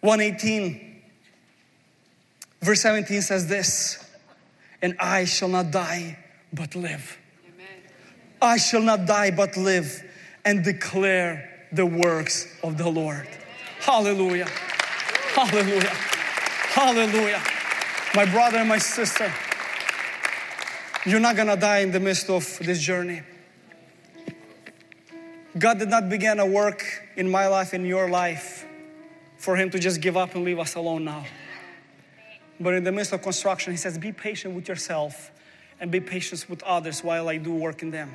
118, 0.00 1.02
verse 2.60 2.82
17 2.82 3.22
says 3.22 3.48
this 3.48 4.04
And 4.82 4.96
I 5.00 5.24
shall 5.24 5.48
not 5.48 5.70
die, 5.70 6.18
but 6.52 6.74
live. 6.74 7.18
Amen. 7.54 7.66
I 8.42 8.58
shall 8.58 8.82
not 8.82 9.06
die, 9.06 9.30
but 9.30 9.56
live 9.56 10.04
and 10.44 10.62
declare 10.62 11.53
the 11.74 11.86
works 11.86 12.46
of 12.62 12.78
the 12.78 12.88
Lord. 12.88 13.28
Hallelujah. 13.80 14.46
Hallelujah. 15.34 15.90
Hallelujah. 15.90 17.42
My 18.14 18.24
brother 18.26 18.58
and 18.58 18.68
my 18.68 18.78
sister, 18.78 19.32
you're 21.04 21.20
not 21.20 21.36
gonna 21.36 21.56
die 21.56 21.78
in 21.80 21.90
the 21.90 21.98
midst 21.98 22.30
of 22.30 22.58
this 22.60 22.80
journey. 22.80 23.22
God 25.58 25.78
did 25.78 25.88
not 25.88 26.08
begin 26.08 26.38
a 26.38 26.46
work 26.46 26.84
in 27.16 27.30
my 27.30 27.46
life, 27.48 27.74
in 27.74 27.84
your 27.84 28.08
life, 28.08 28.64
for 29.36 29.56
Him 29.56 29.70
to 29.70 29.78
just 29.78 30.00
give 30.00 30.16
up 30.16 30.34
and 30.34 30.44
leave 30.44 30.58
us 30.58 30.74
alone 30.76 31.04
now. 31.04 31.24
But 32.58 32.74
in 32.74 32.84
the 32.84 32.92
midst 32.92 33.12
of 33.12 33.22
construction, 33.22 33.72
He 33.72 33.76
says, 33.76 33.98
Be 33.98 34.12
patient 34.12 34.54
with 34.54 34.68
yourself 34.68 35.32
and 35.80 35.90
be 35.90 36.00
patient 36.00 36.48
with 36.48 36.62
others 36.62 37.02
while 37.02 37.28
I 37.28 37.38
do 37.38 37.52
work 37.52 37.82
in 37.82 37.90
them. 37.90 38.14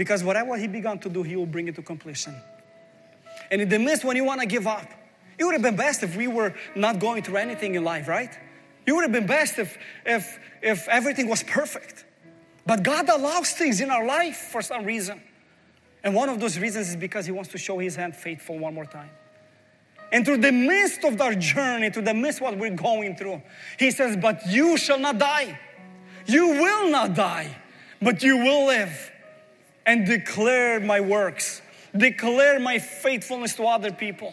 Because 0.00 0.24
whatever 0.24 0.56
He 0.56 0.66
began 0.66 0.98
to 1.00 1.10
do, 1.10 1.22
He 1.22 1.36
will 1.36 1.44
bring 1.44 1.68
it 1.68 1.74
to 1.74 1.82
completion. 1.82 2.34
And 3.50 3.60
in 3.60 3.68
the 3.68 3.78
midst 3.78 4.02
when 4.02 4.16
you 4.16 4.24
want 4.24 4.40
to 4.40 4.46
give 4.46 4.66
up, 4.66 4.90
it 5.36 5.44
would 5.44 5.52
have 5.52 5.60
been 5.60 5.76
best 5.76 6.02
if 6.02 6.16
we 6.16 6.26
were 6.26 6.54
not 6.74 7.00
going 7.00 7.22
through 7.22 7.36
anything 7.36 7.74
in 7.74 7.84
life, 7.84 8.08
right? 8.08 8.30
It 8.86 8.92
would 8.92 9.02
have 9.02 9.12
been 9.12 9.26
best 9.26 9.58
if, 9.58 9.76
if, 10.06 10.38
if 10.62 10.88
everything 10.88 11.28
was 11.28 11.42
perfect. 11.42 12.06
But 12.64 12.82
God 12.82 13.10
allows 13.10 13.52
things 13.52 13.82
in 13.82 13.90
our 13.90 14.06
life 14.06 14.36
for 14.50 14.62
some 14.62 14.86
reason. 14.86 15.20
And 16.02 16.14
one 16.14 16.30
of 16.30 16.40
those 16.40 16.58
reasons 16.58 16.88
is 16.88 16.96
because 16.96 17.26
He 17.26 17.32
wants 17.32 17.50
to 17.50 17.58
show 17.58 17.78
His 17.78 17.94
hand 17.94 18.16
faithful 18.16 18.58
one 18.58 18.72
more 18.72 18.86
time. 18.86 19.10
And 20.12 20.24
through 20.24 20.38
the 20.38 20.50
midst 20.50 21.04
of 21.04 21.20
our 21.20 21.34
journey, 21.34 21.90
through 21.90 22.04
the 22.04 22.14
midst 22.14 22.40
what 22.40 22.56
we're 22.56 22.74
going 22.74 23.16
through, 23.16 23.42
He 23.78 23.90
says, 23.90 24.16
But 24.16 24.46
you 24.48 24.78
shall 24.78 24.98
not 24.98 25.18
die. 25.18 25.60
You 26.24 26.46
will 26.52 26.90
not 26.90 27.12
die, 27.12 27.54
but 28.00 28.22
you 28.22 28.38
will 28.38 28.66
live 28.66 29.10
and 29.90 30.06
declare 30.06 30.78
my 30.78 31.00
works 31.00 31.62
declare 31.96 32.60
my 32.60 32.78
faithfulness 32.78 33.54
to 33.56 33.64
other 33.64 33.90
people. 33.90 34.32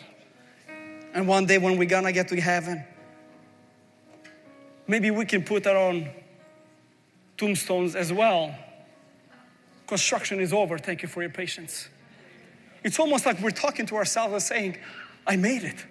And 1.15 1.27
one 1.27 1.47
day 1.47 1.57
when 1.57 1.79
we're 1.79 1.89
gonna 1.89 2.11
get 2.11 2.27
to 2.27 2.39
heaven, 2.39 2.85
maybe 4.85 5.09
we 5.09 5.25
can 5.25 5.43
put 5.43 5.65
our 5.65 5.75
own 5.75 6.11
tombstones 7.35 7.95
as 7.95 8.13
well. 8.13 8.55
Construction 9.87 10.39
is 10.39 10.53
over. 10.53 10.77
Thank 10.77 11.01
you 11.01 11.07
for 11.07 11.23
your 11.23 11.31
patience. 11.31 11.89
It's 12.83 12.99
almost 12.99 13.25
like 13.25 13.39
we're 13.41 13.49
talking 13.49 13.87
to 13.87 13.95
ourselves 13.95 14.33
and 14.33 14.43
saying, 14.43 14.77
I 15.25 15.37
made 15.37 15.63
it. 15.63 15.83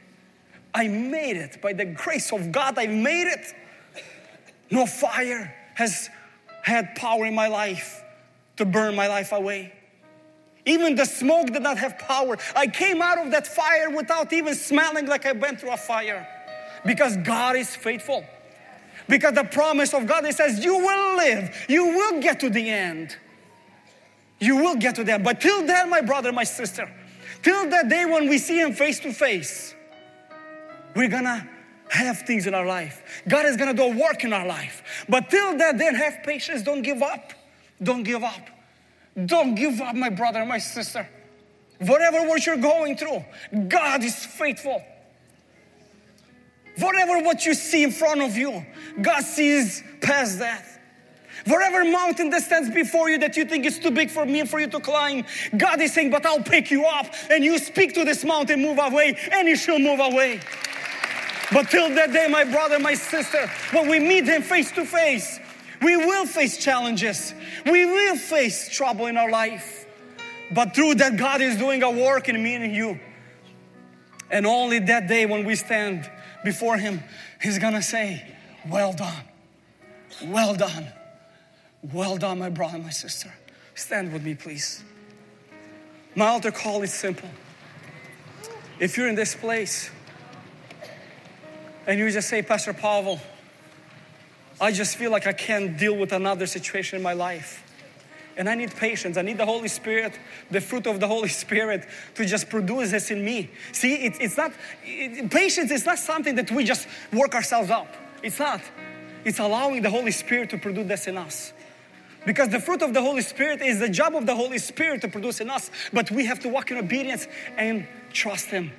I 0.73 0.87
made 0.87 1.37
it. 1.37 1.61
By 1.61 1.73
the 1.73 1.87
grace 1.87 2.33
of 2.33 2.53
God, 2.53 2.79
I 2.79 2.87
made 2.87 3.27
it. 3.27 3.53
No 4.71 4.87
fire 4.87 5.53
has 5.75 6.09
had 6.63 6.95
power 6.95 7.27
in 7.27 7.35
my 7.35 7.49
life 7.49 8.05
to 8.57 8.65
burn 8.65 8.95
my 8.95 9.07
life 9.07 9.33
away. 9.33 9.73
Even 10.65 10.97
the 10.97 11.05
smoke 11.05 11.53
did 11.53 11.63
not 11.63 11.79
have 11.79 11.99
power. 11.99 12.37
I 12.55 12.67
came 12.67 13.01
out 13.01 13.19
of 13.19 13.31
that 13.31 13.47
fire 13.47 13.89
without 13.91 14.33
even 14.33 14.55
smelling 14.55 15.07
like 15.07 15.25
I 15.25 15.33
went 15.33 15.61
through 15.61 15.73
a 15.73 15.77
fire. 15.77 16.27
Because 16.85 17.17
God 17.19 17.57
is 17.57 17.75
faithful. 17.75 18.25
Because 19.09 19.35
the 19.35 19.45
promise 19.45 19.95
of 19.95 20.07
God, 20.07 20.25
it 20.25 20.35
says, 20.35 20.65
you 20.65 20.77
will 20.77 21.17
live. 21.17 21.67
You 21.69 21.87
will 21.87 22.21
get 22.21 22.41
to 22.41 22.51
the 22.51 22.69
end. 22.69 23.17
You 24.41 24.57
will 24.57 24.77
get 24.77 24.97
to 24.97 25.05
the 25.05 25.15
end. 25.15 25.25
But 25.25 25.41
till 25.41 25.65
then, 25.65 25.89
my 25.89 26.01
brother, 26.01 26.33
my 26.33 26.45
sister, 26.45 26.91
till 27.43 27.71
that 27.71 27.89
day 27.89 28.05
when 28.05 28.29
we 28.29 28.39
see 28.39 28.61
Him 28.61 28.73
face 28.73 28.99
to 29.01 29.13
face, 29.13 29.75
we're 30.97 31.09
gonna 31.09 31.49
have 31.89 32.23
things 32.23 32.47
in 32.47 32.55
our 32.55 32.67
life. 32.67 33.23
God 33.29 33.47
is 33.47 33.57
gonna 33.57 33.75
do 33.75 33.85
a 33.85 33.97
work 33.97 34.25
in 34.25 34.33
our 34.33 34.47
life. 34.47 35.05
But 35.09 35.31
till 35.31 35.57
that, 35.59 35.79
then 35.79 35.95
have 35.95 36.23
patience. 36.25 36.63
Don't 36.63 36.83
give 36.83 37.03
up. 37.03 37.33
Don't 37.83 38.03
give 38.03 38.23
up. 38.23 38.49
Don't 39.25 39.55
give 39.55 39.81
up, 39.81 39.95
my 39.95 40.11
brother, 40.11 40.45
my 40.45 40.59
sister. 40.59 41.09
Whatever 41.79 42.27
what 42.27 42.47
you're 42.47 42.57
going 42.57 42.97
through, 42.97 43.25
God 43.69 44.03
is 44.03 44.15
faithful. 44.15 44.83
Whatever 46.79 47.21
what 47.25 47.47
you 47.47 47.55
see 47.55 47.83
in 47.83 47.91
front 47.91 48.21
of 48.21 48.37
you, 48.37 48.65
God 49.01 49.23
sees 49.23 49.83
past 50.01 50.39
that. 50.41 50.65
Whatever 51.47 51.85
mountain 51.85 52.31
that 52.31 52.43
stands 52.43 52.71
before 52.71 53.09
you 53.09 53.19
that 53.19 53.37
you 53.37 53.45
think 53.45 53.65
is 53.67 53.79
too 53.79 53.91
big 53.91 54.11
for 54.11 54.27
me 54.27 54.41
and 54.41 54.51
for 54.51 54.59
you 54.59 54.67
to 54.69 54.81
climb, 54.81 55.25
God 55.57 55.81
is 55.81 55.95
saying, 55.95 56.11
But 56.11 56.27
I'll 56.27 56.43
pick 56.43 56.71
you 56.71 56.85
up 56.85 57.07
and 57.31 57.45
you 57.45 57.59
speak 57.59 57.95
to 57.95 58.05
this 58.05 58.25
mountain, 58.25 58.61
move 58.63 58.79
away, 58.81 59.17
and 59.33 59.49
it 59.49 59.57
shall 59.57 59.79
move 59.79 60.01
away. 60.01 60.41
But 61.53 61.71
till 61.71 61.95
that 61.95 62.13
day, 62.13 62.27
my 62.29 62.45
brother, 62.45 62.79
my 62.79 62.95
sister, 62.95 63.49
when 63.73 63.89
we 63.89 64.01
meet 64.01 64.25
Him 64.25 64.43
face 64.43 64.73
to 64.73 64.85
face, 64.85 65.39
we 65.83 65.97
will 65.97 66.27
face 66.27 66.59
challenges. 66.59 67.35
We 67.65 67.85
will 67.85 68.17
face 68.17 68.69
trouble 68.69 69.07
in 69.07 69.17
our 69.17 69.31
life. 69.31 69.87
But 70.51 70.75
through 70.75 70.97
that, 70.97 71.17
God 71.17 71.41
is 71.41 71.57
doing 71.57 71.83
a 71.83 71.91
work 71.91 72.29
in 72.29 72.43
me 72.43 72.55
and 72.55 72.65
in 72.65 72.75
you. 72.75 73.01
And 74.31 74.47
only 74.47 74.79
that 74.81 75.09
day 75.09 75.27
when 75.27 75.45
we 75.45 75.55
stand 75.55 76.11
before 76.45 76.77
Him, 76.77 77.03
He's 77.41 77.59
gonna 77.59 77.83
say, 77.83 78.25
Well 78.69 78.93
done. 78.93 79.25
Well 80.25 80.55
done. 80.55 80.87
Well 81.93 82.17
done, 82.17 82.39
my 82.39 82.49
brother, 82.49 82.79
my 82.79 82.91
sister. 82.91 83.33
Stand 83.75 84.13
with 84.13 84.25
me, 84.25 84.35
please. 84.35 84.83
My 86.15 86.29
altar 86.29 86.51
call 86.51 86.83
is 86.83 86.93
simple. 86.93 87.29
If 88.81 88.97
you're 88.97 89.09
in 89.09 89.15
this 89.15 89.35
place 89.35 89.91
and 91.87 91.99
you 91.99 92.11
just 92.11 92.29
say, 92.29 92.43
Pastor 92.43 92.73
Pavel, 92.73 93.21
I 94.61 94.73
just 94.73 94.97
feel 94.97 95.11
like 95.11 95.27
I 95.27 95.33
can't 95.33 95.77
deal 95.77 95.97
with 95.97 96.13
another 96.13 96.47
situation 96.47 96.97
in 96.97 97.03
my 97.03 97.13
life. 97.13 97.63
And 98.39 98.49
I 98.49 98.55
need 98.55 98.75
patience. 98.75 99.17
I 99.17 99.23
need 99.23 99.39
the 99.39 99.47
Holy 99.47 99.69
Spirit, 99.69 100.19
the 100.51 100.61
fruit 100.61 100.87
of 100.87 101.01
the 101.01 101.07
Holy 101.07 101.29
Spirit 101.45 101.87
to 102.15 102.25
just 102.25 102.49
produce 102.49 102.91
this 102.91 103.11
in 103.11 103.25
me. 103.25 103.51
See, 103.73 103.95
it, 103.95 104.17
it's 104.21 104.37
not, 104.37 104.53
it, 104.85 105.31
patience 105.31 105.71
is 105.71 105.87
not 105.87 105.99
something 105.99 106.35
that 106.37 106.51
we 106.51 106.65
just 106.65 106.87
work 107.13 107.35
ourselves 107.35 107.71
up. 107.71 107.95
It's 108.23 108.39
not. 108.39 108.61
It's 109.25 109.39
allowing 109.39 109.83
the 109.83 109.91
Holy 109.91 110.11
Spirit 110.11 110.51
to 110.51 110.59
produce 110.59 110.87
this 110.87 111.07
in 111.07 111.19
us. 111.19 111.53
Because 112.25 112.49
the 112.49 112.61
fruit 112.61 112.83
of 112.83 112.93
the 112.93 113.01
Holy 113.01 113.23
Spirit 113.23 113.63
is 113.63 113.79
the 113.79 113.89
job 113.89 114.15
of 114.15 114.27
the 114.27 114.35
Holy 114.35 114.59
Spirit 114.59 115.01
to 115.03 115.09
produce 115.09 115.41
in 115.41 115.49
us. 115.49 115.71
But 115.93 116.11
we 116.11 116.27
have 116.27 116.41
to 116.41 116.49
walk 116.49 116.71
in 116.71 116.77
obedience 116.77 117.29
and 117.57 117.87
trust 118.13 118.47
Him 118.47 118.73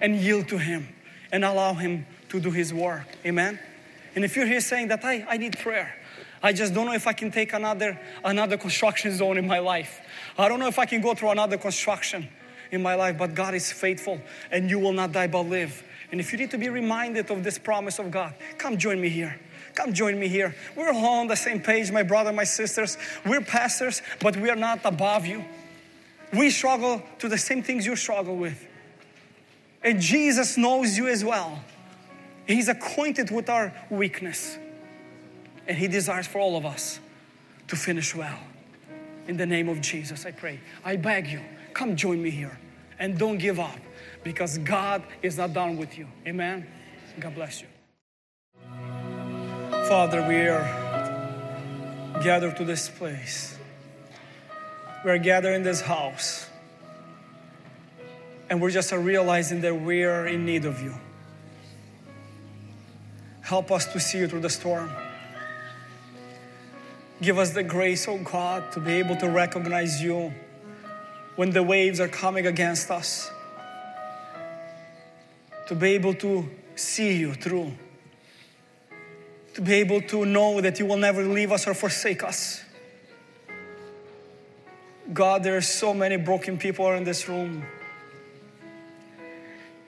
and 0.00 0.16
yield 0.16 0.48
to 0.48 0.58
Him 0.58 0.88
and 1.30 1.44
allow 1.44 1.74
Him 1.74 2.06
to 2.30 2.40
do 2.40 2.50
His 2.50 2.72
work. 2.72 3.06
Amen. 3.24 3.58
And 4.16 4.24
if 4.24 4.34
you're 4.34 4.46
here 4.46 4.60
saying 4.60 4.88
that 4.88 5.04
I, 5.04 5.24
I 5.28 5.36
need 5.36 5.58
prayer, 5.58 5.94
I 6.42 6.52
just 6.52 6.74
don't 6.74 6.86
know 6.86 6.94
if 6.94 7.06
I 7.06 7.12
can 7.12 7.30
take 7.30 7.52
another, 7.52 8.00
another 8.24 8.56
construction 8.56 9.14
zone 9.14 9.36
in 9.36 9.46
my 9.46 9.58
life. 9.58 10.00
I 10.38 10.48
don't 10.48 10.58
know 10.58 10.68
if 10.68 10.78
I 10.78 10.86
can 10.86 11.02
go 11.02 11.14
through 11.14 11.30
another 11.30 11.58
construction 11.58 12.28
in 12.72 12.82
my 12.82 12.94
life, 12.94 13.18
but 13.18 13.34
God 13.34 13.54
is 13.54 13.70
faithful 13.70 14.20
and 14.50 14.70
you 14.70 14.78
will 14.78 14.94
not 14.94 15.12
die 15.12 15.26
but 15.26 15.42
live. 15.42 15.84
And 16.10 16.18
if 16.18 16.32
you 16.32 16.38
need 16.38 16.50
to 16.52 16.58
be 16.58 16.70
reminded 16.70 17.30
of 17.30 17.44
this 17.44 17.58
promise 17.58 17.98
of 17.98 18.10
God, 18.10 18.34
come 18.58 18.78
join 18.78 19.00
me 19.00 19.10
here. 19.10 19.38
Come 19.74 19.92
join 19.92 20.18
me 20.18 20.28
here. 20.28 20.54
We're 20.74 20.92
all 20.92 21.20
on 21.20 21.26
the 21.26 21.36
same 21.36 21.60
page, 21.60 21.92
my 21.92 22.02
brother, 22.02 22.32
my 22.32 22.44
sisters. 22.44 22.96
We're 23.26 23.42
pastors, 23.42 24.00
but 24.20 24.36
we 24.36 24.48
are 24.48 24.56
not 24.56 24.80
above 24.84 25.26
you. 25.26 25.44
We 26.32 26.48
struggle 26.48 27.02
to 27.18 27.28
the 27.28 27.38
same 27.38 27.62
things 27.62 27.84
you 27.84 27.96
struggle 27.96 28.36
with. 28.36 28.66
And 29.82 30.00
Jesus 30.00 30.56
knows 30.56 30.96
you 30.96 31.06
as 31.08 31.22
well. 31.22 31.60
He's 32.46 32.68
acquainted 32.68 33.30
with 33.30 33.50
our 33.50 33.72
weakness. 33.90 34.58
And 35.66 35.76
He 35.76 35.88
desires 35.88 36.26
for 36.26 36.38
all 36.38 36.56
of 36.56 36.64
us 36.64 37.00
to 37.68 37.76
finish 37.76 38.14
well. 38.14 38.38
In 39.26 39.36
the 39.36 39.46
name 39.46 39.68
of 39.68 39.80
Jesus, 39.80 40.24
I 40.24 40.30
pray. 40.30 40.60
I 40.84 40.96
beg 40.96 41.26
you, 41.26 41.40
come 41.74 41.96
join 41.96 42.22
me 42.22 42.30
here 42.30 42.58
and 42.98 43.18
don't 43.18 43.38
give 43.38 43.58
up 43.58 43.78
because 44.22 44.58
God 44.58 45.02
is 45.22 45.36
not 45.36 45.52
done 45.52 45.76
with 45.76 45.98
you. 45.98 46.06
Amen. 46.26 46.66
God 47.18 47.34
bless 47.34 47.62
you. 47.62 47.68
Father, 49.88 50.26
we 50.26 50.48
are 50.48 50.64
gathered 52.22 52.56
to 52.56 52.64
this 52.64 52.88
place. 52.88 53.58
We 55.04 55.10
are 55.10 55.18
gathered 55.18 55.54
in 55.54 55.62
this 55.62 55.80
house. 55.80 56.48
And 58.48 58.60
we're 58.60 58.70
just 58.70 58.92
realizing 58.92 59.60
that 59.62 59.74
we 59.80 60.04
are 60.04 60.26
in 60.26 60.44
need 60.44 60.64
of 60.64 60.80
you. 60.82 60.94
Help 63.46 63.70
us 63.70 63.86
to 63.92 64.00
see 64.00 64.18
you 64.18 64.26
through 64.26 64.40
the 64.40 64.50
storm. 64.50 64.90
Give 67.22 67.38
us 67.38 67.50
the 67.50 67.62
grace, 67.62 68.08
oh 68.08 68.18
God, 68.18 68.72
to 68.72 68.80
be 68.80 68.94
able 68.94 69.14
to 69.18 69.28
recognize 69.28 70.02
you 70.02 70.34
when 71.36 71.50
the 71.50 71.62
waves 71.62 72.00
are 72.00 72.08
coming 72.08 72.48
against 72.48 72.90
us. 72.90 73.30
To 75.68 75.76
be 75.76 75.90
able 75.90 76.14
to 76.14 76.50
see 76.74 77.18
you 77.18 77.34
through. 77.34 77.72
To 79.54 79.62
be 79.62 79.74
able 79.74 80.00
to 80.00 80.26
know 80.26 80.60
that 80.60 80.80
you 80.80 80.86
will 80.86 80.98
never 80.98 81.22
leave 81.22 81.52
us 81.52 81.68
or 81.68 81.74
forsake 81.74 82.24
us. 82.24 82.64
God, 85.12 85.44
there 85.44 85.56
are 85.56 85.60
so 85.60 85.94
many 85.94 86.16
broken 86.16 86.58
people 86.58 86.90
in 86.94 87.04
this 87.04 87.28
room. 87.28 87.64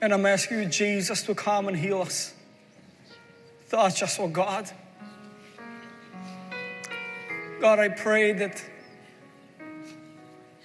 And 0.01 0.15
I'm 0.15 0.27
asking 0.27 0.59
you, 0.61 0.67
Jesus, 0.67 1.25
to 1.25 1.35
come 1.35 1.67
and 1.67 1.77
heal 1.77 2.03
us. 2.03 2.35
Touch 3.69 4.03
us, 4.03 4.19
oh 4.19 4.29
God. 4.29 4.71
God, 7.61 7.79
I 7.79 7.89
pray 7.89 8.33
that 8.33 8.64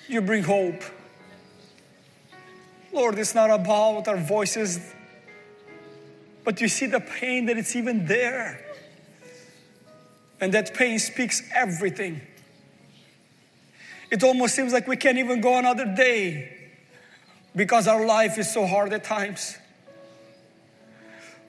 you 0.08 0.22
bring 0.22 0.44
hope. 0.44 0.82
Lord, 2.94 3.18
it's 3.18 3.34
not 3.34 3.50
about 3.50 4.08
our 4.08 4.18
voices, 4.18 4.80
but 6.44 6.62
you 6.62 6.68
see 6.68 6.86
the 6.86 7.00
pain 7.00 7.48
that 7.48 7.58
it's 7.58 7.76
even 7.76 8.06
there. 8.06 8.64
And 10.40 10.54
that 10.54 10.74
pain 10.74 11.00
speaks 11.00 11.42
everything. 11.54 12.22
It 14.12 14.24
almost 14.24 14.56
seems 14.56 14.72
like 14.72 14.88
we 14.88 14.96
can't 14.96 15.18
even 15.18 15.42
go 15.42 15.58
another 15.58 15.86
day 15.86 16.70
because 17.56 17.88
our 17.88 18.06
life 18.06 18.38
is 18.38 18.52
so 18.54 18.68
hard 18.68 18.94
at 18.94 19.04
times. 19.04 19.58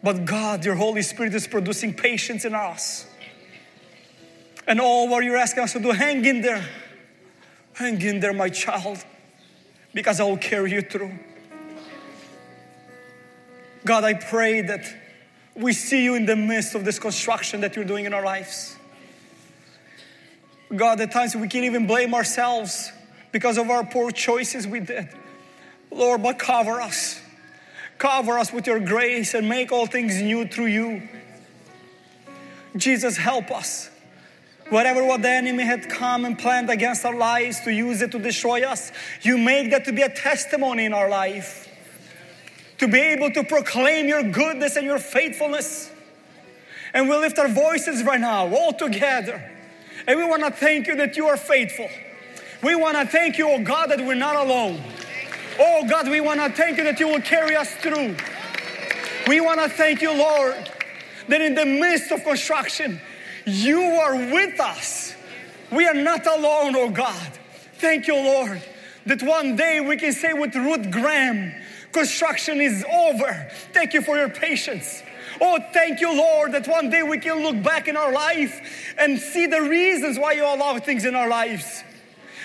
But 0.04 0.26
God, 0.26 0.66
your 0.66 0.74
Holy 0.74 1.00
Spirit 1.00 1.34
is 1.34 1.46
producing 1.46 1.94
patience 1.94 2.44
in 2.44 2.54
us. 2.54 3.06
And 4.66 4.78
all 4.78 5.08
what 5.08 5.24
you're 5.24 5.38
asking 5.38 5.62
us 5.62 5.72
to 5.72 5.80
do, 5.80 5.92
hang 5.92 6.22
in 6.26 6.42
there. 6.42 6.62
Hang 7.72 8.00
in 8.02 8.20
there, 8.20 8.34
my 8.34 8.50
child, 8.50 9.02
because 9.94 10.20
I 10.20 10.24
will 10.24 10.36
carry 10.36 10.72
you 10.72 10.82
through. 10.82 11.10
God, 13.86 14.04
I 14.04 14.12
pray 14.14 14.60
that 14.60 14.94
we 15.56 15.72
see 15.72 16.04
you 16.04 16.14
in 16.16 16.26
the 16.26 16.36
midst 16.36 16.74
of 16.74 16.84
this 16.84 16.98
construction 16.98 17.62
that 17.62 17.74
you're 17.74 17.84
doing 17.86 18.04
in 18.04 18.12
our 18.12 18.24
lives. 18.24 18.76
God, 20.74 21.00
at 21.00 21.12
times 21.12 21.34
we 21.34 21.48
can't 21.48 21.64
even 21.64 21.86
blame 21.86 22.14
ourselves 22.14 22.92
because 23.32 23.56
of 23.56 23.70
our 23.70 23.84
poor 23.84 24.10
choices 24.10 24.66
we 24.66 24.80
did. 24.80 25.08
Lord, 25.90 26.22
but 26.22 26.38
cover 26.38 26.80
us. 26.80 27.20
Cover 28.04 28.38
us 28.38 28.52
with 28.52 28.66
your 28.66 28.80
grace 28.80 29.32
and 29.32 29.48
make 29.48 29.72
all 29.72 29.86
things 29.86 30.20
new 30.20 30.46
through 30.46 30.66
you. 30.66 31.08
Jesus, 32.76 33.16
help 33.16 33.50
us. 33.50 33.88
Whatever 34.68 35.02
what 35.06 35.22
the 35.22 35.30
enemy 35.30 35.64
had 35.64 35.88
come 35.88 36.26
and 36.26 36.38
planned 36.38 36.68
against 36.68 37.06
our 37.06 37.16
lives 37.16 37.60
to 37.60 37.72
use 37.72 38.02
it 38.02 38.12
to 38.12 38.18
destroy 38.18 38.62
us, 38.62 38.92
you 39.22 39.38
make 39.38 39.70
that 39.70 39.86
to 39.86 39.92
be 39.92 40.02
a 40.02 40.10
testimony 40.10 40.84
in 40.84 40.92
our 40.92 41.08
life. 41.08 41.66
To 42.80 42.88
be 42.88 43.00
able 43.00 43.30
to 43.30 43.42
proclaim 43.42 44.06
your 44.06 44.22
goodness 44.22 44.76
and 44.76 44.84
your 44.84 44.98
faithfulness. 44.98 45.90
And 46.92 47.08
we 47.08 47.16
lift 47.16 47.38
our 47.38 47.48
voices 47.48 48.02
right 48.02 48.20
now, 48.20 48.54
all 48.54 48.74
together. 48.74 49.50
And 50.06 50.18
we 50.18 50.26
want 50.26 50.44
to 50.44 50.50
thank 50.50 50.88
you 50.88 50.96
that 50.96 51.16
you 51.16 51.28
are 51.28 51.38
faithful. 51.38 51.88
We 52.62 52.74
want 52.74 52.98
to 52.98 53.06
thank 53.06 53.38
you, 53.38 53.48
oh 53.48 53.64
God, 53.64 53.90
that 53.92 54.00
we're 54.00 54.14
not 54.14 54.36
alone. 54.36 54.82
Oh 55.58 55.86
God, 55.88 56.08
we 56.08 56.20
want 56.20 56.40
to 56.40 56.50
thank 56.50 56.78
you 56.78 56.84
that 56.84 56.98
you 56.98 57.08
will 57.08 57.20
carry 57.20 57.54
us 57.54 57.72
through. 57.74 58.16
We 59.28 59.40
want 59.40 59.60
to 59.60 59.68
thank 59.68 60.02
you, 60.02 60.12
Lord, 60.12 60.70
that 61.28 61.40
in 61.40 61.54
the 61.54 61.64
midst 61.64 62.10
of 62.10 62.24
construction, 62.24 63.00
you 63.46 63.80
are 63.80 64.16
with 64.16 64.58
us. 64.60 65.14
We 65.70 65.86
are 65.86 65.94
not 65.94 66.26
alone, 66.26 66.74
oh 66.76 66.90
God. 66.90 67.30
Thank 67.74 68.06
you, 68.06 68.14
Lord, 68.14 68.62
that 69.06 69.22
one 69.22 69.56
day 69.56 69.80
we 69.80 69.96
can 69.96 70.12
say 70.12 70.32
with 70.32 70.54
Ruth 70.54 70.90
Graham, 70.90 71.54
construction 71.92 72.60
is 72.60 72.84
over. 72.92 73.50
Thank 73.72 73.94
you 73.94 74.02
for 74.02 74.16
your 74.16 74.28
patience. 74.28 75.02
Oh, 75.40 75.58
thank 75.72 76.00
you, 76.00 76.16
Lord, 76.16 76.52
that 76.52 76.68
one 76.68 76.90
day 76.90 77.02
we 77.02 77.18
can 77.18 77.42
look 77.42 77.62
back 77.62 77.88
in 77.88 77.96
our 77.96 78.12
life 78.12 78.94
and 78.98 79.18
see 79.18 79.46
the 79.46 79.62
reasons 79.62 80.18
why 80.18 80.32
you 80.32 80.44
allow 80.44 80.78
things 80.78 81.04
in 81.04 81.14
our 81.14 81.28
lives. 81.28 81.82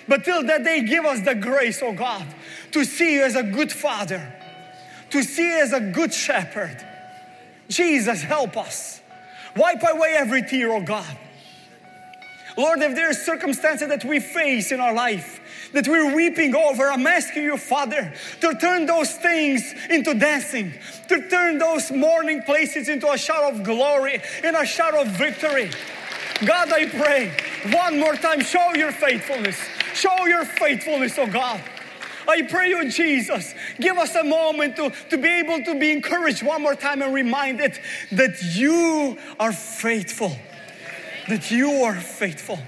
But 0.08 0.24
till 0.24 0.44
that 0.44 0.64
day, 0.64 0.82
give 0.82 1.06
us 1.06 1.22
the 1.22 1.36
grace, 1.36 1.82
oh 1.84 1.94
God, 1.94 2.26
to 2.72 2.84
see 2.86 3.14
you 3.16 3.24
as 3.24 3.36
a 3.36 3.44
good 3.44 3.72
father, 3.72 4.34
to 5.12 5.24
see 5.24 5.48
you 5.48 5.60
as 5.60 5.74
a 5.74 5.80
good 5.80 6.14
shepherd. 6.14 6.86
Jesus, 7.68 8.22
help 8.22 8.58
us. 8.58 9.02
Wipe 9.56 9.84
away 9.84 10.16
every 10.18 10.44
tear, 10.44 10.72
oh 10.72 10.82
God. 10.82 11.18
Lord, 12.58 12.80
if 12.82 12.96
there 12.96 13.10
are 13.10 13.14
circumstances 13.14 13.88
that 13.88 14.04
we 14.04 14.20
face 14.20 14.72
in 14.72 14.80
our 14.80 14.94
life 14.94 15.40
that 15.72 15.88
we're 15.88 16.16
weeping 16.16 16.56
over, 16.56 16.90
I'm 16.90 17.06
asking 17.06 17.44
you, 17.44 17.58
Father, 17.58 18.12
to 18.42 18.54
turn 18.56 18.86
those 18.86 19.14
things 19.14 19.74
into 19.90 20.14
dancing, 20.14 20.74
to 21.08 21.30
turn 21.30 21.58
those 21.58 21.92
mourning 21.92 22.42
places 22.44 22.90
into 22.90 23.10
a 23.12 23.18
shout 23.18 23.54
of 23.54 23.64
glory 23.64 24.22
and 24.44 24.56
a 24.56 24.66
shout 24.66 24.96
of 24.96 25.08
victory. 25.08 25.70
God, 26.46 26.72
I 26.72 26.88
pray 26.88 27.32
one 27.72 28.00
more 28.00 28.16
time, 28.16 28.42
show 28.42 28.74
your 28.76 28.92
faithfulness. 28.92 29.58
Show 29.94 30.26
your 30.26 30.46
faithfulness, 30.46 31.18
oh 31.18 31.28
God. 31.28 31.62
I 32.30 32.44
pray 32.44 32.70
you, 32.70 32.90
Jesus, 32.90 33.56
give 33.80 33.98
us 33.98 34.14
a 34.14 34.24
moment 34.24 34.76
to, 34.76 34.94
to 35.10 35.18
be 35.18 35.28
able 35.28 35.64
to 35.64 35.80
be 35.80 35.92
encouraged 35.92 36.44
one 36.44 36.62
more 36.62 36.76
time 36.76 37.02
and 37.02 37.14
reminded 37.14 37.80
that 38.12 38.42
you 38.56 39.18
are 39.40 39.52
faithful. 39.52 40.38
That 41.28 41.50
you 41.50 41.72
are 41.84 41.96
faithful 41.96 42.60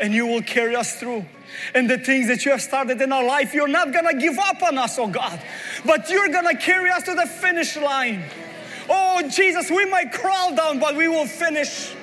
and 0.00 0.12
you 0.12 0.26
will 0.26 0.42
carry 0.42 0.74
us 0.74 0.96
through. 0.98 1.24
And 1.74 1.88
the 1.88 1.98
things 1.98 2.28
that 2.28 2.44
you 2.44 2.50
have 2.50 2.62
started 2.62 3.00
in 3.00 3.12
our 3.12 3.24
life, 3.24 3.54
you're 3.54 3.68
not 3.68 3.92
gonna 3.92 4.18
give 4.18 4.38
up 4.38 4.62
on 4.62 4.78
us, 4.78 4.98
oh 4.98 5.08
God, 5.08 5.40
but 5.84 6.10
you're 6.10 6.28
gonna 6.28 6.56
carry 6.56 6.90
us 6.90 7.04
to 7.04 7.14
the 7.14 7.26
finish 7.26 7.76
line. 7.76 8.24
Oh 8.88 9.22
Jesus, 9.28 9.70
we 9.70 9.84
might 9.84 10.12
crawl 10.12 10.54
down, 10.54 10.80
but 10.80 10.96
we 10.96 11.06
will 11.06 11.26
finish 11.26 11.94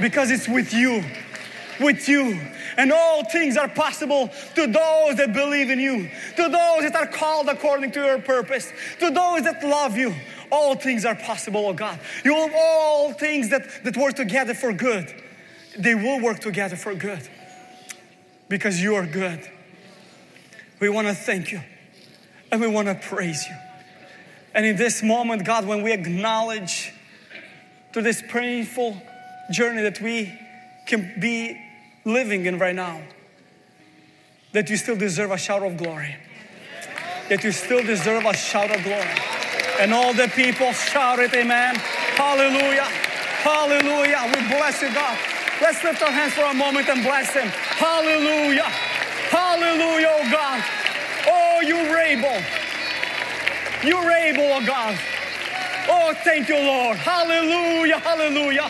because 0.00 0.30
it's 0.30 0.48
with 0.48 0.72
you. 0.72 1.04
With 1.78 2.08
you 2.08 2.38
and 2.80 2.90
all 2.90 3.22
things 3.24 3.58
are 3.58 3.68
possible 3.68 4.30
to 4.54 4.66
those 4.66 5.16
that 5.16 5.34
believe 5.34 5.68
in 5.68 5.78
you, 5.78 6.08
to 6.36 6.42
those 6.44 6.80
that 6.80 6.96
are 6.96 7.06
called 7.06 7.46
according 7.50 7.92
to 7.92 8.02
your 8.02 8.18
purpose, 8.18 8.72
to 9.00 9.10
those 9.10 9.42
that 9.42 9.62
love 9.62 9.98
you. 9.98 10.14
All 10.50 10.74
things 10.74 11.04
are 11.04 11.14
possible, 11.14 11.66
oh 11.66 11.74
God. 11.74 12.00
You 12.24 12.34
have 12.34 12.52
all 12.56 13.12
things 13.12 13.50
that, 13.50 13.84
that 13.84 13.98
work 13.98 14.14
together 14.14 14.54
for 14.54 14.72
good. 14.72 15.14
They 15.78 15.94
will 15.94 16.22
work 16.22 16.40
together 16.40 16.74
for 16.74 16.94
good 16.94 17.28
because 18.48 18.80
you 18.80 18.94
are 18.94 19.06
good. 19.06 19.46
We 20.80 20.88
want 20.88 21.06
to 21.08 21.14
thank 21.14 21.52
you 21.52 21.60
and 22.50 22.62
we 22.62 22.66
want 22.66 22.88
to 22.88 22.94
praise 22.94 23.46
you. 23.46 23.54
And 24.54 24.64
in 24.64 24.76
this 24.76 25.02
moment, 25.02 25.44
God, 25.44 25.66
when 25.66 25.82
we 25.82 25.92
acknowledge 25.92 26.94
to 27.92 28.00
this 28.00 28.22
painful 28.26 29.02
journey 29.50 29.82
that 29.82 30.00
we 30.00 30.32
can 30.86 31.20
be 31.20 31.60
living 32.04 32.46
in 32.46 32.58
right 32.58 32.74
now, 32.74 33.00
that 34.52 34.68
you 34.70 34.76
still 34.76 34.96
deserve 34.96 35.30
a 35.30 35.38
shout 35.38 35.62
of 35.62 35.76
glory. 35.76 36.16
That 37.28 37.44
you 37.44 37.52
still 37.52 37.84
deserve 37.84 38.24
a 38.24 38.34
shout 38.34 38.74
of 38.74 38.82
glory. 38.82 39.14
And 39.78 39.94
all 39.94 40.12
the 40.12 40.28
people 40.28 40.72
shout 40.72 41.18
it, 41.20 41.32
amen. 41.34 41.76
Hallelujah. 42.16 42.88
Hallelujah. 43.40 44.26
We 44.26 44.40
bless 44.48 44.82
you, 44.82 44.92
God. 44.92 45.18
Let's 45.60 45.82
lift 45.84 46.02
our 46.02 46.10
hands 46.10 46.34
for 46.34 46.42
a 46.42 46.54
moment 46.54 46.88
and 46.88 47.02
bless 47.02 47.32
Him. 47.32 47.46
Hallelujah. 47.48 48.68
Hallelujah, 49.30 50.10
oh 50.10 50.30
God. 50.30 50.64
Oh, 51.28 51.60
you're 51.60 51.98
able. 51.98 52.42
You're 53.82 54.10
able, 54.10 54.52
oh 54.52 54.66
God. 54.66 54.98
Oh, 55.88 56.14
thank 56.24 56.48
you, 56.48 56.56
Lord. 56.56 56.96
Hallelujah. 56.98 57.98
Hallelujah. 57.98 58.68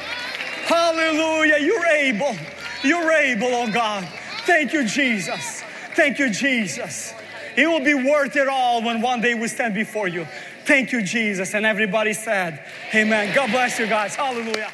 Hallelujah. 0.66 1.58
You're 1.58 1.86
able. 1.86 2.36
You're 2.82 3.12
able, 3.12 3.48
oh 3.48 3.70
God. 3.70 4.08
Thank 4.46 4.72
you, 4.72 4.84
Jesus. 4.84 5.62
Thank 5.94 6.18
you, 6.18 6.30
Jesus. 6.30 7.12
It 7.56 7.66
will 7.66 7.84
be 7.84 7.94
worth 7.94 8.36
it 8.36 8.48
all 8.48 8.82
when 8.82 9.02
one 9.02 9.20
day 9.20 9.34
we 9.34 9.48
stand 9.48 9.74
before 9.74 10.08
you. 10.08 10.26
Thank 10.64 10.92
you, 10.92 11.02
Jesus. 11.02 11.54
And 11.54 11.66
everybody 11.66 12.12
said, 12.12 12.64
Amen. 12.94 13.34
God 13.34 13.50
bless 13.50 13.78
you 13.78 13.86
guys. 13.86 14.14
Hallelujah. 14.14 14.70